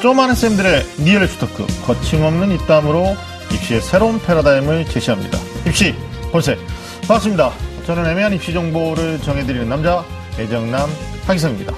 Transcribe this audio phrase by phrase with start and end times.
[0.00, 3.16] 좀 아는 쌤들의 real 입시 talk 거침없는 입담으로
[3.52, 5.38] 입시의 새로운 패러다임을 제시합니다.
[5.66, 5.94] 입시
[6.32, 6.58] 본색
[7.06, 7.52] 반갑습니다.
[7.86, 10.04] 저는 애매한 입시 정보를 정해드리는 남자
[10.38, 10.90] 애정남
[11.26, 11.72] 하기성입니다.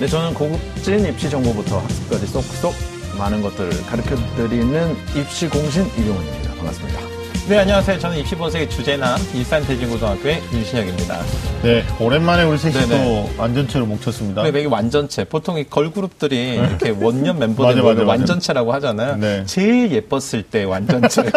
[0.00, 2.74] 네, 저는 고급진 입시 정보부터 학습까지 쏙쏙
[3.18, 6.54] 많은 것들을 가르쳐드리는 입시 공신 이용훈입니다.
[6.54, 7.13] 반갑습니다.
[7.46, 7.98] 네, 안녕하세요.
[7.98, 11.20] 저는 입시 본색의 주제남 일산대진고등학교의 윤신혁입니다.
[11.62, 12.88] 네, 오랜만에 우리 셋이.
[12.88, 14.44] 또 완전체로 뭉쳤습니다.
[14.44, 15.24] 네, 이게 완전체.
[15.24, 18.06] 보통 이 걸그룹들이 이렇게 원년 멤버들 맞아, 맞아.
[18.06, 19.16] 완전체라고 하잖아요.
[19.16, 19.44] 네.
[19.44, 21.22] 제일 예뻤을 때 완전체.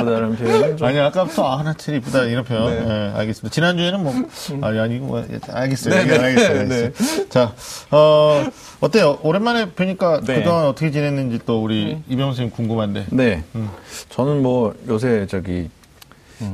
[0.00, 2.84] 예쁘다는 표현은 좀 아니 아까부터 아 하나철 이쁘다 이런 표현 네.
[2.84, 3.52] 예, 알겠습니다.
[3.52, 4.14] 지난주에는 뭐
[4.62, 5.94] 아니 아니고 뭐, 예, 알겠어요.
[5.94, 6.24] 네, 예, 네.
[6.24, 6.68] 알겠어요.
[6.68, 6.74] 네.
[6.84, 7.28] 알겠어요.
[7.28, 7.52] 자,
[7.90, 8.44] 어
[8.80, 9.18] 어때요?
[9.22, 10.36] 오랜만에 뵈니까 네.
[10.36, 13.06] 그동안 어떻게 지냈는지 또 우리 이병호 선생님 궁금한데.
[13.10, 13.44] 네.
[14.08, 15.68] 저는 뭐 요새 저기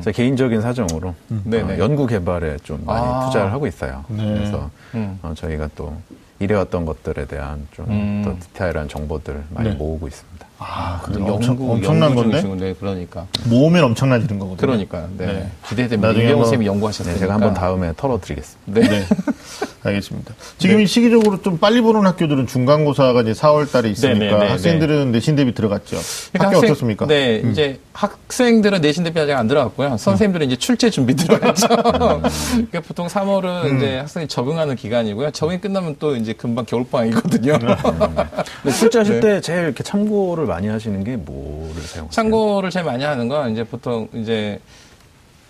[0.02, 1.74] 제 개인적인 사정으로 네네.
[1.74, 3.26] 어, 연구 개발에 좀 많이 아.
[3.26, 4.04] 투자를 하고 있어요.
[4.08, 4.24] 네.
[4.24, 5.18] 그래서 음.
[5.22, 5.96] 어, 저희가 또
[6.40, 8.38] 이래왔던 것들에 대한 좀더 음.
[8.40, 9.74] 디테일한 정보들 많이 네.
[9.76, 10.45] 모으고 있습니다.
[10.58, 12.74] 아, 그래 엄청 엄청난 건데 중이시군요.
[12.80, 13.26] 그러니까.
[13.44, 14.56] 모으면 엄청나지는 거거든요.
[14.66, 15.08] 그러니까요.
[15.18, 15.26] 네.
[15.26, 15.50] 네.
[15.68, 16.08] 기대됩니다.
[16.08, 17.18] 나중에 이병호 한번- 쌤이 네, 연구하셨으니까.
[17.20, 18.80] 제가 한번 다음에 털어드리겠습니다.
[18.80, 19.04] 네.
[19.86, 19.94] 네.
[19.94, 20.34] 알겠습니다.
[20.58, 24.48] 지금 이 시기적으로 좀 빨리 보는 학교들은 중간고사가 이제 4월 달에 있으니까 네, 네, 네,
[24.50, 25.96] 학생들은 내신 대비 들어갔죠.
[26.32, 27.06] 그러니까 학교 학생- 어떻습니까?
[27.06, 27.08] 음.
[27.08, 29.96] 네, 이제 학생들은 내신 대비 아직 안 들어갔고요.
[29.96, 31.66] 선생님들은 이제 출제 준비 들어갔죠.
[31.70, 32.22] 음.
[32.70, 35.30] 그러니까 보통 3월은 이제 학생이 적응하는 기간이고요.
[35.30, 37.58] 적응이 끝나면 또 이제 금방 겨울방학이거든요.
[37.58, 37.76] 네.
[38.62, 39.20] 근데 출제하실 네.
[39.20, 42.10] 때 제일 이렇게 참고를 많이 하시는 게 뭐를 사용하세요?
[42.10, 44.58] 참고를 제일 많이 하는 건 이제 보통 이제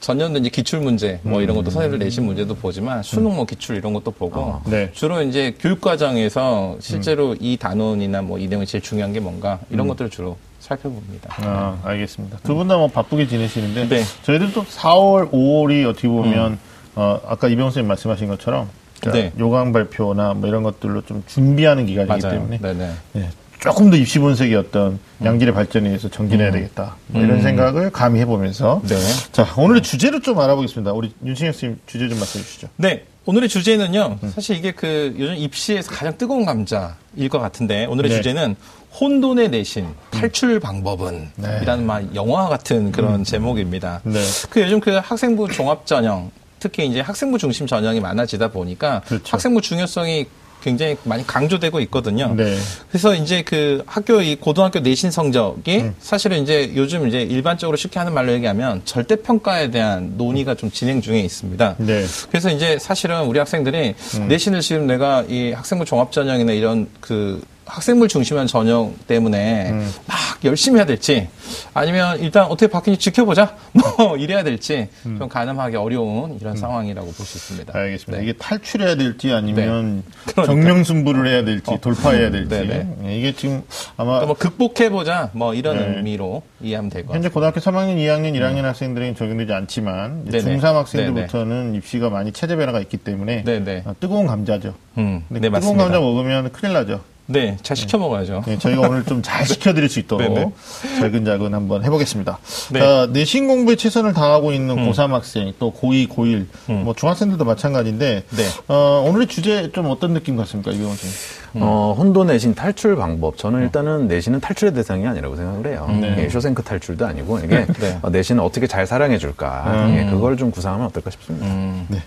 [0.06, 3.92] 전년도 이제 기출 문제 뭐 이런 것도 선생님들 내신 문제도 보지만 수능 뭐 기출 이런
[3.92, 4.62] 것도 보고 아.
[4.64, 4.88] 네.
[4.92, 9.88] 주로 이제 교육 과정에서 실제로 이 단원이나 뭐 이 내용이 제일 중요한 게 뭔가 이런
[9.88, 11.34] 것들을 주로 살펴봅니다.
[11.42, 12.38] 아, 알겠습니다.
[12.44, 14.02] 두 분 다 뭐 바쁘게 지내시는데 네.
[14.22, 16.58] 저희들도 4월, 5월이 어떻게 보면
[16.94, 18.68] 어, 아까 이병호 선생님 말씀하신 것처럼
[19.00, 19.12] 자, 음.
[19.12, 19.32] 네.
[19.40, 22.36] 요강 발표나 뭐 이런 것들로 좀 준비하는 기간이기 맞아요.
[22.38, 22.90] 때문에 네네.
[23.14, 23.28] 네,
[23.60, 26.96] 조금 더 입시 분석의 어떤 양질의 발전에 의해서 정진해야 되겠다.
[27.08, 28.88] 뭐 이런 생각을 감히 해보면서 음.
[28.88, 28.96] 네.
[29.32, 30.92] 자 오늘의 주제를 좀 알아보겠습니다.
[30.92, 32.68] 우리 윤신혁 선생님 주제 좀 말씀해 주시죠.
[32.76, 33.04] 네.
[33.28, 34.32] 오늘의 주제는요, 음.
[34.32, 38.16] 사실 이게 그 요즘 입시에서 가장 뜨거운 감자일 것 같은데, 오늘의 네.
[38.18, 38.54] 주제는
[39.00, 41.58] 혼돈의 내신, 탈출 방법은, 네.
[41.60, 44.00] 이라는 막 영화 같은 그런 제목입니다.
[44.04, 44.20] 네.
[44.48, 49.24] 그 요즘 그 학생부 종합 전형, 특히 이제 학생부 중심 전형이 많아지다 보니까 그렇죠.
[49.26, 50.26] 학생부 중요성이
[50.62, 52.34] 굉장히 많이 강조되고 있거든요.
[52.34, 52.56] 네.
[52.88, 55.94] 그래서 이제 그 학교 이 고등학교 내신 성적이 음.
[56.00, 61.00] 사실은 이제 요즘 이제 일반적으로 쉽게 하는 말로 얘기하면 절대 평가에 대한 논의가 좀 진행
[61.00, 61.76] 중에 있습니다.
[61.78, 62.04] 네.
[62.30, 64.28] 그래서 이제 사실은 우리 학생들이 음.
[64.28, 69.92] 내신을 지금 내가 이 학생부 종합 전형이나 이런 그 학생물 중심한 전형 때문에 음.
[70.06, 71.28] 막 열심히 해야 될지
[71.74, 73.56] 아니면 일단 어떻게 바뀌는지 지켜보자
[73.98, 77.72] 뭐 이래야 될지 좀 가늠하기 어려운 이런 상황이라고 볼 수 있습니다.
[77.72, 77.76] 음.
[77.76, 78.18] 알겠습니다.
[78.18, 78.22] 네.
[78.22, 80.44] 이게 탈출해야 될지 아니면 그러니까.
[80.46, 81.78] 정명승부를 해야 될지 어.
[81.80, 82.88] 돌파해야 될지 네네.
[83.02, 83.62] 네, 이게 지금
[83.96, 85.96] 아마 그러니까 뭐 극복해보자 뭐 이런 네.
[85.96, 87.34] 의미로 이해하면 될것 현재 같습니다.
[87.34, 90.58] 고등학교 3학년, 2학년, 1학년 학생들에게 적용되지 않지만 이제 네네.
[90.60, 93.82] 중3 학생들부터는 입시가 많이 체제 변화가 있기 때문에 네네.
[93.86, 94.74] 어, 뜨거운 감자죠.
[94.98, 95.84] 음, 근데 네 뜨거운 맞습니다.
[95.84, 97.00] 감자 먹으면 큰일 나죠.
[97.28, 98.44] 네, 잘 시켜 먹어야죠.
[98.46, 100.52] 네, 저희가 오늘 좀 잘 시켜드릴 수 있도록 네 네.
[101.00, 102.38] 잘근잘근 한번 해보겠습니다.
[102.72, 102.80] 네.
[102.80, 106.46] 자, 내신 공부에 최선을 다하고 있는 고3 학생, 또 고2, 고1,
[106.84, 108.44] 뭐 중학생들도 마찬가지인데 네.
[108.68, 111.16] 어, 오늘의 주제 좀 어떤 느낌 같습니까, 이병헌 선생님?
[111.62, 113.38] 어, 혼돈 내신 탈출 방법.
[113.38, 115.88] 저는 일단은 내신은 탈출의 대상이 아니라고 생각을 해요.
[116.00, 116.24] 네.
[116.24, 117.98] 예, 쇼생크 탈출도 아니고 이게 네.
[118.02, 119.88] 어, 내신을 어떻게 잘 사랑해 줄까.
[119.96, 121.46] 예, 그걸 좀 구상하면 어떨까 싶습니다.
[121.88, 122.02] 네.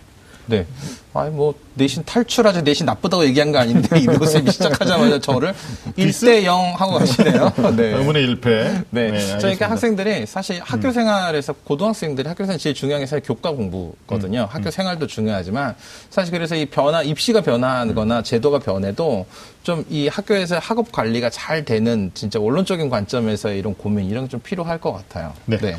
[0.46, 0.66] 네.
[1.14, 5.54] 아니, 뭐, 내신 탈출하자, 내신 나쁘다고 얘기한 거 아닌데, 이병호 쌤이 시작하자마자 저를
[5.98, 7.52] 1대 0 하고 가시네요.
[7.76, 7.84] 네.
[7.94, 8.84] 의문의 1패.
[8.92, 9.10] 네.
[9.10, 9.38] 음.
[9.40, 14.42] 그러니까 학생들이 사실 학교 생활에서 고등학생들이 학교 생활 제일 중요한 게 사실 교과 공부거든요.
[14.42, 14.46] 음.
[14.50, 15.76] 학교 생활도 중요하지만
[16.12, 19.26] 사실 그래서 이 변화, 입시가 변화하거나 제도가 변해도
[19.64, 24.40] 좀 이 학교에서 학업 관리가 잘 되는 진짜 원론적인 관점에서 이런 고민 이런 게 좀
[24.42, 25.34] 필요할 것 같아요.
[25.46, 25.76] 네.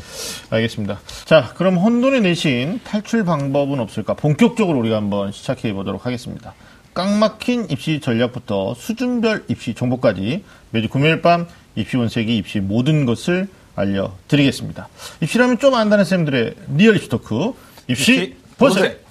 [0.49, 0.99] 알겠습니다.
[1.25, 4.13] 자, 그럼 혼돈의 내신 탈출 방법은 없을까?
[4.15, 6.53] 본격적으로 우리가 한번 시작해 보도록 하겠습니다.
[6.93, 13.47] 꽉 막힌 입시 전략부터 수준별 입시 정보까지 매주 금요일 밤 입시 본색이 입시 모든 것을
[13.75, 14.89] 알려드리겠습니다.
[15.21, 17.53] 입시라면 좀 안다는 쌤들의 real 입시 talk
[17.87, 19.05] 입시 본색.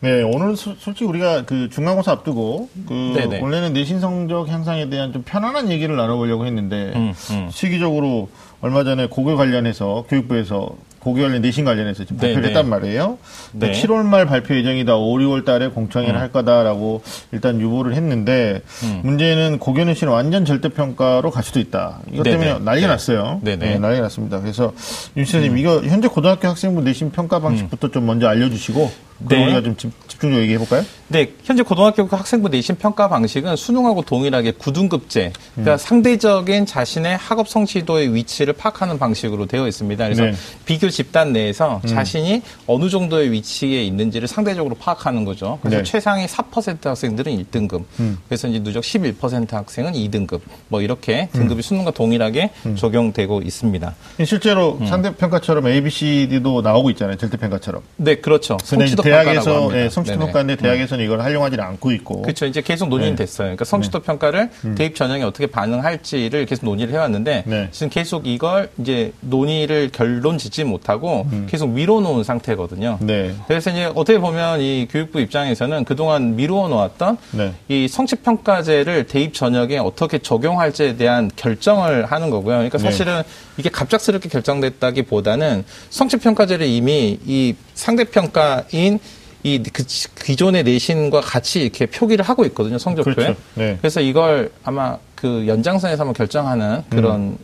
[0.00, 3.40] 네, 오늘 소- 솔직히 우리가 그 중간고사 앞두고 그 네네.
[3.40, 7.48] 원래는 내신 성적 향상에 대한 좀 편안한 얘기를 나눠보려고 했는데 음, 음.
[7.50, 8.28] 시기적으로
[8.60, 12.48] 얼마 전에 고교 관련해서 교육부에서 고교 관련 내신 관련해서 지금 발표를 네네.
[12.48, 13.18] 했단 말이에요.
[13.52, 13.70] 네.
[13.70, 14.96] 7월 말 발표 예정이다.
[14.96, 16.20] 5, 6월 달에 공청회를 음.
[16.20, 18.60] 할 거다라고 일단 유보를 했는데
[19.04, 22.00] 문제는 고교 내신은 완전 절대 평가로 갈 수도 있다.
[22.12, 22.38] 이것 네네.
[22.38, 22.92] 때문에 난리가 네.
[22.92, 23.40] 났어요.
[23.44, 23.66] 네네.
[23.66, 23.72] 음.
[23.74, 24.40] 네, 난리가 났습니다.
[24.40, 24.72] 그래서
[25.16, 29.44] 윤 선생님 이거 현재 고등학교 학생부 내신 평가 방식부터 좀 먼저 알려주시고 네.
[29.44, 30.84] 우리가 좀 집, 집중적으로 얘기해 볼까요?
[31.08, 35.78] 네, 현재 고등학교 학생부 내신 평가 방식은 수능하고 동일하게 9등급제, 그러니까 음.
[35.78, 40.04] 상대적인 자신의 학업 성취도의 위치를 파악하는 방식으로 되어 있습니다.
[40.04, 40.30] 그래서 네.
[40.30, 40.36] 음.
[40.64, 45.58] 비교 집단 내에서 자신이 어느 정도의 위치에 있는지를 상대적으로 파악하는 거죠.
[45.62, 45.82] 그래서 네.
[45.84, 48.18] 최상위 4% 학생들은 1등급, 음.
[48.28, 52.76] 그래서 이제 누적 11% 학생은 2등급, 뭐 이렇게 등급이 수능과 동일하게 음.
[52.76, 53.94] 적용되고 있습니다.
[54.24, 54.86] 실제로 음.
[54.86, 57.16] 상대 평가처럼 A, B, C, D도 나오고 있잖아요.
[57.16, 57.82] 절대 평가처럼.
[57.96, 58.58] 네, 그렇죠.
[58.64, 59.70] 성취도 대학에서.
[59.76, 60.24] 예, 성취도 네네.
[60.24, 62.22] 평가인데 대학에서는 이걸 활용하지 않고 있고.
[62.22, 62.46] 그렇죠.
[62.46, 63.24] 이제 계속 논의는 네.
[63.24, 63.46] 됐어요.
[63.46, 67.68] 그러니까 성취도 평가를 대입 전형에 어떻게 반응할지를 계속 논의를 해왔는데 네.
[67.70, 72.98] 지금 계속 이걸 이제 논의를 결론 짓지 못하고 계속 미뤄놓은 상태거든요.
[73.00, 73.06] 음.
[73.06, 73.34] 네.
[73.46, 77.52] 그래서 이제 어떻게 보면 이 교육부 입장에서는 그동안 미루어 놓았던 네.
[77.68, 82.56] 이 성취 평가제를 대입 전형에 어떻게 적용할지에 대한 결정을 하는 거고요.
[82.56, 82.84] 그러니까 네.
[82.84, 83.22] 사실은
[83.56, 88.98] 이게 갑작스럽게 결정됐다기보다는 성취 평가제를 이미 이 상대평가인
[89.44, 89.84] 이 그
[90.24, 93.14] 기존의 내신과 같이 이렇게 표기를 하고 있거든요 성적표에.
[93.14, 93.36] 그렇죠.
[93.54, 93.76] 네.
[93.80, 97.38] 그래서 이걸 아마 그 연장선에서 한번 결정하는 그런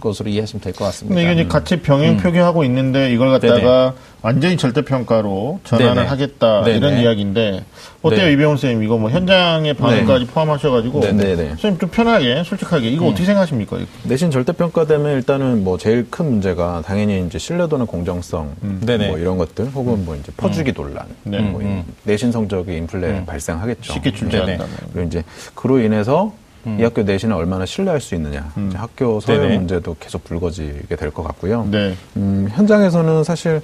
[0.00, 1.14] 것으로 이해하시면 될 것 같습니다.
[1.14, 3.54] 근데 이게 이제 같이 병행 표기하고 있는데 이걸 갖다가
[3.88, 3.92] 음.
[3.92, 4.08] 네네.
[4.20, 6.06] 완전히 절대 평가로 전환을 네네.
[6.08, 6.76] 하겠다 네네.
[6.76, 7.64] 이런 이야기인데
[8.02, 8.32] 어때요 네.
[8.32, 11.36] 이병훈 선생님 이거 뭐 현장의 반응까지 포함하셔가지고 네네.
[11.36, 13.76] 선생님 좀 편하게 솔직하게 이거 어떻게 생각하십니까?
[13.76, 13.86] 이거?
[14.04, 19.08] 내신 절대평가 되면 일단은 뭐 제일 큰 문제가 당연히 이제 신뢰도나 공정성 네네.
[19.08, 21.38] 뭐 이런 것들 혹은 뭐 이제 퍼주기 논란 네.
[21.38, 21.84] 뭐 음.
[22.02, 23.92] 내신 성적이 인플레 발생하겠죠.
[23.92, 24.16] 쉽게 네네.
[24.18, 24.68] 출제한다면.
[24.92, 25.22] 그리고 이제
[25.54, 26.32] 그로 인해서
[26.66, 29.56] 이 학교 내신을 얼마나 신뢰할 수 있느냐 이제 학교 서열 네네.
[29.58, 31.66] 문제도 계속 불거지게 될 것 같고요.
[31.70, 31.94] 네.
[32.16, 33.60] 음, 현장에서는 사실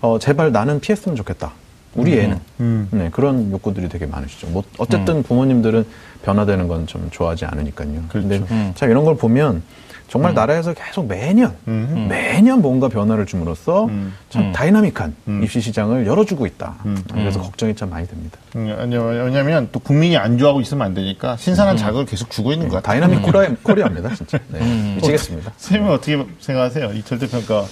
[0.00, 1.52] 어, 제발 나는 피했으면 좋겠다.
[1.94, 2.88] 우리 애는 음.
[2.92, 4.46] 네, 그런 욕구들이 되게 많으시죠.
[4.48, 5.84] 뭐 어쨌든 부모님들은
[6.24, 8.04] 변화되는 건 좀 좋아하지 않으니까요.
[8.08, 8.28] 그렇죠.
[8.28, 9.62] 근데 참 이런 걸 보면
[10.10, 13.88] 정말 나라에서 계속 매년 매년 뭔가 변화를 줌으로써
[14.28, 16.74] 참 dynamic한 입시 시장을 열어주고 있다.
[17.12, 18.36] 그래서 걱정이 참 많이 됩니다.
[18.56, 22.82] 음, 아니요 왜냐하면 또 국민이 안주하고 있으면 안 되니까 신선한 자극을 계속 주고 있는 것
[22.82, 23.00] 같아요.
[23.00, 24.38] dynamic Korea, Korea 입니다, 진짜.
[24.48, 25.52] 네, 미치겠습니다.
[25.56, 26.92] 선생님은 어떻게 생각하세요?
[26.94, 27.64] 이 절대 평가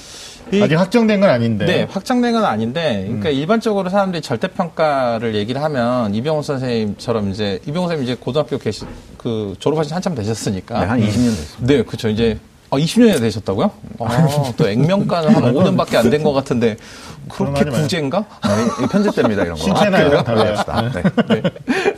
[0.62, 1.66] 아직 확정된 건 아닌데.
[1.66, 8.04] 네, 확정된 건 아닌데, 그러니까 일반적으로 사람들이 절대평가를 얘기를 하면, 이병호 선생님처럼 이제, 이병호 선생님
[8.04, 8.84] 이제 고등학교 계시,
[9.18, 10.80] 그, 졸업하신 지 한참 되셨으니까.
[10.80, 11.66] 네, 한 20년 됐습니다.
[11.74, 12.08] 네, 그쵸.
[12.08, 12.38] 이제,
[12.70, 13.70] 아, 20년이나 되셨다고요?
[14.00, 16.76] 아, 또 액면가는 한 5년밖에 안 된 것 같은데,
[17.28, 17.64] 그렇게.
[17.64, 18.24] 구제인가?
[18.42, 19.62] 네, 이 편집됩니다, 이런 거.
[19.62, 20.90] 신체나 이런 거다 합시다.
[20.92, 21.02] 네.
[21.28, 21.42] 네,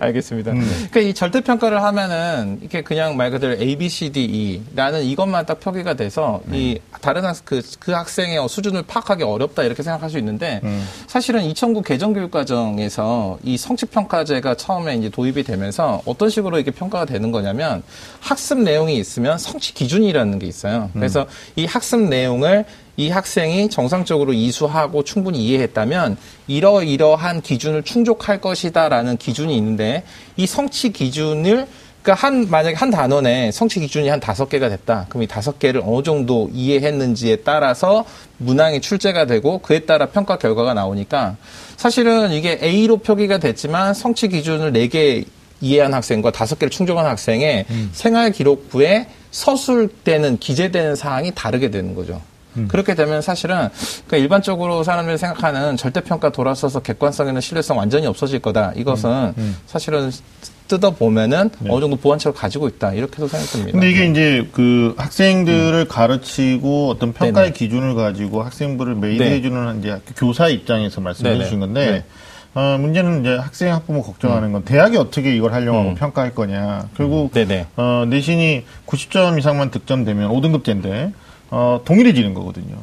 [0.00, 0.52] 알겠습니다.
[0.52, 5.46] 그러니까 이 절대 평가를 하면은 이렇게 그냥 말 그대로 A, B, C, D, E라는 이것만
[5.46, 10.18] 딱 표기가 돼서 이 다른 학, 그, 그 학생의 수준을 파악하기 어렵다 이렇게 생각할 수
[10.18, 10.60] 있는데
[11.06, 17.82] 사실은 2009 개정교육과정에서 이 성취평가제가 처음에 이제 도입이 되면서 어떤 식으로 이렇게 평가가 되는 거냐면
[18.20, 20.90] 학습 내용이 있으면 성취 기준이라는 게 있어요.
[20.92, 21.26] 그래서
[21.56, 22.64] 이 학습 내용을
[23.00, 26.18] 이 학생이 정상적으로 이수하고 충분히 이해했다면
[26.48, 30.04] 이러이러한 기준을 충족할 것이다라는 기준이 있는데
[30.36, 31.66] 이 성취 기준을
[32.02, 35.06] 그러니까 한 만약에 한 단원에 성취 기준이 한 다섯 개가 됐다.
[35.08, 38.04] 그럼 이 다섯 개를 어느 정도 이해했는지에 따라서
[38.36, 41.36] 문항이 출제가 되고 그에 따라 평가 결과가 나오니까
[41.78, 45.24] 사실은 이게 A로 표기가 됐지만 성취 기준을 네 개
[45.62, 52.20] 이해한 학생과 다섯 개를 충족한 학생의 생활 기록부에 서술되는 기재되는 사항이 다르게 되는 거죠.
[52.68, 53.68] 그렇게 되면 사실은
[54.06, 58.72] 그러니까 일반적으로 사람들이 생각하는 절대평가 돌아서서 객관성이나 신뢰성 완전히 없어질 거다.
[58.76, 59.34] 이것은
[59.66, 60.10] 사실은
[60.70, 62.92] 뜯어 보면은 어느 정도 보완책을 가지고 있다.
[62.92, 63.72] 이렇게도 생각됩니다.
[63.72, 67.52] 근데 이게 이제 그 학생들을 가르치고 어떤 평가의 음.
[67.52, 67.52] 네네.
[67.52, 71.44] 기준을 가지고 학생부를 메이드해주는 이제 교사 입장에서 말씀해 네네.
[71.44, 72.04] 주신 건데 네.
[72.54, 76.88] 어, 문제는 이제 학생 학부모 걱정하는 건 대학이 어떻게 이걸 활용하고 평가할 거냐.
[76.96, 77.66] 결국 네네.
[77.76, 81.12] 어, 내신이 90점 이상만 득점되면 5등급제인데
[81.50, 82.76] 어, 동일해지는 거거든요.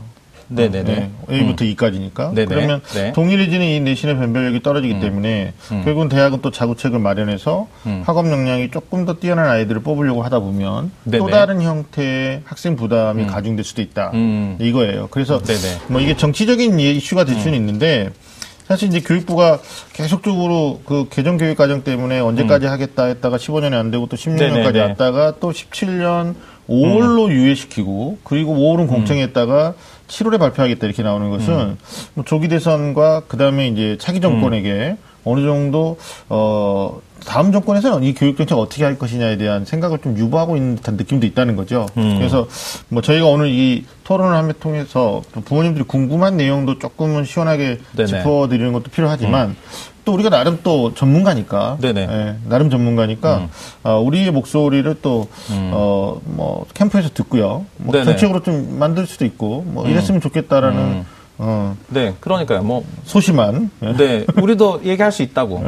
[0.50, 0.84] 네네네.
[0.84, 2.32] 네, A부터 E까지니까.
[2.34, 2.46] 네네.
[2.46, 3.12] 그러면 네.
[3.12, 7.68] 동일해지는 이 내신의 변별력이 떨어지기 때문에 결국은 대학은 또 자구책을 마련해서
[8.04, 11.32] 학업 역량이 조금 더 뛰어난 아이들을 뽑으려고 하다 보면 또 네네.
[11.32, 14.12] 다른 형태의 학생 부담이 가중될 수도 있다.
[14.14, 14.58] 음.
[14.62, 15.08] 이거예요.
[15.12, 15.80] 그래서 네네.
[15.88, 18.12] 뭐 이게 정치적인 예, 이슈가 될 수는 있는데
[18.68, 19.60] 사실 이제 교육부가
[19.94, 24.54] 계속적으로 그 개정 교육 과정 때문에 언제까지 하겠다 했다가 15년이 안 되고 또 16년까지 음.
[24.54, 24.80] 네네네.
[24.80, 26.36] 왔다가 또 17년
[26.70, 29.74] 5월로 유예시키고 그리고 5월은 공청했다가
[30.08, 31.78] 7월에 발표하겠다 이렇게 나오는 것은
[32.14, 35.98] 뭐 조기 대선과 그 다음에 이제 차기 정권에게 어느 정도
[36.30, 40.96] 어 다음 정권에서는 이 교육 정책 어떻게 할 것이냐에 대한 생각을 좀 유보하고 있는 듯한
[40.96, 41.86] 느낌도 있다는 거죠.
[41.94, 42.48] 그래서
[42.88, 48.08] 뭐 저희가 오늘 이 토론을 함에 통해서 또 부모님들이 궁금한 내용도 조금은 시원하게 네네.
[48.08, 49.58] 짚어드리는 것도 필요하지만
[50.08, 52.02] 또 우리가 나름 또 전문가니까 네네.
[52.10, 53.50] 예, 나름 전문가니까
[53.84, 57.66] 어, 우리의 목소리를 또어뭐 캠프에서 듣고요.
[57.76, 58.06] 뭐 네네.
[58.06, 61.04] 정책으로 좀 만들 수도 있고 뭐 이랬으면 좋겠다라는
[61.40, 62.64] 어, 네, 그러니까요.
[62.64, 63.70] 뭐, 소심한.
[63.84, 63.94] 예.
[63.94, 65.64] 네, 우리도 얘기할 수 있다고.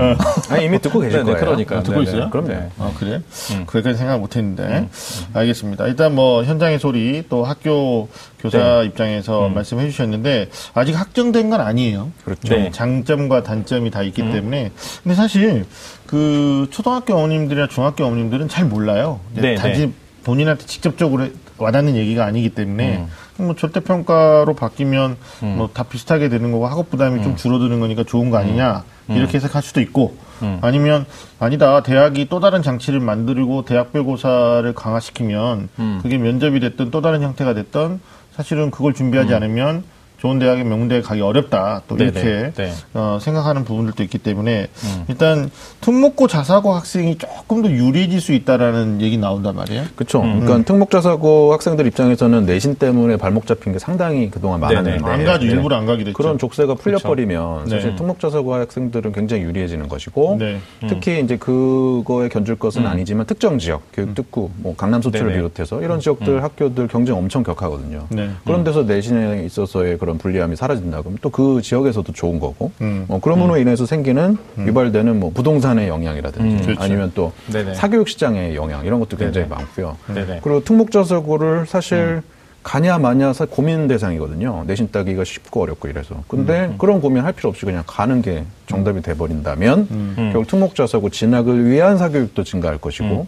[0.49, 1.45] 아니, 이미 듣고 계실 네, 네, 거예요.
[1.45, 1.79] 그러니까요.
[1.79, 2.11] 아, 듣고 네, 네.
[2.11, 2.29] 있어요?
[2.31, 2.47] 그럼요.
[2.47, 2.69] 네.
[2.79, 3.21] 아, 그래?
[3.67, 4.89] 그렇게까지 생각 못 했는데.
[5.33, 5.85] 알겠습니다.
[5.85, 8.09] 일단 뭐, 현장의 소리, 또 학교
[8.39, 12.11] 교사 입장에서 말씀해 주셨는데, 아직 확정된 건 아니에요.
[12.25, 12.55] 그렇죠.
[12.55, 12.71] 네.
[12.71, 14.71] 장점과 단점이 다 있기 때문에.
[15.03, 15.65] 근데 사실,
[16.07, 19.19] 그, 초등학교 어머님들이나 중학교 어머님들은 잘 몰라요.
[19.33, 19.93] 네, 단지 네.
[20.23, 23.05] 본인한테 직접적으로 와닿는 얘기가 아니기 때문에,
[23.45, 25.17] 뭐, 절대평가로 바뀌면,
[25.57, 28.83] 뭐, 다 비슷하게 되는 거고, 학업 부담이 좀 줄어드는 거니까 좋은 거 아니냐,
[29.17, 30.15] 이렇게 해석할 수도 있고,
[30.61, 31.05] 아니면,
[31.39, 35.69] 아니다, 대학이 또 다른 장치를 만들고, 대학별고사를 강화시키면,
[36.01, 37.99] 그게 면접이 됐든 또 다른 형태가 됐든,
[38.35, 39.83] 사실은 그걸 준비하지 않으면,
[40.19, 41.83] 좋은 대학에 명문대에 가기 어렵다.
[41.87, 42.71] 또 네네, 이렇게 네.
[42.93, 44.67] 어, 생각하는 부분들도 있기 때문에
[45.07, 45.49] 일단
[45.81, 49.83] 특목고 자사고 학생이 조금 더 유리해질 수 있다라는 얘기 나온단 말이에요.
[49.95, 50.21] 그렇죠.
[50.21, 54.59] 그러니까 특목 자사고 학생들 입장에서는 내신 때문에 발목 잡힌 게 상당히 그동안.
[54.59, 55.45] 많았는데 안 가죠.
[55.45, 56.17] 일부러 안 가기도 했죠.
[56.17, 57.69] 그런 족쇄가 풀려버리면 네.
[57.69, 60.59] 사실 특목 자사고 학생들은 굉장히 유리해지는 것이고 네.
[60.89, 65.29] 특히 이제 그거에 견줄 것은 아니지만 특정 지역 교육 특구 뭐 강남 소출을.
[65.33, 68.07] 비롯해서 이런 지역들 학교들 경쟁 엄청 격하거든요.
[68.09, 68.29] 네.
[68.45, 73.05] 그런 데서 내신에 있어서의 그런 불리함이 사라진다 그러면 또 그 지역에서도 좋은 거고 음.
[73.07, 76.61] 뭐 그럼으로 인해서 생기는 유발되는 뭐 부동산의 영향이라든지 음.
[76.63, 76.81] 그렇죠.
[76.81, 77.75] 아니면 또 네네.
[77.75, 79.95] 사교육 시장의 영향 이런 것도 굉장히 많고요.
[80.13, 80.39] 네네.
[80.43, 82.21] 그리고 특목자사고를 사실
[82.61, 84.65] 가냐 마냐 사 고민 대상이거든요.
[84.67, 86.15] 내신 따기가 쉽고 어렵고 이래서.
[86.27, 91.97] 근데 그런 고민 할 필요 없이 그냥 가는 게 정답이 돼버린다면 결국 특목자사고 진학을 위한
[91.97, 93.27] 사교육도 증가할 것이고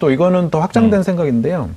[0.00, 1.70] 또 이거는 더 확장된 생각인데요.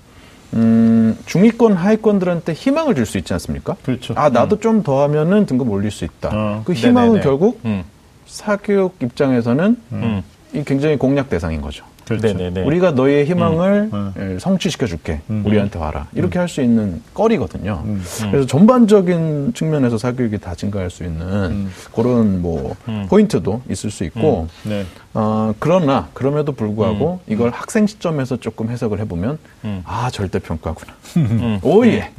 [0.53, 3.75] 음, 중위권 하위권들한테 희망을 줄 수 있지 않습니까?
[3.83, 4.13] 그렇죠.
[4.17, 6.29] 아 나도 좀더 하면은 등급 올릴 수 있다.
[6.33, 6.61] 어.
[6.65, 7.23] 그 희망은 네네네.
[7.23, 7.83] 결국 음,
[8.25, 10.23] 사교육 입장에서는 음.
[10.53, 11.85] 이 굉장히 공략 대상인 거죠.
[12.05, 12.25] 그렇죠.
[12.27, 12.63] 네네네.
[12.63, 14.13] 우리가 너의 희망을 음.
[14.17, 15.21] 예, 성취시켜 줄게.
[15.29, 15.43] 음.
[15.45, 16.07] 우리한테 와라.
[16.13, 17.83] 이렇게 할 수 있는 거리거든요.
[17.85, 18.01] 음.
[18.31, 21.71] 그래서 전반적인 측면에서 사교육이 다 증가할 수 있는 음.
[21.93, 22.75] 그런 뭐
[23.09, 24.85] 포인트도 있을 수 있고 네.
[25.13, 27.33] 어, 그러나 그럼에도 불구하고 음.
[27.33, 29.39] 이걸 학생 시점에서 조금 해석을 해보면
[29.83, 30.93] 아 절대 평가구나.
[31.17, 31.59] 음.
[31.63, 32.11] 오예.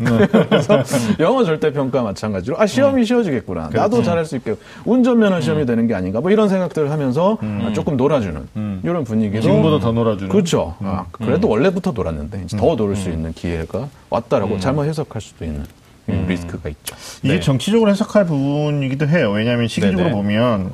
[0.48, 0.82] 그래서
[1.20, 3.70] 영어 절대 평가 마찬가지로 아 시험이 쉬워지겠구나.
[3.72, 6.20] 나도 잘할 수 있게 운전면허 시험이 되는 게 아닌가.
[6.20, 8.48] 뭐 이런 생각들을 하면서 아, 조금 놀아주는
[8.82, 10.28] 이런 분위기도 지금보다 더 놀아주는.
[10.28, 10.74] 그렇죠.
[10.80, 15.64] 아, 그래도 원래부터 놀았는데 이제 더 놀을 수 있는 기회가 왔다라고 잘못 해석할 수도 있는
[16.08, 16.96] 음, 리스크가 있죠.
[17.22, 17.40] 이게 네.
[17.40, 19.30] 정치적으로 해석할 부분이기도 해요.
[19.30, 20.10] 왜냐하면 시기적으로 네네.
[20.16, 20.72] 보면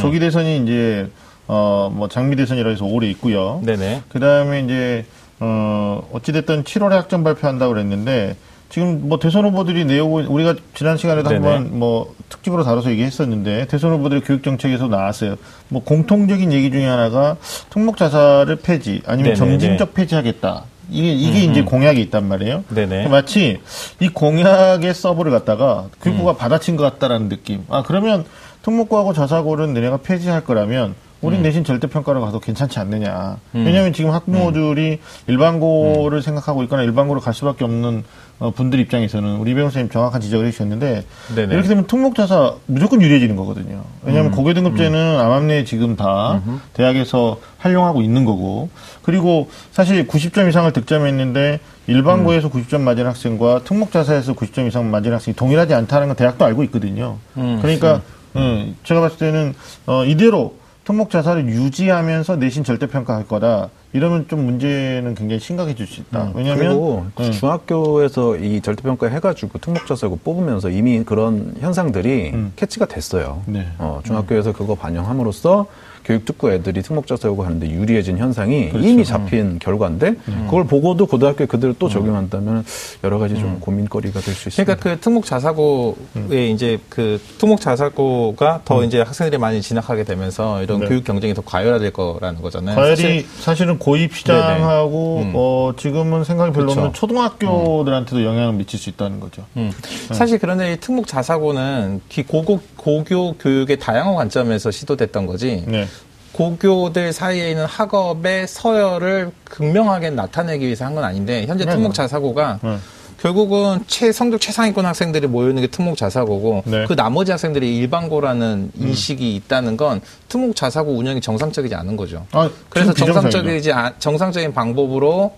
[0.00, 1.10] 조기 대선이 이제
[1.48, 3.60] 어 뭐 장미 대선이라 해서 올해 있고요.
[3.64, 4.02] 네네.
[4.08, 5.04] 그 다음에 이제
[5.40, 8.36] 어 어찌됐든 7월에 학점 발표한다고 그랬는데
[8.68, 11.48] 지금 뭐 대선 후보들이 내오고 우리가 지난 시간에도 네네.
[11.48, 15.36] 한번 뭐 특집으로 다뤄서 얘기했었는데 대선 후보들의 교육 정책에서 나왔어요.
[15.68, 17.36] 뭐 공통적인 얘기 중에 하나가
[17.70, 19.36] 특목 자사를 폐지 아니면 네네네.
[19.36, 20.64] 점진적 폐지하겠다.
[20.90, 22.64] 이게 이게 이제 공약이 있단 말이에요.
[22.68, 23.08] 네네.
[23.08, 23.58] 마치
[24.00, 27.64] 이 공약의 서브를 갖다가 교육부가 받아친 것 같다라는 느낌.
[27.70, 28.24] 아 그러면
[28.62, 33.38] 특목고하고 자사고는 너네가 폐지할 거라면 우린 내신 절대평가로 가도 괜찮지 않느냐.
[33.52, 38.04] 왜냐하면 지금 학부모들이 일반고를 생각하고 있거나 일반고를 갈 수밖에 없는
[38.40, 41.52] 어, 분들 입장에서는 우리 변호사님 정확한 지적을 해주셨는데 네네.
[41.52, 43.82] 이렇게 되면 특목자사 무조건 유리해지는 거거든요.
[44.04, 46.40] 왜냐하면 고교등급제는 암암내 지금 다
[46.72, 48.68] 대학에서 활용하고 있는 거고.
[49.02, 51.58] 그리고 사실 90점 이상을 득점했는데
[51.88, 57.16] 일반고에서 90점 맞은 학생과 특목자사에서 90점 이상 맞은 학생이 동일하지 않다는 건 대학도 알고 있거든요.
[57.60, 58.02] 그러니까
[58.36, 59.54] 음, 제가 봤을 때는
[59.86, 60.54] 어, 이대로
[60.88, 63.68] 특목자사를 유지하면서 내신 절대평가할 거다.
[63.92, 66.32] 이러면 좀 문제는 굉장히 심각해질 수 있다.
[66.34, 67.30] 왜냐하면 그리고 음.
[67.30, 73.42] 중학교에서 이 절대평가 해가지고 특목자사고 뽑으면서 이미 그런 현상들이 캐치가 됐어요.
[73.44, 73.66] 네.
[73.78, 75.66] 어, 중학교에서 그거 반영함으로써
[76.08, 78.88] 교육 듣고 애들이 특목자사고 하는데 유리해진 현상이 그렇죠.
[78.88, 80.14] 이미 잡힌 결과인데
[80.46, 82.64] 그걸 보고도 고등학교에 그대로 또 적용한다면
[83.04, 84.64] 여러 가지 좀 고민거리가 될 수 있습니다.
[84.74, 90.80] 그러니까 그 특목 자사고에 이제 그 특목 자사고가 더 이제 학생들이 많이 진학하게 되면서 이런
[90.80, 90.86] 네.
[90.86, 92.74] 교육 경쟁이 더 과열화될 거라는 거잖아요.
[92.74, 95.30] 과열이 사실 사실은 고입 시장하고 네네.
[95.30, 95.32] 음.
[95.36, 97.00] 어, 지금은 생각이 별로 없는 그쵸.
[97.00, 99.44] 초등학교들한테도 영향을 미칠 수 있다는 거죠.
[99.58, 99.70] 음.
[100.12, 105.64] 사실 그런데 이 특목 자사고는 기- 고교, 고교 교육의 다양한 관점에서 시도됐던 거지.
[105.66, 105.86] 네.
[106.32, 111.72] 고교들 사이에 있는 학업의 서열을 극명하게 나타내기 위해서 한 건 아닌데 현재 네.
[111.72, 112.76] 특목 자사고가 네.
[113.20, 116.84] 결국은 최 성적 최상위권 학생들이 모여있는 게 특목 자사고고 네.
[116.86, 122.24] 그 나머지 학생들이 일반고라는 인식이 있다는 건 특목 자사고 운영이 정상적이지 않은 거죠.
[122.30, 122.92] 아, 그래서.
[122.94, 125.32] 정상적이지 아- 정상적인 방법으로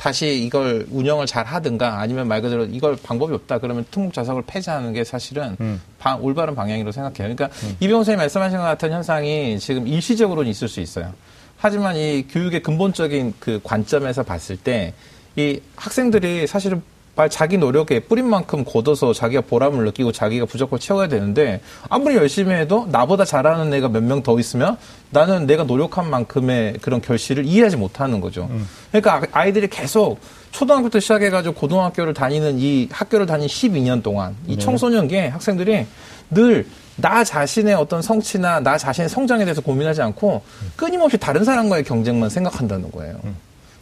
[0.00, 4.94] 다시 이걸 운영을 잘 하든가 아니면 말 그대로 이걸 방법이 없다 그러면 특목 자석을 폐지하는
[4.94, 5.78] 게 사실은 음.
[5.98, 7.34] 방- 올바른 방향이라고 생각해요.
[7.36, 11.12] 그러니까 이병호 선생님 말씀하신 것 같은 현상이 지금 일시적으로는 있을 수 있어요.
[11.58, 14.94] 하지만 이 교육의 근본적인 그 관점에서 봤을 때
[15.36, 16.82] 이 학생들이 사실은
[17.28, 22.86] 자기 노력에 뿌린 만큼 걷어서 자기가 보람을 느끼고 자기가 부족을 채워야 되는데 아무리 열심히 해도
[22.90, 24.76] 나보다 잘하는 애가 몇 명 더 있으면
[25.10, 28.48] 나는 내가 노력한 만큼의 그런 결실을 이해하지 못하는 거죠.
[28.90, 30.18] 그러니까 아- 아이들이 계속
[30.52, 35.86] 초등학교부터 시작해가지고 고등학교를 다니는 이 학교를 다닌 12년 동안 이 청소년기에 학생들이
[36.30, 40.42] 늘 나 자신의 어떤 성취나 나 자신의 성장에 대해서 고민하지 않고
[40.76, 43.16] 끊임없이 다른 사람과의 경쟁만 생각한다는 거예요.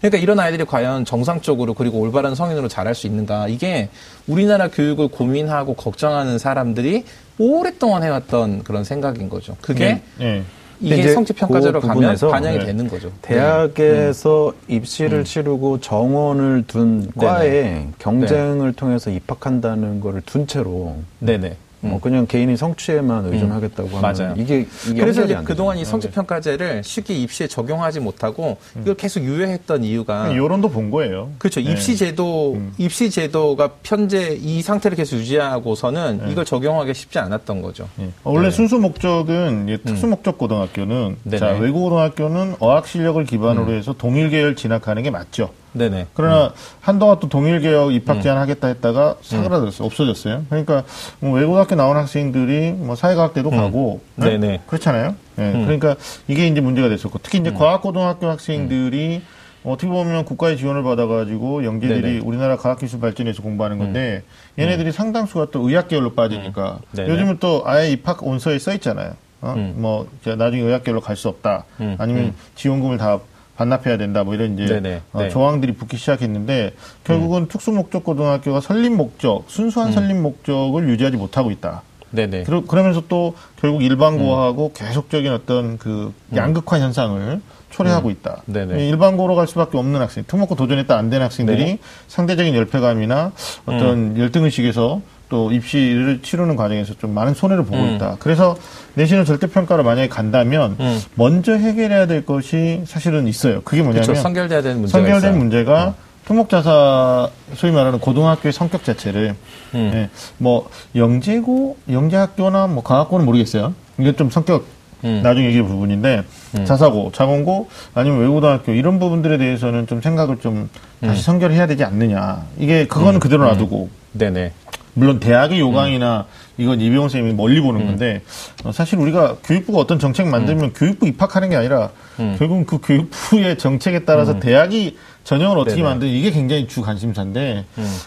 [0.01, 3.89] 그러니까 이런 아이들이 과연 정상적으로 그리고 올바른 성인으로 자랄 수 있는가 이게
[4.27, 7.05] 우리나라 교육을 고민하고 걱정하는 사람들이
[7.39, 9.57] 오랫동안 해왔던 그런 생각인 거죠.
[9.61, 10.25] 그게 예.
[10.25, 10.43] 예.
[10.81, 12.67] 이게 성취 평가제로 그 가면 반영이 네.
[12.67, 13.11] 되는 거죠.
[13.23, 21.57] 대학에서 입시를 치르고 정원을 둔 과에 경쟁을 통해서 입학한다는 거를 둔 채로 네네.
[21.81, 24.35] 뭐 그냥 개인의 성취에만 의존하겠다고 하면 맞아요.
[24.37, 25.79] 이게 이게 그래서 이제 안 그동안.
[25.79, 31.31] 이 성취 평가제를 쉽게 입시에 적용하지 못하고 이걸 계속 유예했던 이유가 여론도 본 거예요.
[31.39, 31.61] 그렇죠.
[31.61, 31.71] 네.
[31.71, 37.89] 입시 제도, 입시 제도가 현재 이 상태를 계속 유지하고서는 이걸 적용하기 쉽지 않았던 거죠.
[38.01, 38.07] 예.
[38.25, 41.39] 어, 원래 순수 목적은 예, 특수 목적 고등학교는 음.
[41.39, 45.51] 자 외국 고등학교는 어학 실력을 기반으로 해서 동일 계열 진학하는 게 맞죠.
[45.73, 46.07] 네네.
[46.15, 49.87] 그러나 한동안 또 동일 개혁 입학 제한 하겠다 했다가 사그라들었어요.
[49.87, 50.45] 없어졌어요.
[50.49, 50.85] 그러니까
[51.21, 54.27] 뭐 외고등학교 나온 학생들이 뭐 사회과학대도 가고 네?
[54.27, 54.41] 음.
[54.41, 54.55] 네네.
[54.55, 54.59] 음.
[54.67, 55.15] 그렇잖아요.
[55.39, 55.53] 예.
[55.53, 55.95] 그러니까
[56.27, 59.23] 이게 이제 문제가 됐었고 특히 이제 과학고등학교 학생들이
[59.65, 62.19] 어떻게 보면 국가의 지원을 받아가지고 영재들이 네네.
[62.21, 64.23] 우리나라 과학기술 발전에서 공부하는 건데
[64.59, 67.11] 얘네들이 상당수가 또 의학계열로 빠지니까 네네.
[67.13, 69.13] 요즘은 또 아예 입학 온서에 써 있잖아요.
[69.41, 69.55] 어?
[69.57, 69.75] 음.
[69.77, 71.65] 뭐 나중에 의학계열로 갈 수 없다.
[71.81, 71.97] 음.
[71.99, 72.35] 아니면 음.
[72.57, 73.19] 지원금을 다
[73.59, 74.23] 반납해야 된다.
[74.23, 75.03] 뭐 이런 이제 네네.
[75.13, 75.29] 어, 네.
[75.29, 76.75] 조항들이 붙기 시작했는데
[77.05, 81.83] 결국은 특수 목적 고등학교가 설립 목적, 순수한 설립 목적을 유지하지 못하고 있다.
[82.11, 82.45] 네네.
[82.45, 88.43] 그러, 그러면서 또 결국 일반고하고 계속적인 어떤 그 양극화 현상을 초래하고 있다.
[88.47, 88.89] 네네.
[88.89, 91.79] 일반고로 갈 수밖에 없는 학생, 특목고 도전했다 안 된 학생들이 네.
[92.07, 93.33] 상대적인 열패감이나
[93.67, 97.95] 어떤 열등의식에서 또 입시를 치르는 과정에서 좀 많은 손해를 보고 음.
[97.95, 98.17] 있다.
[98.19, 98.57] 그래서
[98.95, 101.01] 내신을 절대평가로 만약에 간다면 음.
[101.15, 103.61] 먼저 해결해야 될 것이 사실은 있어요.
[103.63, 104.21] 그게 뭐냐면 그렇죠.
[104.21, 105.33] 선결돼야 되는 문제가 선결된 있어요.
[105.33, 105.37] 어.
[105.37, 105.95] 문제가
[106.25, 109.35] 특목자사 소위 말하는 고등학교의 성격 자체를
[109.75, 109.91] 음.
[109.95, 113.75] 예, 뭐 영재고 영재학교나 뭐 과학고는 모르겠어요.
[113.99, 114.65] 이게 좀 성격
[115.05, 115.21] 음.
[115.23, 116.25] 나중에 얘기할 부분인데
[116.65, 120.69] 자사고, 자공고 아니면 외고등학교 이런 부분들에 대해서는 좀 생각을 좀
[121.03, 121.09] 음.
[121.09, 122.45] 다시 선결해야 되지 않느냐.
[122.59, 124.53] 이게 그거는 그대로 놔두고 네네.
[124.95, 126.27] 물론 대학의 요강이나
[126.59, 128.23] 이건 이병헌 선생님이 멀리 보는 건데
[128.65, 134.01] 어, 사실 우리가 교육부가 어떤 정책 만들면 교육부 입학하는 게 아니라 결국은 그 교육부의 정책에
[134.01, 135.89] 따라서 대학이 전형을 어떻게 네네.
[135.89, 137.65] 만드는 이게 굉장히 주 관심사인데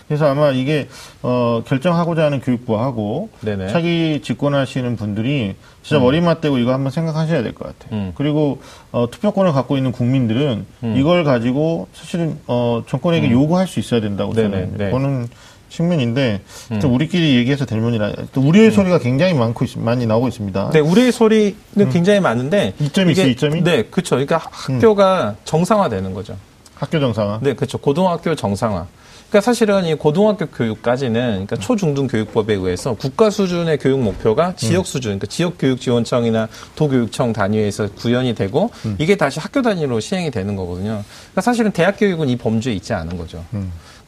[0.08, 0.90] 그래서 아마 이게
[1.22, 3.68] 어, 결정하고자 하는 교육부하고 네네.
[3.70, 7.98] 차기 집권하시는 분들이 진짜 머리 맞대고 이거 한번 생각하셔야 될 것 같아요.
[8.00, 8.12] 음.
[8.16, 10.66] 그리고 어, 투표권을 갖고 있는 국민들은
[10.96, 14.90] 이걸 가지고 사실은 어, 정권에게 요구할 수 있어야 된다고 저는 네.
[14.90, 15.28] 보는
[15.72, 16.42] 측면인데
[16.82, 20.70] 또 우리끼리 얘기해서 될 문이라 또 우려의 소리가 굉장히 많고 있- 많이 나오고 있습니다.
[20.74, 21.56] 네, 우리의 소리는
[21.92, 23.64] 굉장히 많은데 이점이 있어요, 이점이?
[23.64, 24.16] 네, 그렇죠.
[24.16, 26.36] 그러니까 학교가 정상화되는 거죠.
[26.76, 27.40] 학교 정상화.
[27.42, 27.78] 네, 그렇죠.
[27.78, 28.86] 고등학교 정상화.
[29.30, 35.12] 그러니까 사실은 이 고등학교 교육까지는 그러니까 초중등 교육법에 의해서 국가 수준의 교육 목표가 지역 수준,
[35.12, 41.04] 그러니까 지역 교육 지원청이나 도교육청 단위에서 구현이 되고 이게 다시 학교 단위로 시행이 되는 거거든요.
[41.06, 43.46] 그러니까 사실은 대학 교육은 이 범주에 있지 않은 거죠.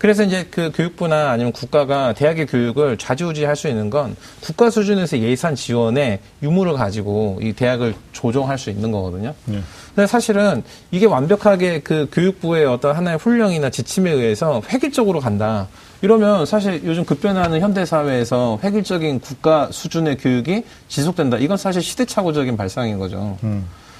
[0.03, 5.55] 그래서 이제 그 교육부나 아니면 국가가 대학의 교육을 좌지우지할 수 있는 건 국가 수준에서 예산
[5.55, 9.33] 지원의 유무를 가지고 이 대학을 조정할 수 있는 거거든요.
[9.45, 9.61] 네.
[9.95, 10.61] 근데 사실은
[10.91, 15.69] 이게 완벽하게 그 교육부의 어떤 하나의 훈령이나 지침에 의해서 획일적으로 간다.
[16.01, 21.37] 이러면 사실 요즘 급변하는 현대 사회에서 획일적인 국가 수준의 교육이 지속된다.
[21.37, 23.37] 이건 사실 시대착오적인 발상인 거죠.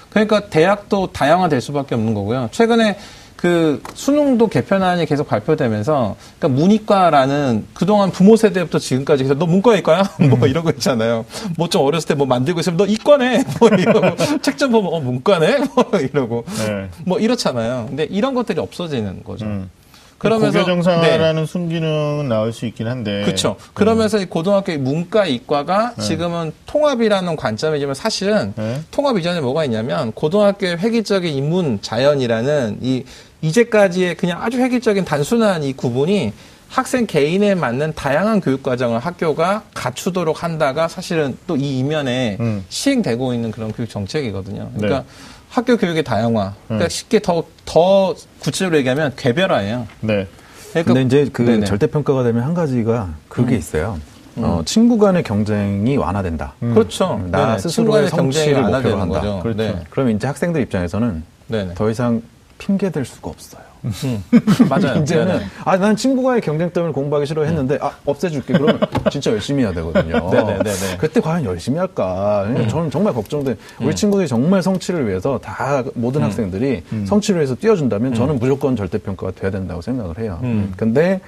[0.10, 2.50] 그러니까 대학도 다양화될 수밖에 없는 거고요.
[2.52, 2.98] 최근에
[3.44, 10.12] 그 수능도 개편안이 계속 발표되면서 그러니까 문이과라는 그동안 부모 세대부터 지금까지 해서 너 문과일까야?
[10.40, 11.26] 뭐 이런 거 있잖아요.
[11.58, 13.44] 뭐 좀 어렸을 때 뭐 만들고 있으면 너 이과네?
[13.60, 15.58] 뭐 이러고 책 좀 보면 어 문과네?
[15.76, 16.88] 뭐 이러고 네.
[17.06, 17.88] 뭐 이렇잖아요.
[17.90, 19.44] 근데 이런 것들이 없어지는 거죠.
[19.46, 19.70] 음.
[20.20, 20.66] 그러면서 고교 네.
[20.66, 23.24] 정상화라는 순기능은 나올 수 있긴 한데.
[23.26, 23.58] 그렇죠.
[23.74, 28.80] 그러면서 이 고등학교 문과 이과가 지금은 통합이라는 관점이지만 사실은 네.
[28.90, 33.04] 통합 이전에 뭐가 있냐면 고등학교의 획일적인 인문 자연이라는 이
[33.44, 36.34] 이제까지의 그냥 아주 획일적인 단순한 이 구분이
[36.70, 42.66] 학생 개인에 맞는 다양한 교육 과정을 학교가 갖추도록 한다가 사실은 또 이 이면에 음.
[42.70, 44.72] 시행되고 있는 그런 교육 정책이거든요.
[44.76, 44.88] 그러니까 네.
[44.88, 45.04] 그러니까
[45.50, 46.54] 학교 교육의 다양화.
[46.68, 49.88] 그러니까 쉽게 더, 더 구체적으로 얘기하면 개별화예요.
[50.02, 50.26] 네.
[50.72, 51.58] 그러니까 근데 이제 그 네네.
[51.58, 51.66] 음.
[51.66, 54.00] 절대평가가 되면 한 가지가 그게 있어요.
[54.38, 56.54] 어, 친구 간의 경쟁이 완화된다.
[56.60, 57.20] 그렇죠.
[57.24, 57.60] 음, 나 네네.
[57.60, 59.20] 스스로의 성취를 목표로 한다.
[59.22, 59.40] 거죠.
[59.44, 59.58] 그렇죠.
[59.62, 59.84] 네.
[59.92, 61.74] 그럼 이제 학생들 입장에서는 네네.
[61.76, 62.24] 더 이상
[62.66, 63.73] 핑계 댈 수가 없어요.
[63.86, 64.24] 음.
[64.70, 65.00] 맞아요.
[65.04, 65.46] 이제는 네네.
[65.66, 68.80] 아난 친구와의 경쟁 때문에 공부하기 싫어했는데 아 없애줄게 그러면
[69.12, 70.18] 진짜 열심히 해야 되거든요.
[70.34, 70.98] 네네네네.
[70.98, 72.46] 그때 과연 열심히 할까?
[72.70, 73.56] 저는 정말 걱정돼.
[73.82, 79.32] 우리 친구들이 정말 성취를 위해서 다 모든 학생들이 성취를 위해서 뛰어준다면 저는 무조건 절대 평가가
[79.34, 80.40] 돼야 된다고 생각을 해요.
[80.76, 81.22] 근데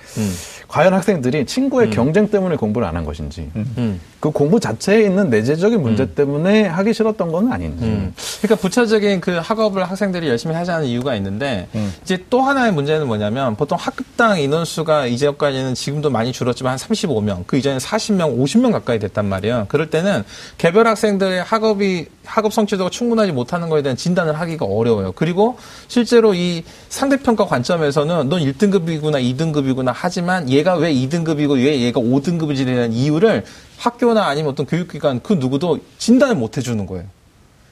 [0.67, 3.99] 과연 학생들이 친구의 경쟁 때문에 공부를 안 한 것인지 음.
[4.21, 7.83] 그 공부 자체에 있는 내재적인 문제 때문에 하기 싫었던 건 아닌지.
[7.83, 8.13] 음.
[8.41, 11.67] 그러니까 부차적인 그 학업을 학생들이 열심히 하자는 이유가 있는데
[12.03, 17.57] 이제 또 하나의 문제는 뭐냐면 보통 학급당 인원수가 이제까지는 지금도 많이 줄었지만 한 35명, 그
[17.57, 19.65] 이전에 40명, 50명 가까이 됐단 말이에요.
[19.67, 20.23] 그럴 때는
[20.57, 25.11] 개별 학생들의 학업이 학업 성취도가 충분하지 못하는 거에 대한 진단을 하기가 어려워요.
[25.13, 32.65] 그리고 실제로 이 상대평가 관점에서는 넌 1등급이구나, 2등급이구나 하지만 얘가 왜 2등급이고 왜 얘가 5등급인지에
[32.65, 33.43] 대한 이유를
[33.77, 37.05] 학교나 아니면 어떤 교육기관 그 누구도 진단을 못 해주는 거예요.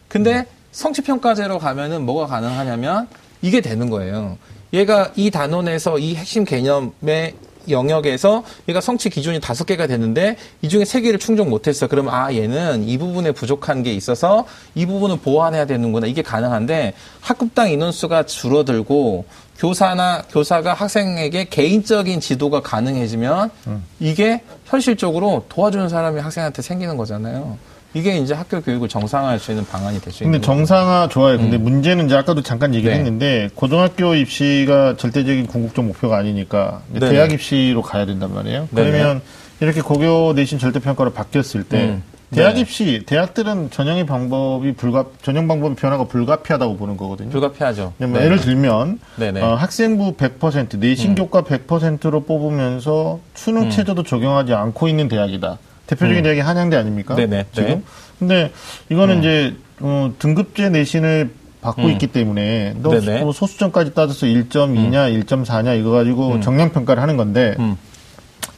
[0.08, 3.08] 근데 성취평가제로 가면은 뭐가 가능하냐면
[3.42, 4.38] 이게 되는 거예요.
[4.74, 7.36] 얘가 이 단원에서 이 핵심 개념의
[7.70, 11.88] 영역에서 얘가 성취 기준이 다섯 개가 되는데 이 중에 세 개를 충족 못했어.
[11.88, 16.08] 그러면 아 얘는 이 부분에 부족한 게 있어서 이 부분을 보완해야 되는구나.
[16.08, 19.26] 이게 가능한데 학급당 인원수가 줄어들고
[19.58, 23.52] 교사나 교사가 학생에게 개인적인 지도가 가능해지면
[24.00, 27.58] 이게 현실적으로 도와주는 사람이 학생한테 생기는 거잖아요.
[27.94, 30.46] 이게 이제 학교 교육을 정상화할 수 있는 방안이 될 수 있는 근데.
[30.46, 31.38] 정상화 좋아요.
[31.38, 33.00] 근데 문제는 이제 아까도 잠깐 얘기를 네.
[33.00, 37.10] 했는데 고등학교 입시가 절대적인 궁극적 목표가 아니니까 네네.
[37.12, 38.68] 대학 입시로 가야 된단 말이에요.
[38.72, 38.92] 네네.
[38.92, 39.22] 그러면
[39.60, 42.04] 이렇게 고교 내신 절대 평가로 바뀌었을 때 음.
[42.32, 42.62] 대학 네.
[42.62, 47.30] 입시 대학들은 전형의 방법이 불가 전형 방법의 변화가 불가피하다고 보는 거거든요.
[47.30, 47.94] 불가피하죠.
[48.00, 48.08] 네.
[48.26, 49.00] 예를 들면.
[49.20, 49.38] 음.
[49.40, 55.60] 어, 학생부 100% 내신 교과 100%로 뽑으면서 수능 체제도 적용하지 않고 있는 대학이다.
[55.88, 57.16] 대표적인 대학이 한양대 아닙니까?
[57.16, 57.18] 음.
[57.18, 57.46] 네네.
[57.52, 57.68] 지금.
[57.70, 57.82] 네.
[58.20, 58.52] 근데
[58.90, 63.00] 이거는 이제 어, 등급제 내신을 받고 있기 때문에 너 음.
[63.00, 63.22] 네네.
[63.22, 67.78] 뭐 소수점까지 따져서 1.2냐 1.4냐 이거 가지고 정량 평가를 하는 건데 음.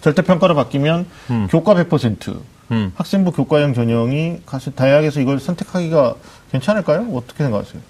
[0.01, 1.07] 절대 평가로 바뀌면
[1.49, 2.39] 교과 100%
[2.71, 2.91] 음.
[2.95, 6.15] 학생부 교과형 전형이 가서 대학에서 이걸 선택하기가
[6.51, 7.07] 괜찮을까요?
[7.13, 7.81] 어떻게 생각하세요?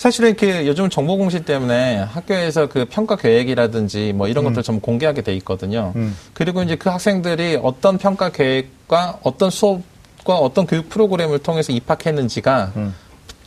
[0.00, 5.20] 사실은 그 요즘 정보 공시 때문에 학교에서 그 평가 계획이라든지 뭐 이런 것들 전부 공개하게
[5.20, 5.92] 돼 있거든요.
[5.94, 6.16] 음.
[6.32, 12.94] 그리고 이제 그 학생들이 어떤 평가 계획과 어떤 수업과 어떤 교육 프로그램을 통해서 입학했는지가 음.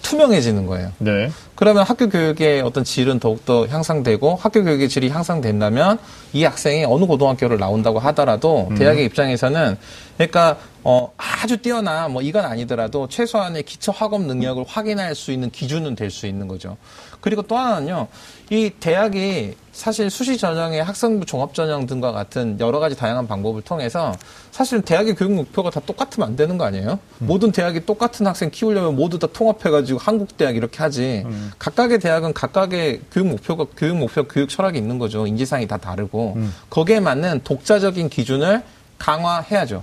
[0.04, 0.92] 투명해지는 거예요.
[1.00, 1.32] 네.
[1.56, 5.98] 그러면 학교 교육의 어떤 질은 더욱더 향상되고 학교 교육의 질이 향상된다면
[6.34, 9.78] 이 학생이 어느 고등학교를 나온다고 하더라도 대학의 입장에서는
[10.18, 15.96] 그러니까 어 아주 뛰어나 뭐 이건 아니더라도 최소한의 기초 학업 능력을 확인할 수 있는 기준은
[15.96, 16.78] 될 수 있는 거죠.
[17.22, 18.08] 그리고 또 하나는요.
[18.52, 24.14] 이 대학이 사실 수시 전형의 학생부 종합 전형 등과 같은 여러 가지 다양한 방법을 통해서
[24.52, 27.00] 사실은 대학의 교육 목표가 다 똑같으면 안 되는 거 아니에요?
[27.18, 31.26] 모든 대학이 똑같은 학생 키우려면 모두 다 통합해가지고 한국 대학 이렇게 하지.
[31.58, 35.26] 각각의 대학은 각각의 교육 목표가 교육 목표 교육 철학이 있는 거죠.
[35.26, 36.38] 인지상이 다 다르고
[36.70, 38.62] 거기에 맞는 독자적인 기준을
[39.00, 39.82] 강화해야죠.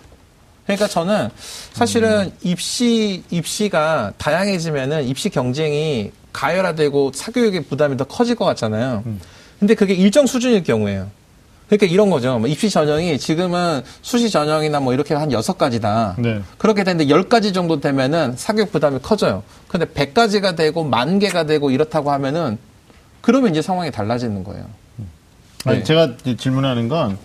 [0.67, 1.31] 그러니까 저는
[1.73, 9.03] 사실은 입시 입시가 다양해지면은 입시 경쟁이 가열화되고 사교육의 부담이 더 커질 것 같잖아요.
[9.61, 11.09] 근데 그게 일정 수준일 경우에요.
[11.69, 12.39] 그러니까 이런 거죠.
[12.39, 16.17] 뭐 입시 전형이 지금은 수시 전형이나 뭐 이렇게 한 여섯 가지다.
[16.19, 16.41] 네.
[16.59, 19.45] 그렇게 되는데 열 가지 정도 되면은 사교육 부담이 커져요.
[19.69, 22.59] 근데 백 가지가 되고 만 개가 되고 이렇다고 하면은
[23.21, 24.65] 그러면 이제 상황이 달라지는 거예요.
[25.67, 25.85] 아니, 네.
[25.85, 27.19] 제가 질문하는 건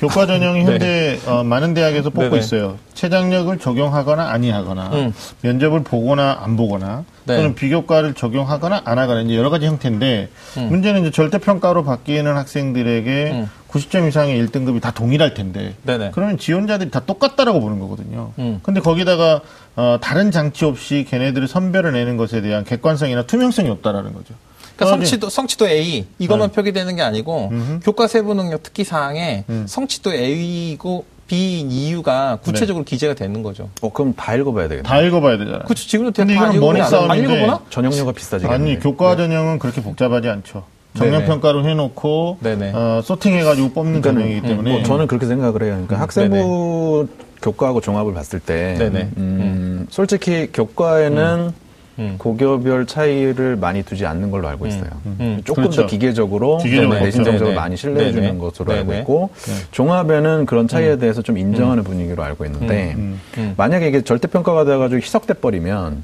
[0.00, 2.38] 교과 전형이 현재 어, 많은 대학에서 뽑고 네네.
[2.38, 2.78] 있어요.
[2.94, 5.12] 최장력을 적용하거나 아니하거나 음.
[5.42, 7.36] 면접을 보거나 안 보거나 네.
[7.36, 13.30] 또는 비교과를 적용하거나 안 하거나 이제 여러 가지 형태인데 문제는 이제 절대 평가로 바뀌는 학생들에게
[13.32, 13.50] 음.
[13.68, 16.10] 90점 이상의 1등급이 다 동일할 텐데 네네.
[16.12, 18.32] 그러면 지원자들이 다 똑같다라고 보는 거거든요.
[18.38, 18.58] 음.
[18.62, 19.42] 근데 거기다가
[19.76, 24.34] 어, 다른 장치 없이 걔네들을 선별을 내는 것에 대한 객관성이나 투명성이 없다라는 거죠.
[24.80, 26.54] 그러니까 그래가지고 성취도 성취도 A 이것만 네.
[26.54, 27.52] 표기되는 게 아니고
[27.84, 29.66] 교과 세부 능력 특기 사항에 음.
[29.68, 33.68] 성취도 A이고 B인 이유가 구체적으로 기재가 되는 거죠.
[33.82, 34.88] 어, 그럼 다 읽어봐야 되겠네.
[34.88, 35.62] 다 읽어봐야 되잖아요.
[35.62, 35.86] 그렇죠.
[35.86, 37.48] 지금도 근데 다 이건 안 싸움인데?
[37.70, 38.52] 전형료가 비싸지겠네.
[38.54, 40.64] 아니 교과 전형은 그렇게 복잡하지 않죠.
[40.96, 41.26] 정량 네네.
[41.26, 42.72] 평가로 해놓고 네네.
[42.74, 45.72] 어, 소팅해가지고 뽑는 전형이기 때문에 뭐 저는 그렇게 생각을 해요.
[45.74, 47.06] 그러니까 학생부
[47.42, 49.10] 교과하고 종합을 봤을 때, 네네.
[49.16, 51.52] 음, 솔직히 교과에는
[52.00, 52.14] 음.
[52.18, 54.90] 고교별 차이를 많이 두지 않는 걸로 알고 있어요.
[55.06, 55.40] 음.
[55.44, 55.82] 조금 그렇죠.
[55.82, 57.30] 더 기계적으로 기계적으로 네, 내신 그렇죠.
[57.32, 57.60] 정적을 네네.
[57.60, 58.38] 많이 신뢰해 주는.
[58.38, 59.00] 것으로 알고 네네.
[59.02, 59.30] 있고
[59.72, 63.20] 종합에는 그런 차이에 대해서 좀 인정하는 분위기로 알고 있는데 음.
[63.36, 63.54] 음.
[63.56, 66.02] 만약에 이게 절대 평가가 돼가지고 희석돼 버리면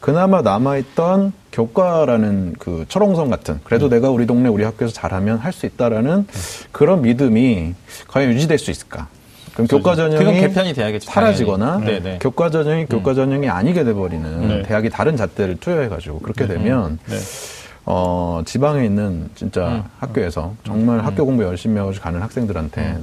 [0.00, 5.66] 그나마 남아있던 교과라는 그 철옹성 같은 그래도 내가 우리 동네 우리 학교에서 잘하면 할 수
[5.66, 6.26] 있다라는
[6.72, 7.74] 그런 믿음이
[8.08, 9.08] 과연 유지될 수 있을까?
[9.56, 11.10] 그럼 교과 전형이 개편이 돼야겠죠.
[11.10, 12.02] 사라지거나 당연히.
[12.02, 12.18] 네네.
[12.20, 14.62] 교과 전형이 교과 전형이 아니게 돼버리는 네.
[14.62, 17.16] 대학이 다른 잣대를 투여해가지고 그렇게 되면 네.
[17.86, 22.98] 어, 지방에 있는 진짜 학교에서 정말 학교 공부 열심히 하고 가는 학생들한테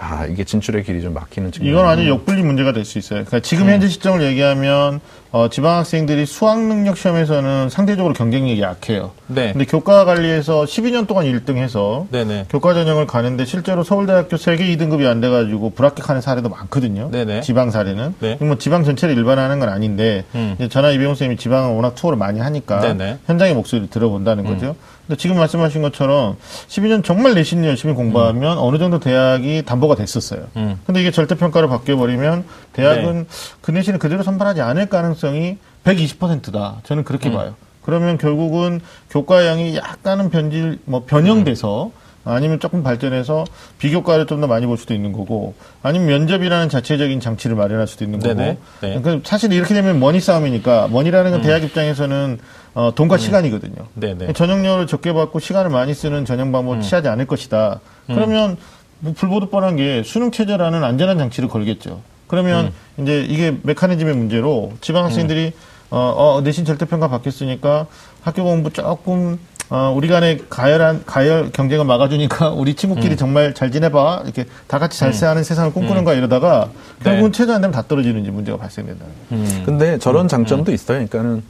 [0.00, 3.24] 아, 이게 진출의 길이 좀 막히는 측면이 이건 아주 역분리 문제가 될 수 있어요.
[3.24, 9.10] 그러니까 지금 현재 시점을 얘기하면 어, 지방 학생들이 수학 능력 시험에서는 상대적으로 경쟁력이 약해요.
[9.26, 9.52] 네.
[9.52, 12.46] 근데 교과 관리에서 12년 동안 1등해서 네네.
[12.48, 17.10] 교과 전형을 가는데 실제로 서울대학교 세계 2등급이 안 돼가지고 불합격하는 사례도 많거든요.
[17.10, 17.42] 네네.
[17.42, 18.14] 지방 사례는.
[18.20, 18.38] 네.
[18.40, 20.56] 뭐 지방 전체를 일반화하는 건 아닌데 음.
[20.70, 23.10] 전화 이병호 선생님이 지방을 워낙 투어를 많이 하니까 네네.
[23.12, 23.18] 음.
[23.26, 24.76] 현장의 목소리를 들어본다는 거죠.
[25.08, 26.36] 근데 지금 말씀하신 것처럼
[26.68, 30.48] 12년 정말 내신 열심히 공부하면 어느 정도 대학이 담보가 됐었어요.
[30.56, 30.78] 음.
[30.84, 32.44] 근데 이게 절대 평가로 바뀌어버리면
[32.74, 33.26] 대학은
[33.62, 36.76] 그 내신을 그대로 선발하지 않을 가능성이 120%다.
[36.84, 37.54] 저는 그렇게 봐요.
[37.82, 41.90] 그러면 결국은 교과형이 약간은 변질, 뭐 변형돼서
[42.24, 43.44] 아니면 조금 발전해서
[43.78, 48.18] 비교과를 좀 더 많이 볼 수도 있는 거고 아니면 면접이라는 자체적인 장치를 마련할 수도 있는
[48.20, 48.34] 거고.
[48.80, 49.00] 네.
[49.02, 52.38] 그 사실 이렇게 되면 머니 싸움이니까 머니라는 건 대학 입장에서는
[52.74, 53.86] 어, 돈과 시간이거든요.
[53.94, 54.32] 네네.
[54.34, 57.80] 전형료를 적게 받고 시간을 많이 쓰는 전형 방법을 취하지 않을 것이다.
[58.06, 58.56] 그러면
[59.00, 62.00] 뭐 불보듯 뻔한 게 수능 체제라는 안전한 장치를 걸겠죠.
[62.28, 65.52] 그러면 이제 이게 메커니즘의 문제로 지방 학생들이
[65.90, 67.86] 어, 어, 내신 절대평가 받겠으니까
[68.22, 69.38] 학교 공부 조금
[69.70, 74.98] 어, 우리 간에 가열한 가열 경쟁을 막아주니까 우리 친구끼리 정말 잘 지내봐 이렇게 다 같이
[74.98, 76.70] 잘 사는 세상을 꿈꾸는 거야 이러다가
[77.02, 79.04] 결국은 체제 안 되면 다 떨어지는 이제 문제가 발생된다.
[79.32, 79.62] 음.
[79.66, 81.06] 근데 저런 장점도 있어요.
[81.08, 81.42] 그러니까는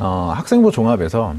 [0.00, 1.34] 어, 학생부 종합에서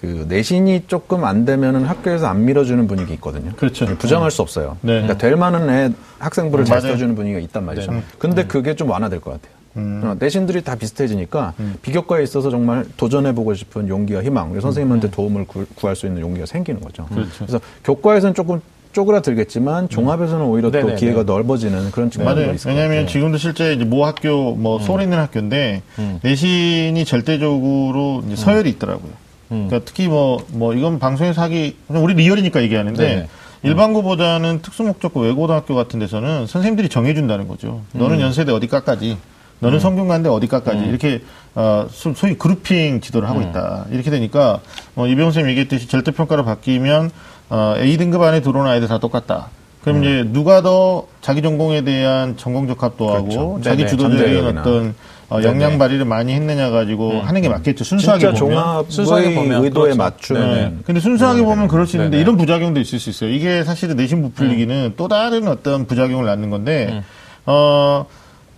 [0.00, 3.52] 그 내신이 조금 안 되면은 학교에서 안 밀어주는 분위기 있거든요.
[3.56, 3.86] 그렇죠.
[3.96, 4.76] 부정할 수 없어요.
[4.82, 4.92] 네.
[4.94, 6.92] 그러니까 될 만한 애 학생부를 잘 맞아요.
[6.92, 7.90] 써주는 분위기가 있단 말이죠.
[7.90, 8.02] 네.
[8.18, 9.53] 근데 그게 좀 완화될 것 같아요.
[9.76, 15.66] 어, 내신들이 다 비슷해지니까 비교과에 있어서 정말 도전해보고 싶은 용기와 희망, 그리고 선생님한테 도움을 구,
[15.82, 17.06] 할수 있는 용기가 생기는 거죠.
[17.06, 17.30] 그렇죠.
[17.38, 18.60] 그래서 교과에서는 조금
[18.92, 20.96] 쪼그라들겠지만 종합에서는 오히려 또 네네네.
[20.96, 22.54] 기회가 넓어지는 그런 측면이.
[22.54, 23.06] 있을 것 왜냐하면.
[23.08, 25.82] 지금도 실제 모 학교 뭐 서울에 있는 학교인데
[26.22, 29.10] 내신이 절대적으로 서열이 있더라고요.
[29.48, 33.28] 그러니까 특히 뭐뭐 이건 방송에서 하기 우리 리얼이니까 얘기하는데 네네.
[33.64, 37.82] 일반고보다는 특수목적고 외고등학교 같은 데서는 선생님들이 정해준다는 거죠.
[37.92, 39.16] 너는 연세대 어디까까지,
[39.64, 41.20] 너는 성균관대 어디까까지 이렇게
[41.54, 43.86] 어, 소- 소위 그룹핑 지도를 하고 있다.
[43.90, 44.60] 이렇게 되니까
[44.94, 47.10] 어, 이병호 선생님 얘기했듯이 절대평가로 바뀌면
[47.50, 49.48] 어, A 등급 안에 들어오는 아이들 다 똑같다.
[49.82, 53.60] 그럼 이제 누가 더 자기 전공에 대한 전공 적합도 하고 그렇죠.
[53.62, 53.90] 자기 네네.
[53.90, 54.58] 주도적인.
[54.58, 54.94] 어떤
[55.30, 55.40] 어.
[55.42, 57.84] 역량 발휘를 많이 했느냐 가지고 하는 게 맞겠죠.
[57.84, 58.84] 순수하게 진짜 보면.
[58.88, 59.98] 순수하게 보면 의도에 그렇죠.
[59.98, 60.74] 맞추는 네.
[60.84, 62.22] 근데 순수하게 보면 그럴 수 있는데 네네.
[62.22, 63.30] 이런 부작용도 있을 수 있어요.
[63.30, 67.02] 이게 사실은 내신 부풀리기는 또 다른 어떤 부작용을 낳는 건데,
[67.46, 68.06] 어,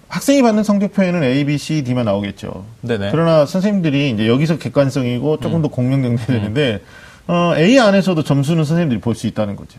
[0.09, 2.64] 학생이 받는 성적표에는 A, B, C, D만 나오겠죠.
[2.83, 3.09] 네네.
[3.11, 6.81] 그러나 선생님들이 이제 여기서 객관성이고 조금 더 공명정대야 되는데,
[7.27, 9.79] 어, A 안에서도 점수는 선생님들이 볼 수 있다는 거죠.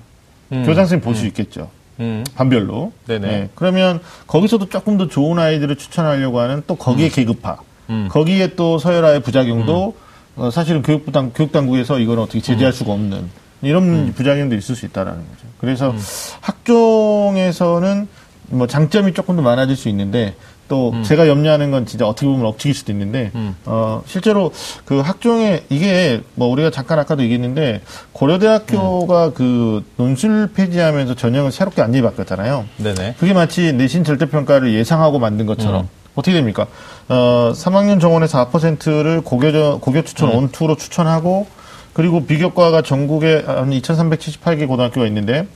[0.50, 1.70] 교장 선생님 볼 수 있겠죠.
[2.00, 2.24] 음.
[2.36, 2.92] 반별로.
[3.08, 3.28] 네네.
[3.28, 7.58] 네, 그러면 거기서도 조금 더 좋은 아이들을 추천하려고 하는 또 거기에 계급화.
[7.90, 8.08] 음.
[8.12, 9.96] 거기에 또 서열화의 부작용도
[10.36, 13.30] 어, 사실은 교육부 당, 교육당국에서 이걸 어떻게 제재할 수가 없는
[13.63, 15.48] 이런 부작용도 있을 수 있다라는 거죠.
[15.60, 15.96] 그래서
[16.42, 18.08] 학종에서는
[18.49, 20.36] 뭐 장점이 조금 더 많아질 수 있는데
[20.67, 23.31] 또 제가 염려하는 건 진짜 어떻게 보면 억측일 수도 있는데
[23.65, 24.51] 어 실제로
[24.86, 27.81] 그 학종에 이게 뭐 우리가 잠깐 아까도 얘기했는데
[28.12, 32.65] 고려대학교가 그 논술 폐지하면서 전형을 새롭게 안전히 바꿨잖아요.
[32.77, 33.15] 네네.
[33.19, 36.67] 그게 마치 내신 절대평가를 예상하고 만든 것처럼 어떻게 됩니까?
[37.07, 41.47] 어, 3학년 정원에서 4%를 고교, 고교 추천 원투로 추천하고
[41.93, 45.47] 그리고 비교과가 전국에 한 2,378개 고등학교가 있는데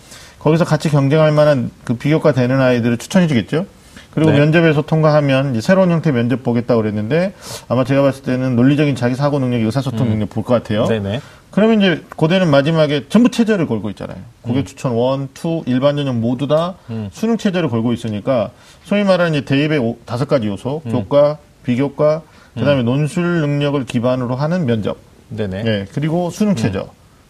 [0.41, 3.65] 거기서 같이 경쟁할 만한 그 비교과 되는 아이들을 추천해 주겠죠?
[4.11, 4.39] 그리고 네.
[4.39, 7.33] 면접에서 통과하면 이제 새로운 형태 면접 보겠다고 그랬는데
[7.69, 10.85] 아마 제가 봤을 때는 논리적인 자기 사고 능력, 의사소통 능력 볼 것 같아요.
[10.85, 11.21] 네네.
[11.51, 14.17] 그러면 이제 고대는 마지막에 전부 최저를 걸고 있잖아요.
[14.41, 16.75] 고교 추천 one, two, 일반 전형 모두 다
[17.11, 18.51] 수능 최저를 걸고 있으니까
[18.83, 22.21] 소위 말하는 이제 대입의 오- 다섯 가지 요소, 교과, 비교과,
[22.55, 24.97] 그다음에 논술 능력을 기반으로 하는 면접,
[25.29, 25.63] 네네.
[25.65, 26.83] 예, 그리고 수능 최저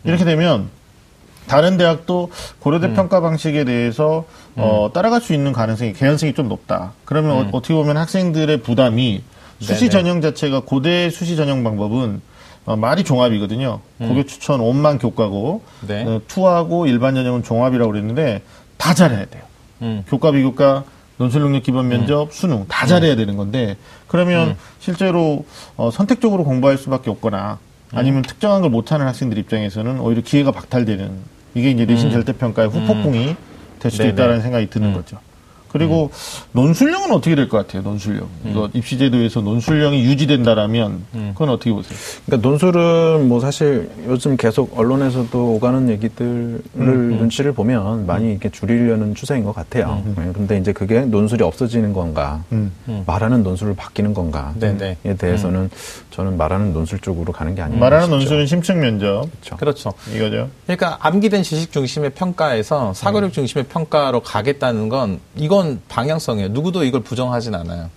[0.03, 0.69] 이렇게 되면
[1.47, 4.25] 다른 대학도 고려대 평가 방식에 대해서
[4.55, 6.93] 어, 따라갈 수 있는 가능성이 개연성이 좀 높다.
[7.05, 9.23] 그러면 어, 어떻게 보면 학생들의 부담이
[9.59, 9.89] 수시 네네.
[9.89, 12.21] 전형 자체가 고대 수시 전형 방법은
[12.65, 13.79] 어, 말이 종합이거든요.
[13.99, 16.03] 고교 추천 원만 교과고 네.
[16.05, 18.41] 어, 투하고 일반 전형은 종합이라고 그랬는데
[18.77, 19.43] 다 잘해야 돼요.
[19.81, 20.03] 음.
[20.07, 20.83] 교과 비교과
[21.17, 23.77] 논술 능력 기반 면접 수능 다 잘해야 되는 건데
[24.07, 25.45] 그러면 실제로
[25.77, 27.59] 어, 선택적으로 공부할 수밖에 없거나
[27.93, 31.11] 아니면 특정한 걸 못하는 학생들 입장에서는 오히려 기회가 박탈되는
[31.55, 33.35] 이게 이제 내신 절대평가의 후폭풍이
[33.79, 34.13] 될 수도 네네.
[34.13, 35.19] 있다는 생각이 드는 거죠.
[35.71, 36.11] 그리고
[36.51, 37.81] 논술령은 어떻게 될 것 같아요?
[37.81, 38.27] 논술령.
[38.45, 41.03] 이거 입시제도에서 논술령이 유지된다라면
[41.33, 41.97] 그건 어떻게 보세요?
[42.25, 49.43] 그러니까 논술은 뭐 사실 요즘 계속 언론에서도 오가는 얘기들을 눈치를 보면 많이 이렇게 줄이려는 추세인
[49.43, 50.03] 것 같아요.
[50.17, 52.43] 네, 근데 이제 그게 논술이 없어지는 건가,
[53.05, 54.97] 말하는 논술을 바뀌는 건가에 네네.
[55.17, 55.69] 대해서는
[56.11, 58.15] 저는 말하는 논술 쪽으로 가는 게 아닌가 말하는 싶죠.
[58.17, 59.57] 논술은 심층 면접 그렇죠.
[59.57, 59.93] 그렇죠.
[60.15, 60.49] 이거죠.
[60.65, 66.49] 그러니까 암기된 지식 중심의 평가에서 사고력 중심의 평가로 가겠다는 건 이건 방향성이에요.
[66.49, 67.89] 누구도 이걸 부정하진 않아요.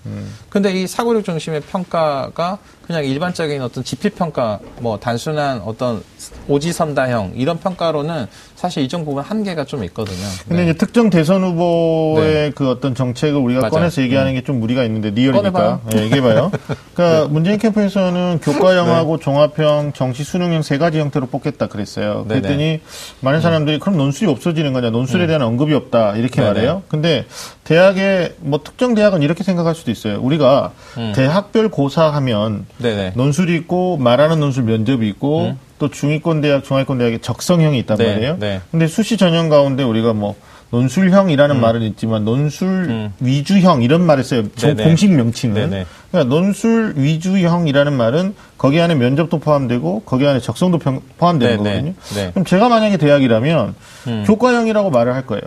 [0.48, 6.02] 근데 이 사고력 중심의 평가가 그냥 일반적인 어떤 지필 평가, 뭐 단순한 어떤
[6.48, 10.26] 오지선다형 이런 평가로는 사실 일정 부분 한계가 좀 있거든요.
[10.48, 10.70] 근데 네.
[10.70, 12.52] 이제 특정 대선 후보의 네.
[12.54, 13.70] 그 어떤 정책을 우리가 맞아요.
[13.72, 15.80] 꺼내서 얘기하는 게좀 무리가 있는데 리얼이니까.
[15.94, 16.50] 예, 얘기해봐요.
[16.94, 22.24] 그러니까 문재인 캠프에서는 교과형하고 종합형, 정시 수능형 세 가지 형태로 뽑겠다 그랬어요.
[22.28, 22.80] 그랬더니
[23.20, 26.40] 많은 사람들이 그럼 논술이 없어지는 거냐, 논술에 대한 언급이 없다 이렇게.
[26.40, 26.82] 말해요.
[26.88, 27.24] 근데
[27.64, 30.20] 대학의 뭐 특정 대학은 이렇게 생각할 수도 있어요.
[30.20, 30.72] 우리가
[31.14, 33.12] 대학별 고사하면 네네.
[33.16, 38.36] 논술이 있고 말하는 논술 면접이 있고 또 중위권 대학, 중하위권 대학에 적성형이 있단 네, 말이에요.
[38.38, 38.60] 네.
[38.70, 40.36] 근데 수시 전형 가운데 우리가 뭐
[40.70, 44.42] 논술형이라는 말은 있지만 논술 위주형 이런 말을 써요.
[44.56, 44.76] 저 음.
[44.76, 45.54] 공식 명칭은.
[45.54, 45.86] 네네.
[46.10, 51.70] 그러니까 논술 위주형이라는 말은 거기 안에 면접도 포함되고 거기 안에 적성도 평- 포함되는 네네.
[51.70, 51.94] 거거든요.
[52.14, 52.30] 네.
[52.32, 53.74] 그럼 제가 만약에 대학이라면
[54.08, 54.24] 음.
[54.26, 55.42] 교과형이라고 말을 할 거예요.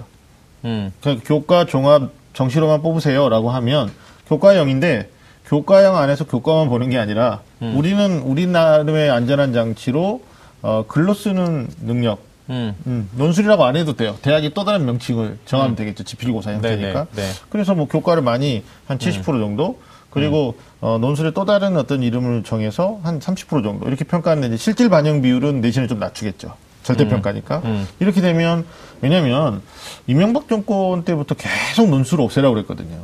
[0.65, 0.91] 음.
[1.01, 3.91] 그러니까 교과 종합 정시로만 뽑으세요라고 하면
[4.27, 5.09] 교과형인데
[5.45, 7.75] 교과형 안에서 교과만 보는 게 아니라 음.
[7.77, 10.21] 우리는 우리 나름의 안전한 장치로
[10.61, 12.75] 어, 글로 쓰는 능력 음.
[12.85, 14.15] 음, 논술이라고 안 해도 돼요.
[14.21, 16.03] 대학이 또 다른 명칭을 정하면 되겠죠.
[16.03, 17.01] 지필고사 형태니까.
[17.01, 17.07] 음.
[17.13, 17.33] 네네, 네.
[17.49, 20.63] 그래서 뭐 교과를 많이 한 70% 정도 그리고 음.
[20.81, 25.61] 어, 논술의 또 다른 어떤 이름을 정해서 한 30% 정도 이렇게 평가하는데 실질 반영 비율은
[25.61, 26.53] 내신을 좀 낮추겠죠.
[26.87, 27.61] 절대평가니까.
[27.65, 27.87] 음.
[27.99, 28.65] 이렇게 되면
[29.01, 29.61] 왜냐면
[30.07, 32.97] 이명박 정권 때부터 계속 논술을 없애라고 그랬거든요.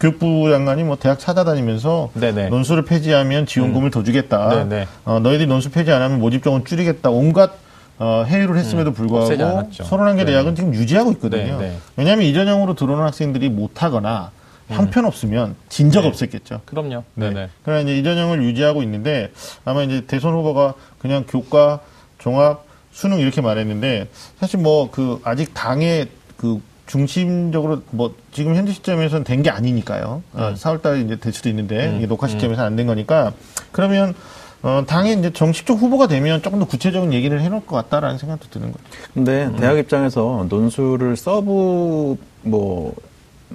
[0.00, 2.20] 교육부 장관이 뭐 대학 찾아다니면서 음.
[2.20, 2.44] 네네.
[2.46, 2.50] 음.
[2.50, 4.48] 논술을 폐지하면 지원금을 더 주겠다.
[4.48, 4.86] 네네.
[5.04, 7.10] 어, 너희들이 논술 폐지 안 하면 모집 정원 줄이겠다.
[7.10, 7.52] 온갖
[7.98, 8.94] 어, 회의를 했음에도 음.
[8.94, 9.84] 불구하고 않았죠.
[9.84, 10.32] 서른한 개 네.
[10.32, 11.58] 대학은 지금 유지하고 있거든요.
[11.58, 11.76] 네, 네.
[11.96, 14.30] 왜냐하면 이전형으로 들어오는 학생들이 못하거나
[14.68, 16.62] 형편없으면 진적 없었겠죠.
[16.64, 17.04] 그럼요.
[17.14, 17.28] 네.
[17.28, 17.48] 네네.
[17.64, 19.32] 그러나 이제 이전형을 유지하고 있는데
[19.64, 21.80] 아마 이제 대선 후보가 그냥 교과,
[22.18, 29.24] 종합, 수능 이렇게 말했는데 사실 뭐 그 아직 당의 그 중심적으로 뭐 지금 현재 시점에서는
[29.24, 30.22] 된 게 아니니까요.
[30.34, 33.32] 아, 4월달에 이제 될 수도 있는데 이게 녹화 시점에서 안된 거니까
[33.72, 34.14] 그러면
[34.62, 38.72] 어, 당의 이제 정식적 후보가 되면 조금 더 구체적인 얘기를 해놓을 것 같다라는 생각도 드는
[38.72, 38.84] 거죠.
[39.14, 39.56] 근데 음.
[39.56, 42.94] 대학 입장에서 논술을 sub 뭐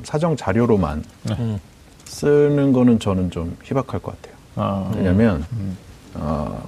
[0.04, 1.60] 사정 자료로만 음.
[2.06, 4.36] 쓰는 거는 저는 좀 희박할 것 같아요.
[4.56, 5.46] 아, 왜냐하면
[6.16, 6.64] 어,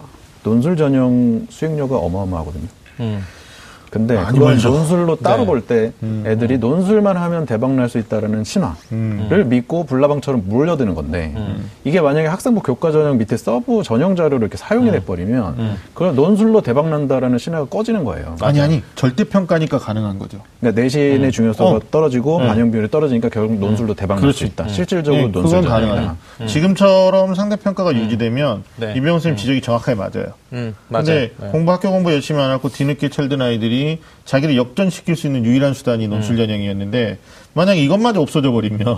[0.47, 2.67] 논술 전형 수익료가 어마어마하거든요.
[3.01, 3.21] 음.
[3.89, 4.57] 근데 그걸.
[4.57, 5.45] 논술로 따로 네.
[5.45, 5.91] 볼때
[6.25, 9.45] 애들이 논술만 하면 대박 날 수 있다라는 신화를 음.
[9.49, 11.33] 믿고 불나방처럼 몰려드는 건데
[11.85, 16.89] 이게 만약에 학생부 교과 전형 밑에 sub 전형 자료로 이렇게 사용이 돼버리면 그런 논술로 대박
[16.89, 18.35] 난다라는 신화가 꺼지는 거예요.
[18.41, 20.39] 아니 아니 절대 평가니까 가능한 거죠.
[20.59, 21.81] 그러니까 내신의 중요도가 어.
[21.89, 22.47] 떨어지고 네.
[22.47, 24.43] 반영 비율이 떨어지니까 결국 논술로 대박 날 수.
[24.43, 24.67] 있다.
[24.67, 25.71] 실질적으로 예, 논술 그건.
[25.71, 26.15] 가능하죠.
[26.47, 28.91] 지금처럼 상대 평가가 유지되면 네.
[28.97, 30.33] 이병훈 선생님 지적이 정확하게 맞아요.
[30.53, 30.75] 음.
[30.89, 31.05] 맞아요.
[31.05, 31.47] 근데 네.
[31.51, 33.76] 공부 학교 공부 열심히 안 하고 뒤늦게 철든 아이들이
[34.25, 37.17] 자기를 역전시킬 수 있는 유일한 수단이 논술 전형이었는데
[37.53, 38.97] 만약에 이것마저 없어져 버리면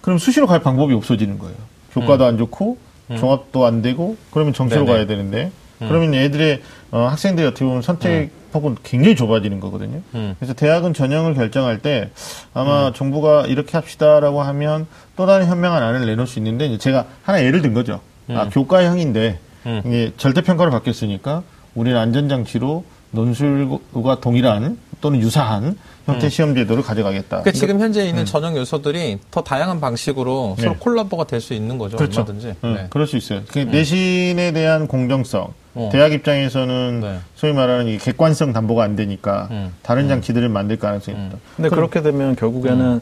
[0.00, 1.56] 그럼 수시로 갈 방법이 없어지는 거예요.
[1.92, 2.78] 교과도 안 좋고
[3.18, 4.92] 종합도 안 되고 그러면 정시로 네네.
[4.92, 10.00] 가야 되는데 그러면 애들의 어, 학생들이 어떻게 보면 선택 폭은 굉장히 좁아지는 거거든요.
[10.14, 10.36] 음.
[10.38, 12.10] 그래서 대학은 전형을 결정할 때
[12.54, 17.62] 아마 정부가 이렇게 합시다라고 하면 또 다른 현명한 안을 내놓을 수 있는데 제가 하나 예를
[17.62, 18.00] 든 거죠.
[18.28, 19.82] 아 교과형인데 음.
[19.84, 21.42] 이게 절대평가로 바뀌었으니까
[21.74, 22.84] 우리는 안전장치로
[23.14, 27.40] 논술과 동일한 또는 유사한 형태 시험 제도를 가져가겠다.
[27.40, 30.76] 그러니까 지금 현재 있는 전형 요소들이 더 다양한 방식으로 서로 네.
[30.78, 31.96] 콜라보가 될 수 있는 거죠.
[31.96, 32.20] 그렇죠.
[32.20, 32.54] 얼마든지.
[32.64, 32.86] 응, 네.
[32.90, 33.40] 그럴 수 있어요.
[33.48, 35.88] 그 내신에 대한 공정성, 어.
[35.92, 37.18] 대학 입장에서는 네.
[37.34, 39.72] 소위 말하는 이 객관성 담보가 안 되니까 음.
[39.82, 41.36] 다른 장치들을 만들 가능성이 있다.
[41.56, 43.00] 근데 그럼- 그렇게 되면 결국에는 음,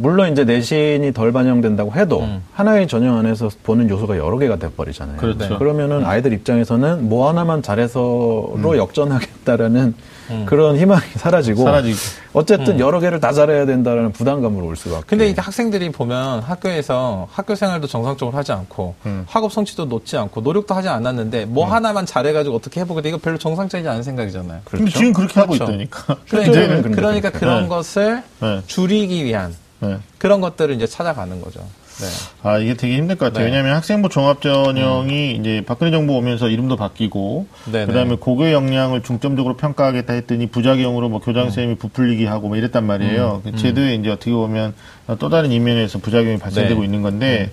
[0.00, 2.42] 물론 이제 내신이 덜 반영된다고 해도 음.
[2.54, 5.16] 하나의 전형 안에서 보는 요소가 여러 개가 돼버리잖아요.
[5.16, 5.48] 그렇죠.
[5.48, 5.58] 네.
[5.58, 9.94] 그러면은 아이들 입장에서는 뭐 하나만 잘해서로 역전하겠다라는
[10.46, 11.96] 그런 희망이 사라지고, 사라지고.
[12.34, 15.04] 어쨌든 여러 개를 다 잘해야 된다라는 부담감으로 올 수밖에.
[15.06, 19.24] 근데 이게 학생들이 보면 학교에서 학교 생활도 정상적으로 하지 않고 음.
[19.26, 23.88] 학업 성취도 높지 않고 노력도 하지 않았는데 뭐 하나만 잘해가지고 어떻게 해보겠다 이거 별로 정상적이지
[23.88, 24.60] 않은 생각이잖아요.
[24.64, 25.72] 근데 지금 그렇게 하고 그렇죠.
[25.72, 26.16] 있다니까.
[26.28, 27.38] 그러니까, 그러니까 그렇게.
[27.38, 27.68] 그런 네.
[27.68, 28.62] 것을 네.
[28.66, 29.98] 줄이기 위한 네.
[30.18, 31.60] 그런 것들을 이제 찾아가는 거죠.
[32.42, 33.44] 아 이게 되게 힘들 것 같아요.
[33.44, 33.50] 네.
[33.50, 38.16] 왜냐하면 학생부 종합 전형이 이제 박근혜 정부 오면서 이름도 바뀌고 네, 그다음에 네.
[38.16, 41.46] 고교 역량을 중점적으로 평가하겠다 했더니 부작용으로 뭐 교장 음.
[41.46, 43.42] 선생님이 부풀리기 하고 뭐 이랬단 말이에요.
[43.44, 44.74] 그 제도에 이제 어떻게 보면
[45.18, 46.86] 또 다른 이면에서 부작용이 발생되고 네.
[46.86, 47.50] 있는 건데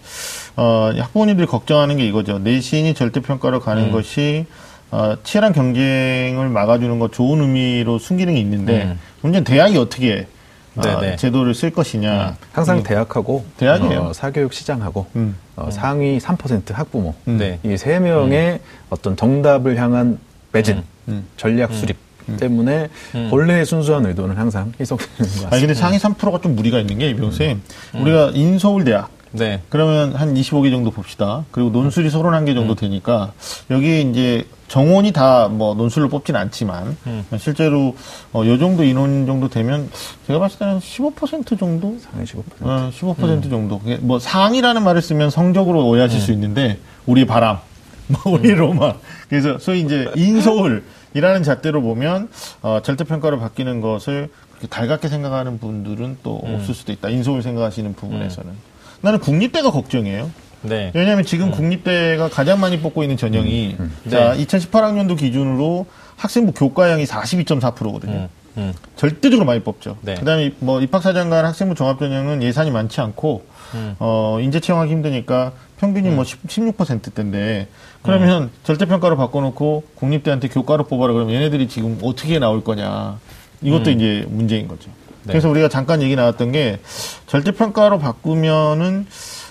[0.56, 2.40] 어, 학부모님들이 걱정하는 게 이거죠.
[2.40, 3.92] 내신이 절대 평가로 가는 음.
[3.92, 4.46] 것이
[4.92, 9.00] 어, 치열한 경쟁을 막아주는 것 좋은 의미로 숨기는 게 있는데 음.
[9.22, 10.28] 문제는 대학이 어떻게
[10.76, 11.16] 어, 네네.
[11.16, 12.36] 제도를 쓸 것이냐.
[12.52, 14.00] 항상 대학하고 대학이에요.
[14.02, 15.36] 어, 사교육 시장하고 음.
[15.56, 17.60] 어, 상위 3% 학부모 네.
[17.64, 18.60] 이세 명의
[18.90, 20.20] 어떤 정답을 향한
[20.52, 21.26] 매진 음.
[21.38, 21.98] 전략 수립
[22.40, 22.90] 때문에
[23.30, 25.50] 본래의 순수한 의도는 항상 희석되는 것 같습니다.
[25.56, 27.62] 아니 근데 상위 3%가 좀 무리가 있는 게 이병쌤
[27.94, 29.62] 우리가 인서울대학 네.
[29.70, 31.46] 그러면 한 25개 정도 봅시다.
[31.52, 33.34] 그리고 논술이 31개 정도 되니까
[33.70, 36.98] 여기 이제 정원이 다 뭐 논술로 뽑진 않지만
[37.38, 37.96] 실제로
[38.34, 39.90] 어, 요 정도 인원 정도 되면
[40.28, 42.42] 제가 봤을 때는 15% 정도 상위 15%.
[42.62, 43.80] 어, 15% 정도.
[43.80, 47.60] 그게 뭐 상이라는 말을 쓰면 성적으로 오해하실 수 있는데 우리의 바람,
[48.08, 48.96] 뭐 우리의 로마.
[49.30, 52.30] 그래서 소위 이제 인서울이라는 잣대로 보면
[52.62, 57.10] 어, 절대 평가로 바뀌는 것을 그렇게 달갑게 생각하는 분들은 또 없을 수도 있다.
[57.10, 58.52] 인서울 생각하시는 부분에서는.
[59.06, 60.32] 나는 국립대가 걱정이에요.
[60.64, 60.92] 네.
[60.96, 63.78] 왜냐하면 지금 국립대가 가장 많이 뽑고 있는 전형이
[64.10, 65.86] 자 2018학년도 기준으로
[66.18, 68.14] 학생부 교과형이 42.4%거든요.
[68.14, 68.74] 음, 음.
[68.96, 69.98] 절대적으로 많이 뽑죠.
[70.02, 70.16] 네.
[70.16, 73.46] 그다음에 뭐 입학사정관 학생부 종합전형은 예산이 많지 않고
[73.76, 73.96] 음.
[74.00, 77.68] 어 인재 채용하기 힘드니까 평균이 뭐 10, 16%대인데
[78.02, 78.50] 그러면 음.
[78.64, 83.20] 절대평가로 바꿔놓고 국립대한테 교과로 뽑아라 그러면 얘네들이 지금 어떻게 나올 거냐
[83.62, 84.90] 이것도 이제 문제인 거죠.
[85.26, 85.28] 음.
[85.28, 85.32] 네.
[85.34, 86.80] 그래서 우리가 잠깐 얘기 나왔던 게
[87.28, 89.08] 절대평가로 바꾸면은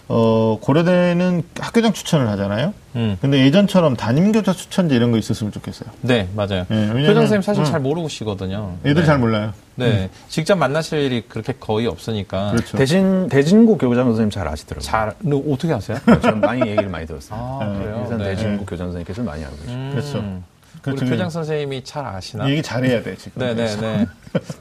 [0.06, 2.74] 어 고려대는 학교장 추천을 하잖아요.
[2.94, 3.16] 음.
[3.22, 5.88] 근데 예전처럼 담임교사 추천제 이런 거 있었으면 좋겠어요.
[6.02, 6.66] 네, 맞아요.
[6.70, 7.64] 예, 왜냐면- 교장 선생님 사실 음.
[7.64, 8.76] 잘 모르시거든요.
[8.84, 9.04] 애들 네.
[9.06, 9.54] 잘 몰라요.
[9.76, 10.10] 네.
[10.28, 12.50] 직접 만나실 일이 그렇게 거의 없으니까.
[12.50, 12.76] 그렇죠.
[12.76, 14.82] 대신 대진고 교장 선생님 잘 아시더라고요.
[14.86, 15.96] 잘, 근데 어떻게 아세요?
[16.20, 17.40] 저는 많이 얘기를 많이 들었어요.
[17.62, 18.00] 아, 그래요?
[18.04, 18.24] 일산 네.
[18.24, 19.72] 대진고 교장 선생님께서 많이 알고 계시죠.
[19.72, 19.90] 음.
[19.94, 20.18] 그렇죠.
[20.86, 21.06] 우리 그렇죠.
[21.06, 22.46] 교장 선생님이 잘 아시나?
[22.50, 23.40] 얘기 잘해야 돼 지금.
[23.40, 24.06] 네네네.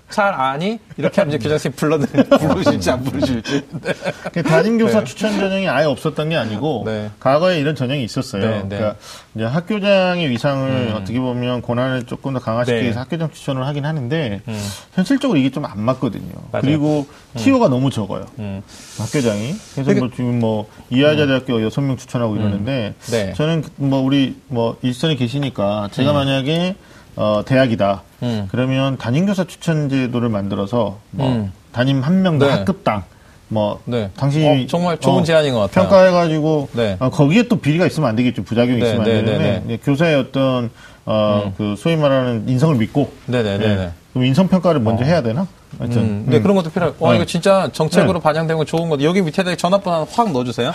[0.09, 0.79] 잘 아니?
[0.97, 1.97] 이렇게 하면 이제 교장 선생님 불러
[2.37, 3.61] 부르실지 안 부르실지.
[3.81, 3.93] 네.
[4.31, 7.09] 그 담임교사 추천 전형이 아예 없었던 게 아니고 네.
[7.19, 8.41] 과거에 이런 전형이 있었어요.
[8.41, 8.77] 네, 네.
[8.77, 8.95] 그러니까
[9.33, 12.83] 이제 학교장의 위상을 어떻게 보면 권한을 조금 더 강화시키기 네.
[12.83, 14.69] 위해서 학교장 추천을 하긴 하는데 음.
[14.93, 16.33] 현실적으로 이게 좀 안 맞거든요.
[16.51, 16.61] 맞아요.
[16.61, 17.07] 그리고
[17.37, 18.25] 티오가 너무 적어요.
[18.37, 18.61] 음.
[18.99, 19.55] 학교장이.
[19.73, 23.33] 그래서 되게- 뭐 지금 뭐 이하자대학교 여섯 명 추천하고 이러는데 네.
[23.33, 26.75] 저는 뭐 우리 뭐 일선에 계시니까 제가 만약에
[27.15, 28.01] 어 대학이다.
[28.23, 28.47] 음.
[28.51, 31.51] 그러면 담임교사 추천 제도를 만들어서 뭐 음.
[31.71, 32.55] 담임 한 명당 네.
[32.55, 33.03] 학급당
[33.49, 34.09] 뭐 네.
[34.17, 35.83] 당신이 어, 정말 좋은 제안인 것 같아요.
[35.83, 36.97] 평가해가지고 네.
[36.99, 38.43] 어, 거기에 또 비리가 있으면 안 되겠죠.
[38.43, 39.63] 부작용이 네, 있으면 네, 안 되는데 네, 네.
[39.65, 40.71] 이제 교사의 어떤
[41.05, 43.65] 어, 그 소위 말하는 인성을 믿고 네네네.
[43.65, 43.91] 예.
[44.13, 45.47] 그럼 인성 평가를 먼저 해야 되나?
[45.79, 46.95] 하여튼 음, 네, 그런 것도 필요해요.
[46.99, 47.17] 와, 네.
[47.17, 48.19] 이거 진짜 정책으로 네.
[48.23, 49.01] 반영된 거 좋은 거.
[49.01, 50.71] 여기 밑에다 전화번호 하나 확 넣어주세요.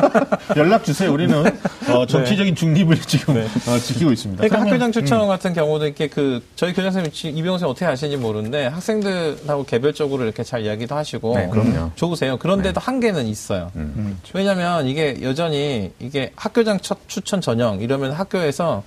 [0.56, 1.12] 연락 주세요.
[1.12, 1.44] 우리는
[1.88, 4.42] 어, 정치적인 중립을 지금 어, 지키고 있습니다.
[4.42, 4.48] 네.
[4.48, 7.86] 그러니까 그러면- 학교장 추천 같은 경우도 이렇게 그 저희 교장 선생님 지- 이병호 선생님 어떻게
[7.86, 11.90] 아시는지 모르는데 학생들하고 개별적으로 이렇게 잘 이야기도 하시고 네, 그럼요.
[11.94, 12.36] 좋으세요.
[12.36, 13.70] 그런데도 한계는 있어요.
[13.76, 14.18] 음.
[14.34, 18.82] 왜냐하면 이게 여전히 이게 학교장 첫 추천 전형 이러면 학교에서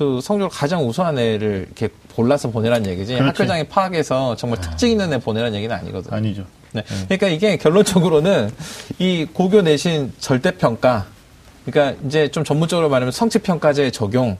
[0.00, 3.26] 그 성적을 가장 우수한 애를 이렇게 골라서 보내라는 얘기지 그렇지.
[3.26, 6.16] 학교장이 파악해서 정말 특징 있는 애 보내라는 얘기는 아니거든요.
[6.16, 6.46] 아니죠.
[6.72, 6.82] 네.
[7.04, 8.50] 그러니까 이게 결론적으로는
[8.98, 11.04] 이 고교 내신 절대평가,
[11.66, 14.38] 그러니까 이제 좀 전문적으로 말하면 성취평가제 적용,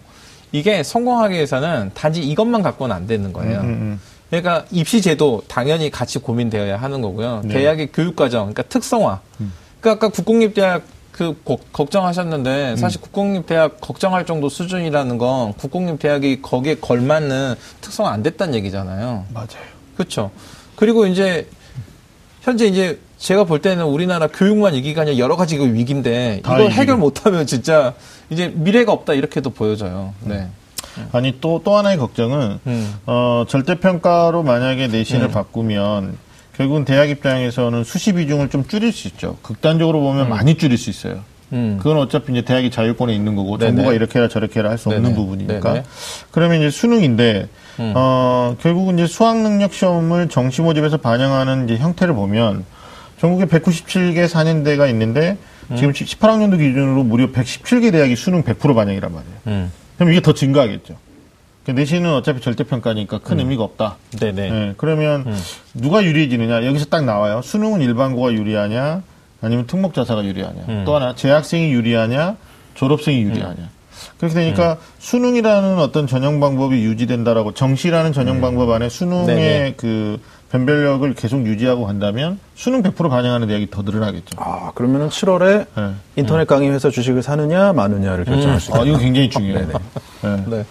[0.50, 3.60] 이게 성공하기 위해서는 단지 이것만 갖고는 안 되는 거예요.
[3.60, 4.00] 음, 음.
[4.30, 7.42] 그러니까 입시 제도 당연히 같이 고민되어야 하는 거고요.
[7.44, 7.52] 네.
[7.52, 9.20] 대학의 교육 과정, 그러니까 특성화.
[9.80, 10.84] 그러니까 아까 국공립대학
[11.20, 18.54] 그 고- 걱정하셨는데 사실 국공립대학 걱정할 정도 수준이라는 건 국공립대학이 거기에 걸맞는 특성화 안 됐다는
[18.54, 19.26] 얘기잖아요.
[19.34, 19.48] 맞아요.
[19.98, 20.30] 그렇죠.
[20.76, 21.46] 그리고 이제
[22.40, 26.66] 현재 이제 제가 볼 때는 우리나라 교육만 위기가 아니라 여러 가지 그 위기인데 다 이걸
[26.68, 26.80] 위기가.
[26.80, 27.92] 해결 못하면 진짜
[28.30, 30.14] 이제 미래가 없다 이렇게도 보여져요.
[30.22, 30.48] 네.
[31.12, 32.94] 아니 또또 하나의 걱정은 음.
[33.04, 35.30] 어, 절대 평가로 만약에 내신을 음.
[35.32, 36.16] 바꾸면
[36.60, 39.38] 결국은 대학 입장에서는 수시 비중을 좀 줄일 수 있죠.
[39.40, 41.20] 극단적으로 보면 많이 줄일 수 있어요.
[41.54, 41.78] 음.
[41.78, 43.76] 그건 어차피 이제 대학이 자율권에 있는 거고 네네.
[43.76, 45.14] 정부가 이렇게 해라 저렇게 해라 할 수 없는.
[45.14, 45.72] 부분이니까.
[45.72, 45.84] 네네.
[46.30, 47.48] 그러면 이제 수능인데
[47.78, 47.94] 음.
[47.96, 52.66] 어, 결국은 이제 수학 능력 시험을 정시 모집에서 반영하는 이제 형태를 보면
[53.18, 55.38] 전국에 197개 4년대가 있는데
[55.70, 55.76] 음.
[55.76, 59.34] 지금 18학년도 기준으로 무려 117개 대학이 수능 100% 반영이란 말이에요.
[59.46, 59.72] 음.
[59.96, 60.94] 그럼 이게 더 증가하겠죠.
[61.64, 63.96] 그 내신은 어차피 절대평가니까 큰 의미가 없다.
[64.18, 64.42] 네네.
[64.50, 65.26] 예, 그러면
[65.74, 66.64] 누가 유리해지느냐?
[66.64, 67.42] 여기서 딱 나와요.
[67.42, 69.02] 수능은 일반고가 유리하냐?
[69.42, 70.62] 아니면 특목자사가 유리하냐?
[70.68, 70.82] 음.
[70.86, 72.36] 또 하나 재학생이 유리하냐?
[72.74, 73.68] 졸업생이 유리하냐?
[74.18, 79.74] 그렇게 되니까 수능이라는 어떤 전형 방법이 유지된다라고 정시라는 전형 방법 안에 수능의 네네.
[79.76, 84.36] 그 변별력을 계속 유지하고 간다면 수능 100% 반영하는 대학이 더 늘어나겠죠.
[84.38, 85.90] 아, 그러면은 7월에 네.
[86.16, 88.86] 인터넷 강의 회사 주식을 사느냐 마느냐를 결정할 수 아, 있다.
[88.86, 89.68] 이거 굉장히 중요해요.
[90.48, 90.64] 네.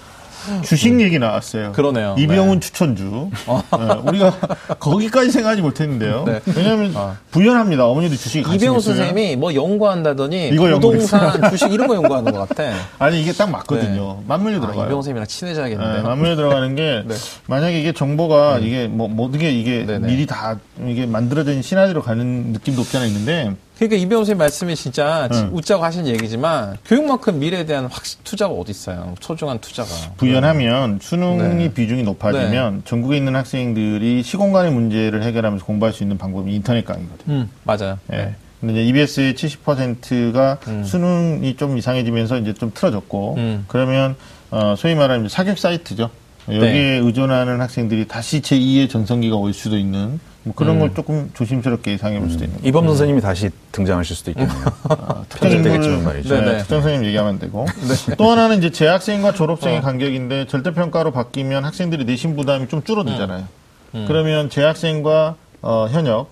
[0.49, 0.61] 네.
[0.63, 1.71] 주식 얘기 나왔어요.
[1.73, 2.15] 그러네요.
[2.17, 3.29] 이병훈 추천주.
[3.47, 4.31] 네, 우리가
[4.79, 6.23] 거기까지 생각하지 못했는데요.
[6.25, 6.41] 네.
[6.55, 6.93] 왜냐하면
[7.31, 7.85] 부연합니다.
[7.85, 8.79] 어머니도 주식 있으면.
[8.79, 12.71] 선생님이 뭐 연구한다더니 이거 부동산 주식 이런 거 연구하는 것 같아.
[12.99, 14.23] 아니 이게 딱 맞거든요.
[14.27, 14.85] 맞물려 아, 들어가요.
[14.85, 15.97] 이병호 선생님이랑 친해져야겠는데.
[15.97, 17.15] 네, 맞물려 들어가는 게 네.
[17.47, 20.07] 만약에 이게 정보가 이게 뭐 모든 게 이게 네네.
[20.07, 25.29] 미리 다 이게 만들어진 시나리오로 가는 느낌도 없지 않아 있는데 그러니까 이병호 선생님 말씀이 진짜
[25.31, 25.51] 응.
[25.53, 29.15] 웃자고 하신 얘기지만 교육만큼 미래에 대한 확실 투자가 어디 있어요?
[29.21, 29.89] 초중한 투자가.
[30.17, 31.73] 부연하면 수능이 네.
[31.73, 37.33] 비중이 높아지면 전국에 있는 학생들이 시공간의 문제를 해결하면서 공부할 수 있는 방법이 인터넷 강의거든요.
[37.33, 37.97] 음, 맞아요.
[38.11, 38.35] 예.
[38.59, 40.83] 근데 이제 EBS의 70%가 음.
[40.83, 43.63] 수능이 좀 이상해지면서 이제 좀 틀어졌고, 음.
[43.69, 44.17] 그러면,
[44.51, 46.09] 어, 소위 말하는 사교육 사이트죠.
[46.55, 46.97] 여기에 네.
[46.97, 50.79] 의존하는 학생들이 다시 제2의 전성기가 올 수도 있는, 뭐 그런 음.
[50.79, 52.59] 걸 조금 조심스럽게 예상해 볼 수도 있는.
[52.63, 54.57] 이범 선생님이 다시 등장하실 수도 있겠네요.
[54.89, 56.33] 아, 특정 인물, 되겠지만 말이죠.
[56.33, 56.57] 네, 네네.
[56.59, 57.65] 특정 선생님 얘기하면 안 되고.
[58.17, 63.45] 또 하나는 이제 재학생과 졸업생의 간격인데 절대평가로 바뀌면 학생들이 내신 부담이 좀 줄어들잖아요.
[64.07, 66.29] 그러면 재학생과 어, 현역,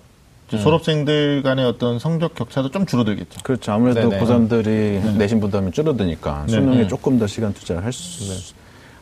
[0.48, 3.40] 이제 졸업생들 간의 어떤 성적 격차도 좀 줄어들겠죠.
[3.42, 3.72] 그렇죠.
[3.72, 4.24] 아무래도 네네.
[4.24, 6.52] 고3들이 내신 부담이 줄어드니까 네.
[6.52, 6.88] 수능에 음.
[6.88, 8.54] 조금 더 시간 투자를 할 수,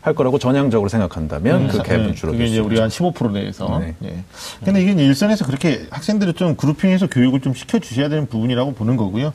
[0.06, 2.60] 할 거라고 전향적으로 생각한다면 그 갭은 네, 줄어들 그게 수 이제.
[2.60, 3.80] 우리가 한15% 내에서.
[3.80, 3.96] 네.
[4.04, 4.22] 예.
[4.64, 9.32] 근데 이게 일선에서 그렇게 학생들을 좀 그룹핑해서 교육을 좀 시켜 주셔야 되는 부분이라고 보는 거고요.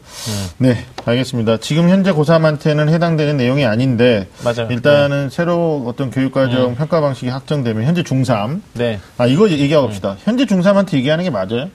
[0.59, 1.57] 네, 알겠습니다.
[1.57, 4.29] 지금 현재 고3한테는 해당되는 내용이 아닌데.
[4.45, 4.69] 맞아요.
[4.71, 8.61] 일단은 새로 어떤 교육과정 평가 방식이 확정되면 현재 중3.
[8.71, 9.01] 네.
[9.17, 10.15] 아, 이거 얘기하고 봅시다.
[10.23, 11.67] 현재 중3한테 얘기하는 게 맞아요?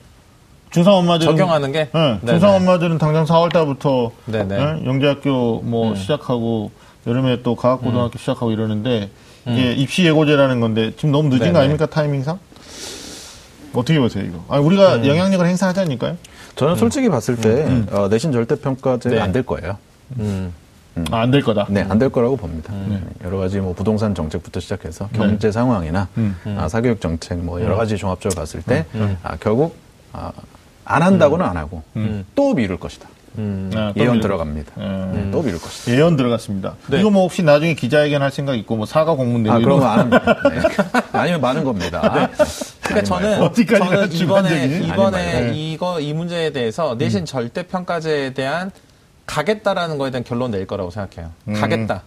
[0.71, 1.33] 중3 엄마들은.
[1.37, 1.91] 적용하는 게?
[1.93, 2.21] 네.
[2.25, 4.55] 중3 엄마들은 당장 4월 달부터 네네.
[4.55, 4.87] 예?
[4.87, 6.71] 영재학교 뭐 시작하고
[7.07, 9.11] 여름에 또 과학고등학교 시작하고 이러는데
[9.47, 11.53] 이게 입시 예고제라는 건데 지금 너무 늦은 네네.
[11.53, 12.39] 거 아닙니까 타이밍상?
[13.75, 14.43] 어떻게 보세요 이거?
[14.49, 16.17] 아 우리가 영향력을 행사하자니까요.
[16.57, 19.21] 저는 솔직히 봤을 때 어, 내신 절대 평가제가 네.
[19.21, 19.77] 안될 거예요.
[20.19, 20.53] 음.
[21.11, 21.67] 아, 안 될 거다.
[21.69, 22.73] 네, 안 될 거라고 봅니다.
[23.23, 25.19] 여러 가지 뭐 부동산 정책부터 시작해서 네.
[25.19, 26.35] 경제 상황이나 음.
[26.59, 28.87] 아, 사교육 정책 뭐 여러 가지 종합적으로 봤을 때
[29.23, 29.77] 아, 결국
[30.15, 30.33] 아,
[30.87, 31.83] 안 한다고는 안 하고
[32.35, 33.09] 또 미룰 것이다.
[33.39, 33.71] 음.
[33.75, 34.73] 아, 또 예언 미룰 들어갑니다.
[34.79, 35.19] 예.
[35.19, 35.93] 네, 또 미룰 것이다.
[35.93, 36.75] 예언 들어갔습니다.
[36.89, 37.01] 네.
[37.01, 39.99] 이거 뭐 혹시 나중에 기자회견 할 생각 있고 뭐 사과 공문 내고 아, 그런 거거안
[40.01, 40.37] 합니다.
[40.49, 40.61] 네.
[41.13, 42.31] 아니면 많은 겁니다.
[42.83, 44.67] 그러니까 저는 어디까지 저는 이번에.
[44.85, 45.53] 이번에 말이에요.
[45.55, 47.25] 이거 이 문제에 대해서 내신 음.
[47.25, 48.71] 절대 평가제에 대한
[49.27, 51.33] 가겠다라는 거에 대한 결론 낼 거라고 생각해요.
[51.49, 51.55] 음.
[51.55, 52.03] 가겠다.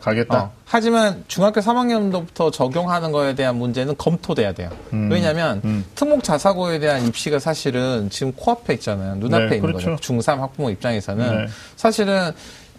[0.00, 0.44] 가겠다.
[0.44, 0.50] 어.
[0.64, 4.70] 하지만 중학교 3학년도부터 적용하는 거에 대한 문제는 검토돼야 돼요.
[4.92, 5.10] 음.
[5.10, 5.84] 왜냐하면 음.
[5.94, 9.16] 특목 자사고에 대한 입시가 사실은 지금 코앞에 있잖아요.
[9.16, 9.90] 눈앞에 네, 있는 그렇죠.
[9.96, 10.14] 거죠.
[10.14, 11.50] 중3 학부모 입장에서는 네.
[11.76, 12.32] 사실은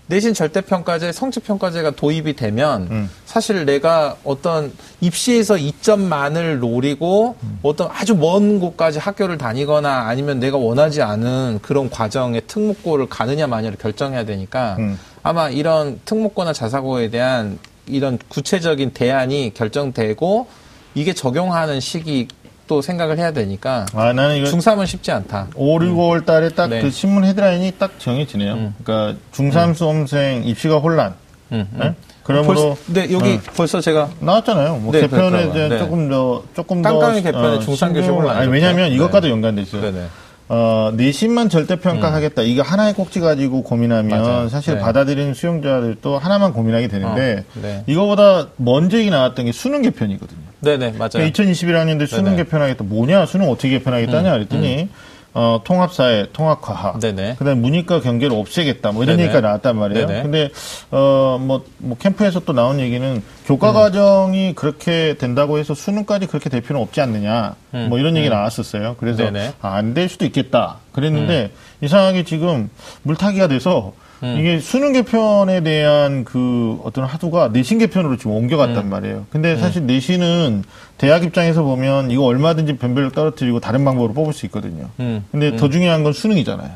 [0.08, 3.10] 내신 절대평가제, 성취평가제가 도입이 되면 음.
[3.26, 7.60] 사실 내가 어떤 입시에서 이점만을 노리고 음.
[7.64, 13.78] 어떤 아주 먼 곳까지 학교를 다니거나 아니면 내가 원하지 않은 그런 과정에 특목고를 가느냐 마냐를
[13.78, 15.00] 결정해야 되니까 음.
[15.24, 20.48] 아마 이런 특목고나 자사고에 대한 이런 구체적인 대안이 결정되고
[20.96, 22.28] 이게 적용하는 시기
[22.68, 25.48] 또 생각을 해야 되니까 아 나는 이거 중3은 쉽지 않다.
[25.56, 26.90] 5, 6, 5월 달에 딱그 네.
[26.90, 28.54] 신문 헤드라인이 딱 정해지네요.
[28.54, 28.76] 음.
[28.84, 31.16] 그러니까 중3 수험생 입시가 혼란.
[31.52, 31.80] 음, 음.
[31.84, 31.94] 예?
[32.24, 33.40] 그러므로 벌써, 근데 여기 어.
[33.58, 34.78] 벌써 제가 나왔잖아요.
[34.78, 35.48] 뭐 네, 개편에.
[35.50, 35.80] 이제 네.
[35.80, 38.54] 조금 더 조금 더 개편에 중상교실 신경을- 혼란 아니 이렇게.
[38.58, 38.96] 왜냐하면 네.
[38.96, 39.82] 이것과도 연관돼 있어요.
[39.82, 40.06] 네네.
[40.54, 42.42] 어, 내신만 절대 평가하겠다.
[42.42, 44.50] 이거 하나의 꼭지 가지고 고민하면 맞아요.
[44.50, 44.82] 사실 네.
[44.82, 47.84] 받아들이는 수용자들도 하나만 고민하게 되는데 어, 네.
[47.88, 50.42] 이거보다 먼저 얘기 나왔던 게 수능 개편이거든요.
[50.60, 51.10] 네네 맞아요.
[51.14, 52.36] 그러니까 2021학년도 수능 네네.
[52.44, 52.84] 개편하겠다.
[52.84, 53.28] 뭐냐?
[53.28, 54.30] 수능 어떻게 개편하겠다냐?
[54.34, 54.90] 그랬더니
[55.34, 57.36] 어, 통합사회, 통합과학, 네네.
[57.40, 58.92] 그 다음 문이과 경계를 없애겠다.
[58.92, 59.28] 뭐 이런 네네.
[59.30, 60.06] 얘기가 나왔단 말이에요.
[60.08, 60.24] 네네.
[60.24, 60.50] 근데
[60.92, 66.62] 어 뭐 뭐 캠프에서 또 나온 얘기는 교과 과정이 그렇게 된다고 해서 수능까지 그렇게 될
[66.62, 67.56] 필요는 없지 않느냐.
[67.74, 67.88] 음.
[67.90, 68.96] 뭐 이런 얘기 나왔었어요.
[69.00, 69.24] 그래서.
[69.62, 70.78] 아, 안 될 수도 있겠다.
[70.92, 71.52] 그랬는데
[71.82, 72.70] 이상하게 지금
[73.04, 73.94] 물타기가 돼서
[74.24, 74.38] 음.
[74.40, 78.90] 이게 수능 개편에 대한 그 어떤 하두가 내신 개편으로 지금 옮겨갔단 음.
[78.90, 79.26] 말이에요.
[79.30, 80.64] 근데 사실 내신은
[80.98, 84.90] 대학 입장에서 보면 이거 얼마든지 변별력 떨어뜨리고 다른 방법으로 뽑을 수 있거든요.
[85.00, 85.26] 음.
[85.32, 86.72] 근데 더 중요한 건 수능이잖아요.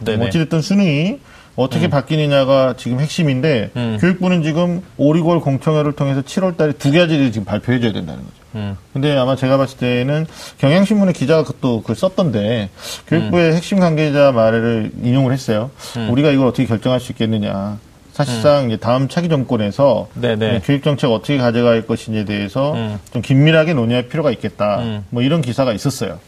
[0.00, 0.18] 네네.
[0.18, 1.18] 뭐 어찌됐든 수능이
[1.56, 3.98] 어떻게 바뀌느냐가 지금 핵심인데 음.
[4.00, 8.36] 교육부는 지금 5, 6월 공청회를 통해서 7월 달에 두 가지를 지금 발표해줘야 된다는 거죠.
[8.56, 8.76] 음.
[8.92, 10.26] 근데 아마 제가 봤을 때는
[10.58, 12.70] 경향신문의 기자가 또 그걸 썼던데
[13.06, 15.70] 교육부의 핵심 관계자 말을 인용을 했어요.
[16.10, 17.78] 우리가 이걸 어떻게 결정할 수 있겠느냐.
[18.12, 20.62] 사실상 이제 다음 차기 정권에서 네네.
[20.64, 22.98] 교육 정책 어떻게 가져갈 것인지에 대해서 음.
[23.12, 24.78] 좀 긴밀하게 논의할 필요가 있겠다.
[24.78, 25.04] 음.
[25.10, 26.18] 뭐 이런 기사가 있었어요.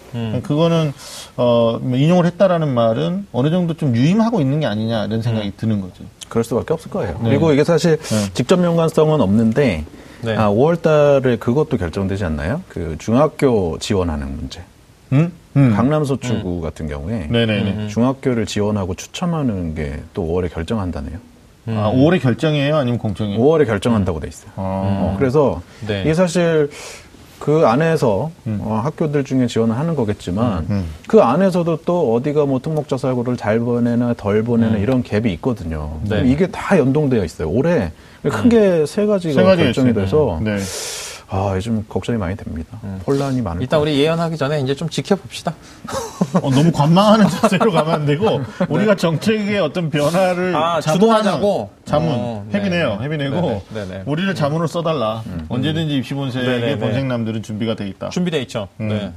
[0.43, 0.93] 그거는
[1.39, 5.81] 어, 뭐 인용을 했다라는 말은 어느 정도 좀 유임하고 있는 게 아니냐 이런 생각이 드는
[5.81, 6.05] 거죠.
[6.29, 7.19] 그럴 수밖에 없을 거예요.
[7.25, 8.17] 그리고 이게 사실 네.
[8.35, 9.87] 직접 연관성은 없는데
[10.23, 10.37] 네.
[10.37, 12.63] 아, 5월 달에 그것도 결정되지 않나요?
[12.69, 14.61] 그 중학교 지원하는 문제.
[15.13, 15.33] 음?
[15.57, 15.73] 음.
[15.75, 17.89] 강남소추구 같은 경우에 네네네.
[17.89, 21.19] 중학교를 지원하고 추첨하는 게 또 5월에 결정한다네요.
[21.69, 22.77] 아, 5월에 결정이에요?
[22.77, 23.39] 아니면 공청이에요?
[23.41, 24.51] 5월에 결정한다고 돼 있어요.
[24.57, 24.61] 아.
[24.63, 26.03] 어, 그래서 네.
[26.03, 26.71] 이게 사실
[27.39, 30.87] 그 안에서 어, 학교들 중에 지원을 하는 거겠지만 음.
[31.07, 36.01] 그 안에서도 또 어디가 뭐 특목자 사고를 잘 보내나 덜 보내나 이런 갭이 있거든요.
[36.05, 36.23] 네.
[36.27, 37.49] 이게 다 연동되어 있어요.
[37.49, 37.93] 올해
[38.23, 39.95] 크게 세 가지가 세 결정이 있어요.
[39.95, 40.59] 돼서 네.
[41.31, 42.81] 아 요즘 걱정이 많이 됩니다.
[43.07, 43.81] 혼란이 많을 일단.
[43.81, 45.55] 우리 예언하기 전에 이제 좀 지켜봅시다.
[46.43, 51.71] 어, 너무 관망하는 자세로 가면 안 되고 우리가 정책의 어떤 변화를 아, 주도하자고?
[51.85, 53.05] 자문 어, 해비네요 네.
[53.05, 54.03] 해비내고 네네, 네네.
[54.07, 56.79] 우리를 자문으로 써달라 언제든지 입시본색의.
[56.79, 58.69] 본색남들은 준비가 돼 있다 준비돼 있죠.
[58.81, 58.89] 음.
[58.89, 59.13] 네.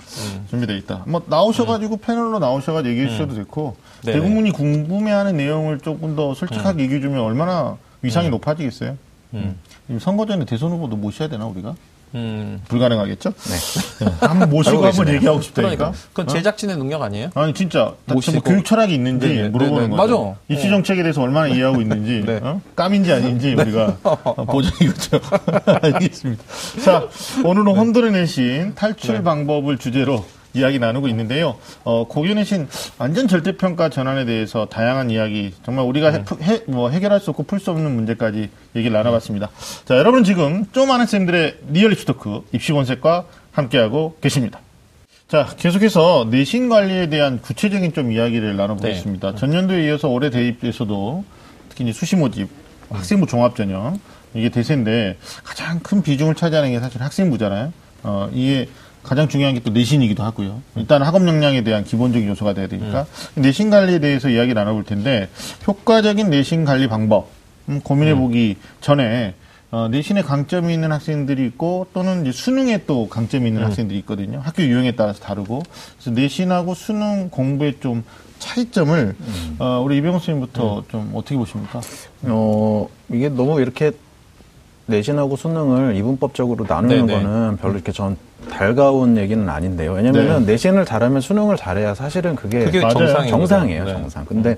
[0.49, 3.76] 준비돼 있다 뭐 나오셔가지고 패널로 나오셔가지고 얘기해 주셔도 좋고.
[4.06, 8.97] 대국민이 궁금해하는 내용을 조금 더 솔직하게 얘기해 주면 얼마나 위상이 높아지겠어요
[9.34, 9.56] 음.
[9.88, 11.76] 지금 선거 전에 대선 후보도 모셔야 되나 우리가
[12.14, 12.62] 음.
[12.68, 14.06] 불가능하겠죠 네.
[14.06, 14.12] 네.
[14.28, 15.08] 한번 모시고 한번.
[15.08, 17.30] 얘기하고 싶다니까 그러니까 그건 제작진의 능력 아니에요?
[17.36, 18.41] 아니 진짜 뭐 모시고.
[18.41, 20.26] 교육 철학이 있는지 네네, 물어보는 네네, 거죠.
[20.26, 20.38] 맞아.
[20.49, 22.39] 입시 정책에 대해서 얼마나 이해하고 있는지 네.
[22.43, 22.60] 어?
[22.76, 25.22] 깜인지 아닌지 우리가 어, 보장이겠죠.
[25.82, 26.43] 알겠습니다.
[26.84, 27.08] 자
[27.45, 29.24] 오늘은 혼돈의 내신 탈출 네.
[29.24, 31.58] 방법을 주제로 이야기 나누고 있는데요.
[31.84, 37.20] 어, 고교 내신 완전 절대평가 전환에 대해서 다양한 이야기, 정말 우리가 해, 해- 뭐 해결할
[37.20, 39.49] 수 없고 풀 수 없는 문제까지 얘기를 나눠봤습니다.
[39.86, 44.60] 자, 여러분 지금 좀 아는 쌤들의 real 입시 talk 입시 본색과 함께하고 계십니다.
[45.28, 49.36] 자, 계속해서 내신 관리에 대한 구체적인 좀 이야기를 나눠보겠습니다.
[49.36, 51.24] 전년도에 이어서 올해 대입에서도
[51.70, 52.49] 특히 이제 수시 모집,
[52.89, 53.97] 학생부 종합 전형
[54.34, 57.72] 이게 대세인데 가장 큰 비중을 차지하는 게 사실 학생부잖아요.
[58.04, 58.68] 어, 이게
[59.04, 60.62] 가장 중요한 게 또 내신이기도 하고요.
[60.76, 65.30] 일단 학업 역량에 대한 기본적인 요소가 돼야 되니까 내신 관리에 대해서 이야기 나눠볼 텐데
[65.68, 67.30] 효과적인 내신 관리 방법
[67.70, 69.36] 음, 고민해 보기 전에
[69.72, 74.39] 어, 내신에 강점이 있는 학생들이 있고 또는 이제 수능에 또 강점이 있는 학생들이 있거든요.
[74.43, 75.64] 학교 유형에 따라서 다르고
[75.97, 78.04] 그래서 내신하고 수능 공부의 좀
[78.39, 79.16] 차이점을
[79.60, 81.80] 어, 우리 이병호 선생님부터 좀 어떻게 보십니까?
[82.24, 83.91] 어, 이게 너무 이렇게
[84.92, 87.24] 내신하고 수능을 이분법적으로 나누는 네네.
[87.24, 88.16] 거는 별로 이렇게 전
[88.50, 89.94] 달가운 얘기는 아닌데요.
[89.94, 92.82] 왜냐면은 내신을 잘하면 수능을 잘해야 사실은 그게, 그게.
[92.82, 93.30] 정상이에요.
[93.30, 93.94] 정상이에요, 네.
[93.94, 94.26] 정상.
[94.26, 94.58] 근데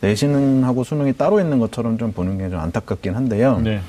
[0.00, 3.60] 내신하고 수능이 따로 있는 것처럼 좀 보는 게 좀 안타깝긴 한데요.
[3.64, 3.80] 네.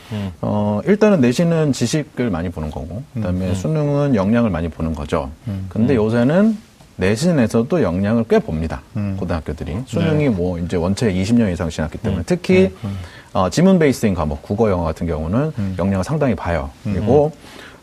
[0.41, 5.29] 어, 일단은 내신은 지식을 많이 보는 거고, 그 다음에 수능은 역량을 많이 보는 거죠.
[5.69, 6.57] 근데 요새는
[6.97, 8.81] 내신에서도 역량을 꽤 봅니다.
[9.17, 9.79] 고등학교들이.
[9.85, 12.71] 수능이 뭐 이제 원체 20년 이상 지났기 때문에 특히
[13.35, 16.69] 어, 지문 베이스인 과목, 국어, 영어 같은 경우는 역량을 상당히 봐요.
[16.85, 17.33] 그리고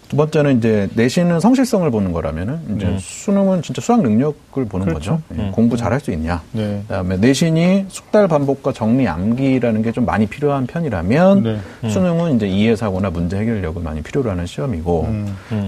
[0.09, 5.21] 두 번째는 이제 내신은 성실성을 보는 거라면은 이제 수능은 진짜 수학 능력을 보는 거죠.
[5.39, 6.43] 예, 공부 잘할 수 있냐.
[6.53, 6.83] 네.
[6.87, 11.43] 그다음에 내신이 숙달 반복과 정리 암기라는 게 좀 많이 필요한 편이라면
[11.83, 11.89] 네.
[11.91, 15.09] 수능은 이제 이해 사고나 문제 해결력을 많이 필요로 하는 시험이고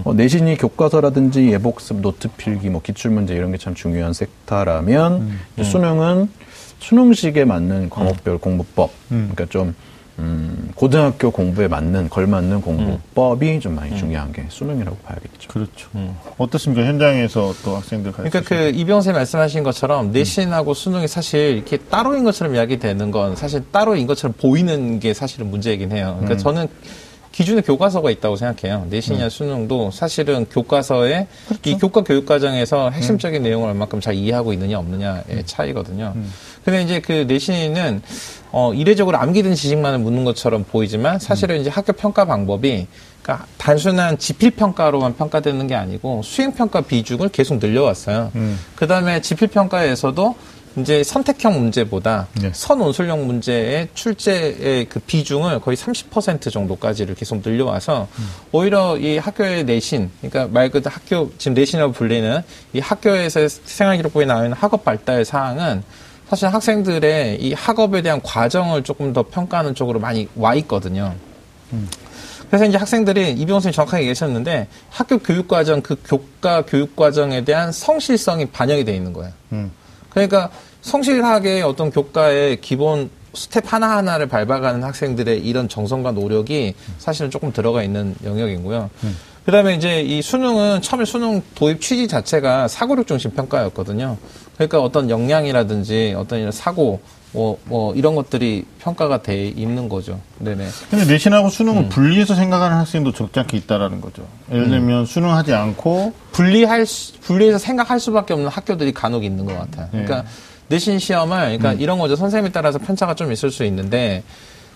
[0.05, 5.65] 어, 내신이 교과서라든지 예복습, 노트 필기, 뭐 기출 문제 이런 게 참 중요한 섹터라면 이제
[5.65, 6.29] 수능은
[6.89, 9.75] 수능식에 맞는 과목별 공부법, 그러니까 좀
[10.19, 15.49] 음, 고등학교 공부에 맞는 걸맞는 공부법이 좀 많이 중요한 게 수능이라고 봐야겠죠.
[15.49, 15.89] 그렇죠.
[16.39, 16.87] 어떻습니까?
[16.87, 22.55] 현장에서 또 학생들 그러니까 그 이병훈 쌤 말씀하신 것처럼 내신하고 수능이 사실 이렇게 따로인 것처럼
[22.55, 26.19] 이야기되는 건 사실 따로인 것처럼 보이는 게 사실은 문제이긴 해요.
[26.21, 26.69] 그러니까 저는
[27.33, 28.87] 기준에 교과서가 있다고 생각해요.
[28.91, 31.27] 내신이나 수능도 사실은 교과서에
[31.65, 36.15] 이 교과 교육 과정에서 핵심적인 내용을 얼마큼 잘 이해하고 있느냐 없느냐의 차이거든요.
[36.65, 38.03] 근데 이제 그 내신은
[38.53, 42.87] 어 이례적으로 암기된 지식만을 묻는 것처럼 보이지만 사실은 이제 학교 평가 방법이
[43.23, 48.31] 그러니까 단순한 지필 평가로만 평가되는 게 아니고 수행 평가 비중을 계속 늘려왔어요.
[48.77, 50.35] 그다음에 지필 평가에서도
[50.77, 52.51] 이제 선택형 문제보다 네.
[52.53, 58.09] 선온술형 문제의 출제의 그 비중을 거의 30% 정도까지를 계속 늘려와서
[58.51, 62.43] 오히려 이 학교의 내신, 그러니까 말 그대로 학교 지금 내신이라고 불리는
[62.73, 65.85] 이 학교에서 생활기록부에 나와 있는 학업 발달 사항은
[66.29, 71.15] 사실 학생들의 이 학업에 대한 과정을 조금 더 평가하는 쪽으로 많이 와 있거든요.
[72.49, 77.73] 그래서 이제 학생들이 이병훈 선생님 정확하게 얘기하셨는데 학교 교육 과정 그 교과 교육 과정에 대한
[77.73, 79.33] 성실성이 반영이 돼 있는 거예요.
[79.53, 79.73] 음.
[80.11, 80.51] 그러니까
[80.83, 88.15] 성실하게 어떤 교과의 기본 스텝 하나하나를 밟아가는 학생들의 이런 정성과 노력이 사실은 조금 들어가 있는
[88.25, 88.91] 영역이고요.
[89.45, 94.17] 그 다음에 이제 이 수능은 처음에 수능 도입 취지 자체가 사고력 중심 평가였거든요.
[94.55, 97.01] 그러니까 어떤 역량이라든지 어떤 이런 사고
[97.33, 100.21] 뭐, 뭐 이런 것들이 평가가 돼 있는 거죠.
[100.39, 100.69] 네네.
[100.89, 101.89] 근데 내신하고 수능을 음.
[101.89, 104.25] 분리해서 생각하는 학생도 적지 않게 있다라는 거죠.
[104.53, 109.89] 예를 들면 수능하지 않고 분리할 수- 분리해서 생각할 수밖에 없는 학교들이 간혹 있는 것 같아요.
[109.91, 110.25] 그러니까
[110.69, 112.15] 내신 시험을 그러니까 이런 거죠.
[112.15, 114.23] 선생님에 따라서 편차가 좀 있을 수 있는데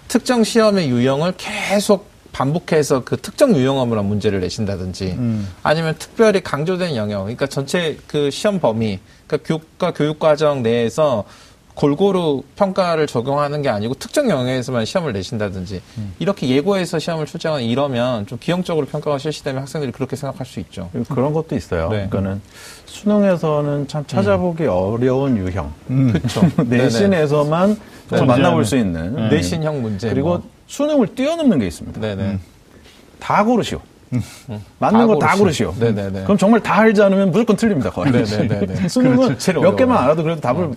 [0.08, 5.16] 특정 시험의 유형을 계속 반복해서 그 특정 유형으로 문제를 내신다든지
[5.62, 8.98] 아니면 특별히 강조된 영역, 그러니까 전체 그 시험 범위,
[9.28, 11.24] 그러니까 교육과 교육과정 내에서
[11.74, 15.80] 골고루 평가를 적용하는 게 아니고 특정 영역에서만 시험을 내신다든지
[16.18, 20.90] 이렇게 예고해서 시험을 출제하거나 이러면 좀 기형적으로 평가가 실시되면 학생들이 그렇게 생각할 수 있죠.
[21.08, 21.88] 그런 것도 있어요.
[21.90, 22.08] 네.
[22.10, 22.40] 그러니까는
[22.86, 25.72] 수능에서는 참 찾아보기 어려운 유형.
[25.86, 26.50] 그렇죠.
[26.64, 29.14] 내신에서만 정말 만나볼 수 있는.
[29.14, 29.28] 네.
[29.36, 30.08] 내신형 문제.
[30.08, 30.50] 그리고 뭐.
[30.66, 32.00] 수능을 뛰어넘는 게 있습니다.
[32.00, 32.40] 네네.
[33.20, 33.80] 다 고르시오.
[34.78, 35.36] 맞는 거 다.
[35.36, 35.74] 고르시오.
[35.78, 36.22] 네네네.
[36.24, 37.90] 그럼 정말 다 알지 않으면 무조건 틀립니다.
[37.90, 38.10] 거의.
[38.12, 38.86] 네네네네.
[38.88, 39.60] 수능은 그렇죠.
[39.60, 39.98] 몇 개만.
[40.04, 40.70] 알아도 그래도 답을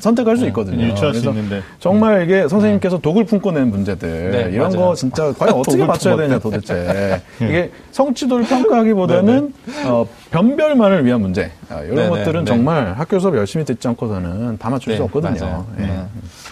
[0.00, 0.84] 선택할 수 있거든요.
[0.84, 1.62] 유추할 수 있는데.
[1.80, 4.88] 정말 이게 선생님께서 독을 품고 낸 문제들 네, 이런 맞아요.
[4.88, 9.54] 거 진짜 과연 어떻게 맞춰야 되냐 도대체 이게 성취도를 평가하기보다는
[9.86, 12.50] 어, 변별만을 위한 문제 아, 이런 네네, 것들은 네.
[12.50, 15.40] 정말 학교 수업 열심히 듣지 않고서는 다 맞출 수 네, 없거든요.
[15.40, 15.66] 맞아요.
[15.78, 15.82] 예.
[15.86, 16.02] 네.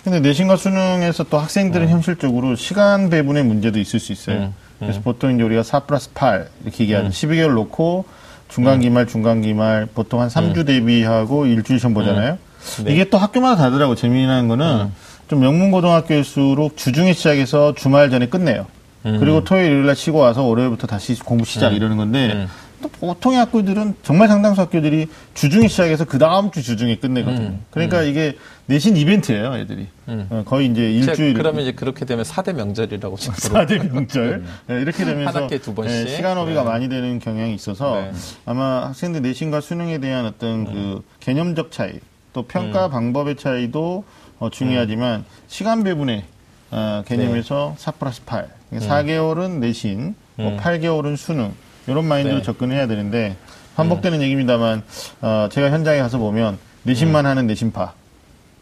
[0.02, 4.54] 근데 내신과 수능에서 또 학생들은 현실적으로 시간 배분의 문제도 있을 수 있어요.
[4.78, 7.08] 음, 그래서 보통 이제 우리가 4 플러스 8 이렇게 얘기하죠.
[7.08, 8.04] 12개월 놓고
[8.48, 12.38] 중간 기말, 중간 기말 보통 한 3주 대비하고 일주일 시험 보잖아요.
[12.84, 12.92] 네.
[12.92, 13.94] 이게 또 학교마다 다르더라고.
[13.94, 14.90] 재미난 거는
[15.28, 18.66] 좀 명문 고등학교일수록 주중에 시작해서 주말 전에 끝내요.
[19.02, 22.46] 그리고 토요일, 일요일 날 쉬고 와서 월요일부터 다시 공부 시작 이러는 건데
[22.82, 27.58] 또 보통의 학교들은 정말 상당수 학교들이 주중에 시작해서 그 다음 주 주중에 끝내거든요.
[27.70, 29.86] 그러니까 이게 내신 이벤트예요, 애들이.
[30.06, 31.34] 어, 거의 이제 제- 일주일.
[31.34, 34.44] 그러면 이제 그렇게 되면 4대 명절이라고 지금 4대 명절.
[34.66, 36.04] 네, 이렇게 되면서 한 학기에 두 번씩.
[36.06, 36.68] 네, 시간 허비가 네.
[36.68, 38.12] 많이 되는 경향이 있어서 네.
[38.44, 41.92] 아마 학생들 내신과 수능에 대한 어떤 그 개념적 차이,
[42.32, 44.04] 또 평가 방법의 차이도
[44.38, 46.24] 어, 중요하지만 시간 배분의
[46.72, 48.48] 어, 개념에서 4 플러스 8.
[48.72, 51.52] 4개월은 내신, 뭐 8개월은 수능.
[51.86, 52.42] 이런 마인드로 네.
[52.42, 53.36] 접근해야 되는데
[53.76, 54.82] 반복되는 얘기입니다만
[55.20, 57.92] 어, 제가 현장에 가서 보면 내신만 하는 내신파.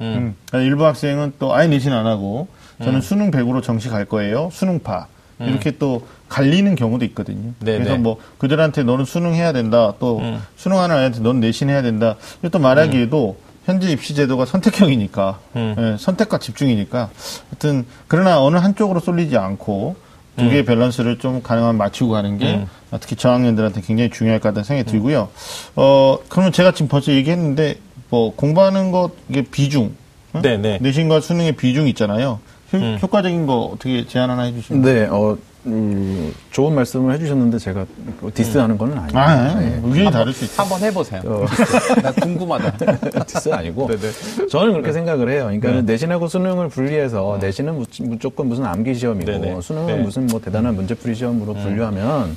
[0.00, 0.34] 음.
[0.48, 2.48] 그러니까 일부 학생은 또 아예 내신 안 하고
[2.82, 4.50] 저는 수능 100으로 정시 갈 거예요.
[4.52, 5.06] 수능파.
[5.40, 7.52] 이렇게 또 갈리는 경우도 있거든요.
[7.60, 7.78] 네네.
[7.78, 9.94] 그래서 뭐 그들한테 너는 수능 해야 된다.
[9.98, 10.20] 또
[10.56, 12.16] 수능하는 아이한테 넌 내신 해야 된다.
[12.50, 17.10] 또 말하기에도 현재 입시 제도가 선택형이니까 예, 선택과 집중이니까
[17.50, 19.96] 하여튼 그러나 어느 한쪽으로 쏠리지 않고
[20.36, 22.66] 두 개의 밸런스를 좀 가능하면 맞추고 가는 게
[23.00, 25.28] 특히 저학년들한테 굉장히 중요할 것 같다는 생각이 들고요.
[25.76, 27.76] 어 그러면 제가 지금 벌써 얘기했는데
[28.10, 29.94] 뭐 공부하는 것 이게 비중
[30.36, 30.42] 응?
[30.42, 30.78] 네네.
[30.80, 32.40] 내신과 수능의 비중 있잖아요.
[32.72, 34.82] 효, 효과적인 거 어떻게 제안 하나 해주시면.
[34.82, 35.36] 네, 어,
[35.66, 37.86] 음, 좋은 말씀을 해주셨는데 제가
[38.34, 39.18] diss하는 건 아니에요.
[39.18, 39.80] 아, 네.
[39.82, 40.62] 의견이 다를 수 있어.
[40.62, 41.22] 한번 해보세요.
[41.24, 41.46] 어,
[42.02, 43.24] 나 궁금하다.
[43.24, 44.48] 디스 아니고 네네.
[44.50, 45.44] 저는 그렇게 생각을 해요.
[45.44, 49.60] 그러니까 내신하고 수능을 분리해서 내신은 무- 무조건 무슨 암기 시험이고 네네.
[49.62, 50.02] 수능은 네.
[50.02, 52.36] 무슨 뭐 대단한 문제풀이 시험으로 분류하면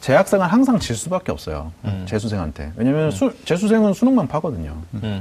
[0.00, 1.72] 재학생은 항상 질 수밖에 없어요.
[2.06, 2.72] 재수생한테.
[2.76, 4.74] 왜냐하면 수- 재수생은 수능만 파거든요.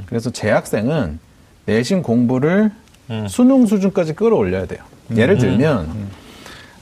[0.05, 1.19] 그래서 재학생은
[1.65, 2.71] 내신 공부를
[3.27, 4.79] 수능 수준까지 끌어올려야 돼요.
[5.13, 5.89] 예를 들면